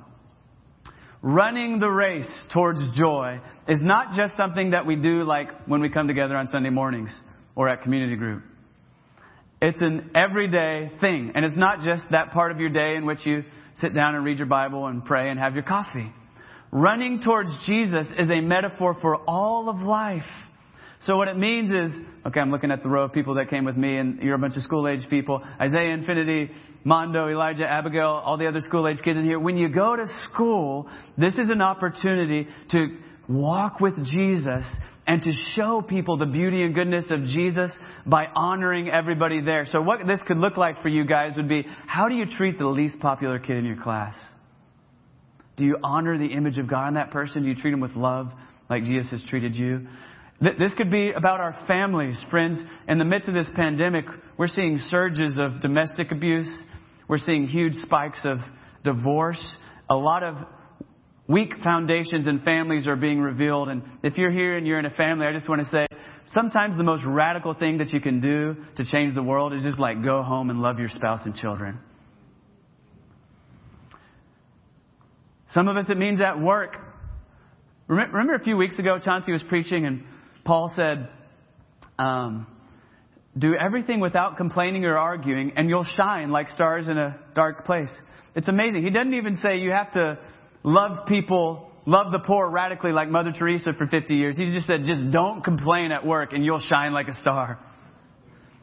Running 1.23 1.81
the 1.81 1.91
race 1.91 2.29
towards 2.53 2.81
joy 2.97 3.41
is 3.69 3.81
not 3.83 4.15
just 4.15 4.37
something 4.37 4.71
that 4.71 4.87
we 4.87 4.97
do 4.97 5.25
like 5.25 5.49
when 5.67 5.83
we 5.83 5.91
come 5.91 6.09
together 6.09 6.37
on 6.37 6.49
Sunday 6.49 6.71
mornings 6.71 7.19
or 7.55 7.69
at 7.69 7.83
community 7.83 8.17
group. 8.17 8.43
It's 9.61 9.83
an 9.83 10.13
everyday 10.15 10.91
thing. 11.01 11.33
And 11.35 11.45
it's 11.45 11.57
not 11.57 11.81
just 11.81 12.05
that 12.11 12.33
part 12.33 12.53
of 12.53 12.61
your 12.61 12.71
day 12.71 12.97
in 12.97 13.05
which 13.05 13.27
you 13.27 13.45
sit 13.77 13.95
down 13.95 14.15
and 14.15 14.25
read 14.25 14.39
your 14.39 14.47
Bible 14.47 14.87
and 14.87 15.05
pray 15.05 15.29
and 15.29 15.39
have 15.39 15.55
your 15.55 15.63
coffee. 15.63 16.11
Running 16.73 17.21
towards 17.21 17.55
Jesus 17.67 18.07
is 18.19 18.31
a 18.31 18.41
metaphor 18.41 18.97
for 19.01 19.17
all 19.17 19.69
of 19.69 19.81
life. 19.81 20.23
So 21.03 21.17
what 21.17 21.29
it 21.29 21.37
means 21.39 21.71
is, 21.71 21.93
okay, 22.27 22.41
I'm 22.41 22.51
looking 22.51 22.71
at 22.71 22.83
the 22.83 22.89
row 22.89 23.05
of 23.05 23.13
people 23.13 23.35
that 23.37 23.49
came 23.49 23.65
with 23.65 23.77
me, 23.77 23.97
and 23.97 24.23
you're 24.23 24.35
a 24.35 24.39
bunch 24.39 24.57
of 24.57 24.63
school 24.63 24.87
age 24.87 25.01
people. 25.09 25.43
Isaiah 25.59 25.95
Infinity, 25.95 26.51
Mondo, 26.85 27.29
Elijah, 27.29 27.67
Abigail, 27.67 28.23
all 28.25 28.37
the 28.37 28.47
other 28.47 28.61
school 28.61 28.87
age 28.87 28.99
kids 29.03 29.17
in 29.17 29.25
here. 29.25 29.39
When 29.39 29.57
you 29.57 29.69
go 29.69 29.97
to 29.97 30.05
school, 30.31 30.89
this 31.17 31.35
is 31.35 31.49
an 31.49 31.63
opportunity 31.63 32.49
to 32.71 32.99
walk 33.29 33.81
with 33.81 33.97
Jesus 34.05 34.67
and 35.07 35.23
to 35.23 35.31
show 35.55 35.83
people 35.83 36.19
the 36.19 36.27
beauty 36.27 36.63
and 36.63 36.75
goodness 36.75 37.07
of 37.11 37.25
Jesus 37.25 37.71
by 38.05 38.27
honoring 38.35 38.91
everybody 38.91 39.41
there. 39.41 39.67
So 39.67 39.81
what 39.81 40.07
this 40.07 40.21
could 40.27 40.37
look 40.37 40.57
like 40.57 40.83
for 40.83 40.89
you 40.89 41.05
guys 41.05 41.33
would 41.37 41.49
be, 41.49 41.67
how 41.87 42.09
do 42.09 42.15
you 42.15 42.27
treat 42.27 42.59
the 42.59 42.67
least 42.67 43.01
popular 43.01 43.39
kid 43.39 43.57
in 43.57 43.65
your 43.65 43.83
class? 43.83 44.15
Do 45.57 45.65
you 45.65 45.79
honor 45.83 46.19
the 46.19 46.27
image 46.27 46.59
of 46.59 46.69
God 46.69 46.89
in 46.89 46.95
that 46.95 47.11
person? 47.11 47.43
Do 47.43 47.49
you 47.49 47.55
treat 47.55 47.73
him 47.73 47.81
with 47.81 47.97
love 47.97 48.33
like 48.69 48.85
Jesus 48.85 49.11
has 49.11 49.23
treated 49.29 49.57
you? 49.57 49.87
This 50.41 50.73
could 50.75 50.91
be 50.91 51.11
about 51.11 51.41
our 51.41 51.55
families, 51.67 52.23
friends. 52.31 52.63
In 52.89 52.97
the 52.97 53.05
midst 53.05 53.29
of 53.29 53.35
this 53.35 53.51
pandemic, 53.55 54.07
we're 54.39 54.47
seeing 54.47 54.79
surges 54.79 55.37
of 55.39 55.61
domestic 55.61 56.13
abuse. 56.13 56.51
We're 57.09 57.19
seeing 57.19 57.47
huge 57.47 57.75
spikes 57.75 58.21
of 58.25 58.39
divorce. 58.83 59.57
A 59.91 59.95
lot 59.95 60.23
of 60.23 60.37
weak 61.29 61.53
foundations 61.63 62.27
and 62.27 62.43
families 62.43 62.87
are 62.87 62.97
being 62.97 63.21
revealed. 63.21 63.69
And 63.69 63.83
if 64.03 64.17
you're 64.17 64.31
here 64.31 64.57
and 64.57 64.67
you're 64.67 64.79
in 64.79 64.87
a 64.87 64.91
family, 64.91 65.27
I 65.27 65.33
just 65.35 65.47
want 65.47 65.61
to 65.61 65.69
say 65.69 65.87
sometimes 66.29 66.79
the 66.79 66.85
most 66.85 67.05
radical 67.05 67.53
thing 67.53 67.77
that 67.79 67.91
you 67.91 68.01
can 68.01 68.21
do 68.21 68.57
to 68.77 68.85
change 68.87 69.15
the 69.15 69.23
world 69.23 69.53
is 69.53 69.63
just 69.63 69.79
like 69.79 70.03
go 70.03 70.23
home 70.23 70.49
and 70.49 70.63
love 70.63 70.79
your 70.79 70.89
spouse 70.89 71.21
and 71.27 71.35
children. 71.35 71.79
Some 75.51 75.69
of 75.69 75.77
us, 75.77 75.91
it 75.91 75.99
means 75.99 76.23
at 76.23 76.41
work. 76.41 76.77
Remember 77.89 78.35
a 78.35 78.43
few 78.43 78.57
weeks 78.57 78.79
ago, 78.79 78.99
Chauncey 79.05 79.33
was 79.33 79.43
preaching 79.43 79.85
and 79.85 80.05
Paul 80.45 80.73
said, 80.75 81.09
um, 81.99 82.47
do 83.37 83.55
everything 83.55 84.01
without 84.01 84.37
complaining 84.37 84.85
or 84.85 84.97
arguing, 84.97 85.53
and 85.57 85.69
you'll 85.69 85.85
shine 85.85 86.31
like 86.31 86.49
stars 86.49 86.89
in 86.89 86.99
a 86.99 87.19
dark 87.35 87.65
place. 87.65 87.91
It's 88.35 88.49
amazing. 88.49 88.85
He 88.85 88.91
doesn't 88.91 89.15
even 89.15 89.37
say 89.37 89.59
you 89.59 89.71
have 89.71 89.93
to 89.93 90.19
love 90.63 91.07
people, 91.07 91.71
love 91.87 92.13
the 92.13 92.19
poor 92.19 92.49
radically 92.49 92.93
like 92.93 93.09
Mother 93.09 93.33
Teresa 93.37 93.73
for 93.77 93.87
50 93.87 94.15
years. 94.15 94.37
He 94.37 94.45
just 94.45 94.67
said, 94.67 94.85
just 94.87 95.11
don't 95.11 95.43
complain 95.43 95.93
at 95.93 96.07
work 96.07 96.33
and 96.33 96.45
you'll 96.45 96.61
shine 96.61 96.93
like 96.93 97.09
a 97.09 97.15
star. 97.15 97.59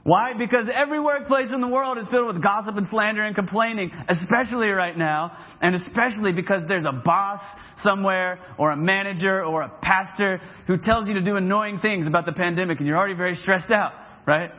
Why? 0.07 0.31
Because 0.31 0.67
every 0.73 1.01
workplace 1.01 1.49
in 1.53 1.59
the 1.59 1.67
world 1.67 1.97
is 1.97 2.07
filled 2.09 2.27
with 2.27 2.41
gossip 2.41 2.77
and 2.77 2.87
slander 2.87 3.25
and 3.25 3.35
complaining, 3.35 3.91
especially 4.07 4.69
right 4.69 4.97
now, 4.97 5.37
and 5.59 5.75
especially 5.75 6.31
because 6.31 6.61
there's 6.65 6.85
a 6.85 6.93
boss 6.93 7.41
somewhere 7.83 8.39
or 8.57 8.71
a 8.71 8.77
manager 8.77 9.43
or 9.43 9.63
a 9.63 9.69
pastor 9.81 10.39
who 10.65 10.77
tells 10.77 11.09
you 11.09 11.15
to 11.15 11.21
do 11.21 11.35
annoying 11.35 11.79
things 11.79 12.07
about 12.07 12.25
the 12.25 12.31
pandemic 12.31 12.77
and 12.77 12.87
you're 12.87 12.97
already 12.97 13.15
very 13.15 13.35
stressed 13.35 13.69
out, 13.69 13.91
right? 14.25 14.49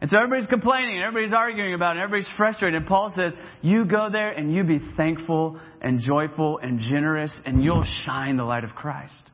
And 0.00 0.08
so 0.08 0.18
everybody's 0.18 0.48
complaining 0.48 0.94
and 0.94 1.04
everybody's 1.04 1.34
arguing 1.34 1.74
about 1.74 1.96
it 1.96 1.98
and 1.98 2.04
everybody's 2.04 2.30
frustrated. 2.36 2.76
And 2.76 2.86
Paul 2.86 3.12
says, 3.16 3.32
you 3.60 3.84
go 3.84 4.08
there 4.08 4.30
and 4.30 4.54
you 4.54 4.62
be 4.62 4.78
thankful 4.96 5.58
and 5.80 5.98
joyful 5.98 6.58
and 6.58 6.78
generous 6.78 7.32
and 7.44 7.64
you'll 7.64 7.86
shine 8.06 8.36
the 8.36 8.44
light 8.44 8.62
of 8.62 8.70
Christ. 8.76 9.32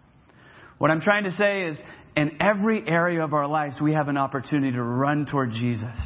What 0.79 0.93
I'm 0.93 1.01
trying 1.01 1.25
to 1.25 1.33
say 1.33 1.65
is 1.65 1.77
in 2.19 2.43
every 2.43 2.83
area 2.85 3.23
of 3.23 3.33
our 3.33 3.47
lives, 3.47 3.77
we 3.81 3.93
have 3.93 4.09
an 4.09 4.17
opportunity 4.17 4.73
to 4.73 4.83
run 4.83 5.25
toward 5.25 5.53
Jesus 5.53 5.97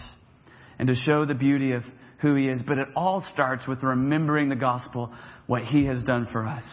and 0.78 0.86
to 0.88 0.94
show 0.94 1.24
the 1.24 1.34
beauty 1.34 1.72
of 1.72 1.84
who 2.20 2.34
He 2.34 2.48
is. 2.48 2.62
But 2.66 2.76
it 2.76 2.88
all 2.94 3.24
starts 3.32 3.66
with 3.66 3.82
remembering 3.82 4.50
the 4.50 4.56
gospel, 4.56 5.10
what 5.46 5.62
He 5.62 5.86
has 5.86 6.02
done 6.02 6.28
for 6.30 6.46
us. 6.46 6.64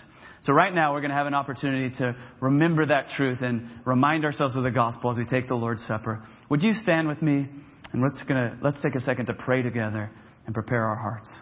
So 0.41 0.51
right 0.51 0.75
now, 0.75 0.91
we're 0.91 0.99
going 0.99 1.11
to 1.11 1.15
have 1.15 1.25
an 1.25 1.33
opportunity 1.33 1.95
to 1.99 2.17
remember 2.41 2.85
that 2.87 3.11
truth 3.15 3.39
and 3.41 3.69
remind 3.85 4.25
ourselves 4.25 4.57
of 4.57 4.63
the 4.63 4.71
gospel 4.71 5.11
as 5.11 5.17
we 5.17 5.25
take 5.25 5.47
the 5.47 5.55
Lord's 5.55 5.85
Supper. 5.85 6.21
Would 6.49 6.61
you 6.61 6.73
stand 6.73 7.07
with 7.07 7.21
me? 7.21 7.47
And 7.93 8.01
let's, 8.01 8.21
gonna, 8.27 8.57
let's 8.61 8.81
take 8.81 8.95
a 8.95 8.99
second 8.99 9.27
to 9.27 9.33
pray 9.33 9.61
together 9.61 10.11
and 10.47 10.53
prepare 10.53 10.85
our 10.85 10.97
hearts. 10.97 11.33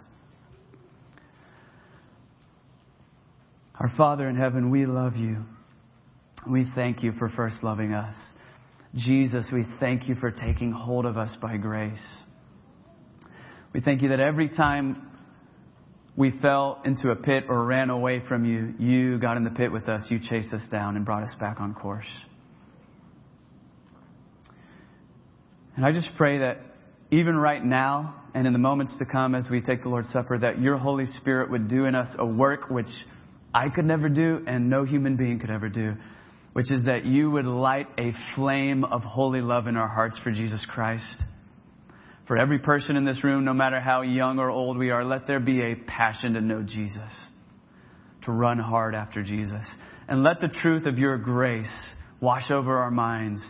Our 3.79 3.89
Father 3.97 4.29
in 4.29 4.35
heaven, 4.35 4.69
we 4.69 4.85
love 4.85 5.15
you. 5.15 5.45
We 6.45 6.69
thank 6.75 7.03
you 7.03 7.13
for 7.13 7.29
first 7.29 7.63
loving 7.63 7.93
us. 7.93 8.15
Jesus, 8.95 9.49
we 9.51 9.65
thank 9.79 10.07
you 10.07 10.15
for 10.15 10.31
taking 10.31 10.71
hold 10.71 11.05
of 11.05 11.17
us 11.17 11.35
by 11.41 11.57
grace. 11.57 12.05
We 13.73 13.81
thank 13.81 14.01
you 14.01 14.09
that 14.09 14.19
every 14.19 14.49
time 14.49 15.09
we 16.15 16.31
fell 16.41 16.81
into 16.85 17.11
a 17.11 17.15
pit 17.15 17.45
or 17.49 17.65
ran 17.65 17.89
away 17.89 18.21
from 18.27 18.45
you, 18.45 18.73
you 18.79 19.19
got 19.19 19.37
in 19.37 19.43
the 19.43 19.51
pit 19.51 19.71
with 19.71 19.89
us. 19.89 20.07
You 20.09 20.19
chased 20.21 20.53
us 20.53 20.65
down 20.71 20.95
and 20.95 21.05
brought 21.05 21.23
us 21.23 21.35
back 21.39 21.59
on 21.59 21.73
course. 21.73 22.09
And 25.75 25.85
I 25.85 25.91
just 25.91 26.09
pray 26.17 26.39
that 26.39 26.59
even 27.11 27.35
right 27.35 27.63
now 27.63 28.23
and 28.33 28.47
in 28.47 28.53
the 28.53 28.59
moments 28.59 28.97
to 28.99 29.05
come 29.05 29.35
as 29.35 29.47
we 29.51 29.61
take 29.61 29.83
the 29.83 29.89
Lord's 29.89 30.09
Supper, 30.09 30.37
that 30.39 30.59
your 30.59 30.77
Holy 30.77 31.05
Spirit 31.05 31.51
would 31.51 31.67
do 31.67 31.85
in 31.85 31.93
us 31.93 32.15
a 32.17 32.25
work 32.25 32.69
which 32.69 32.89
I 33.53 33.69
could 33.69 33.85
never 33.85 34.09
do 34.09 34.43
and 34.47 34.69
no 34.69 34.85
human 34.85 35.17
being 35.17 35.39
could 35.39 35.51
ever 35.51 35.69
do 35.69 35.95
which 36.57 36.71
is 36.71 36.85
that 36.85 37.05
you 37.05 37.29
would 37.29 37.45
light 37.45 37.85
a 37.99 38.11
flame 38.33 38.83
of 38.83 39.03
holy 39.03 39.41
love 39.41 39.67
in 39.67 39.77
our 39.77 39.87
hearts 39.87 40.19
for 40.23 40.31
Jesus 40.31 40.65
Christ. 40.67 41.23
For 42.27 42.35
every 42.35 42.57
person 42.57 42.95
in 42.95 43.05
this 43.05 43.23
room, 43.23 43.45
no 43.45 43.53
matter 43.53 43.79
how 43.79 44.01
young 44.01 44.39
or 44.39 44.49
old 44.49 44.75
we 44.75 44.89
are, 44.89 45.05
let 45.05 45.27
there 45.27 45.39
be 45.39 45.61
a 45.61 45.75
passion 45.75 46.33
to 46.33 46.41
know 46.41 46.63
Jesus, 46.63 47.15
to 48.23 48.31
run 48.31 48.57
hard 48.57 48.95
after 48.95 49.21
Jesus. 49.21 49.71
And 50.07 50.23
let 50.23 50.39
the 50.39 50.47
truth 50.47 50.87
of 50.87 50.97
your 50.97 51.19
grace 51.19 51.71
wash 52.21 52.49
over 52.49 52.75
our 52.75 52.89
minds 52.89 53.47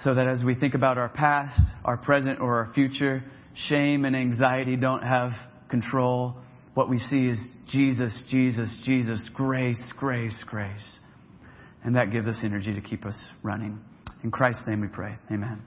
so 0.00 0.12
that 0.12 0.26
as 0.26 0.42
we 0.42 0.56
think 0.56 0.74
about 0.74 0.98
our 0.98 1.10
past, 1.10 1.60
our 1.84 1.98
present, 1.98 2.40
or 2.40 2.64
our 2.64 2.74
future, 2.74 3.22
shame 3.68 4.04
and 4.04 4.16
anxiety 4.16 4.74
don't 4.74 5.04
have 5.04 5.34
control. 5.70 6.34
What 6.74 6.90
we 6.90 6.98
see 6.98 7.28
is 7.28 7.40
Jesus, 7.68 8.24
Jesus, 8.28 8.76
Jesus, 8.84 9.30
grace, 9.36 9.92
grace, 9.96 10.42
grace. 10.48 10.98
And 11.86 11.94
that 11.94 12.10
gives 12.10 12.26
us 12.26 12.40
energy 12.44 12.74
to 12.74 12.80
keep 12.80 13.06
us 13.06 13.16
running. 13.44 13.78
In 14.24 14.32
Christ's 14.32 14.66
name 14.66 14.80
we 14.80 14.88
pray. 14.88 15.14
Amen. 15.30 15.62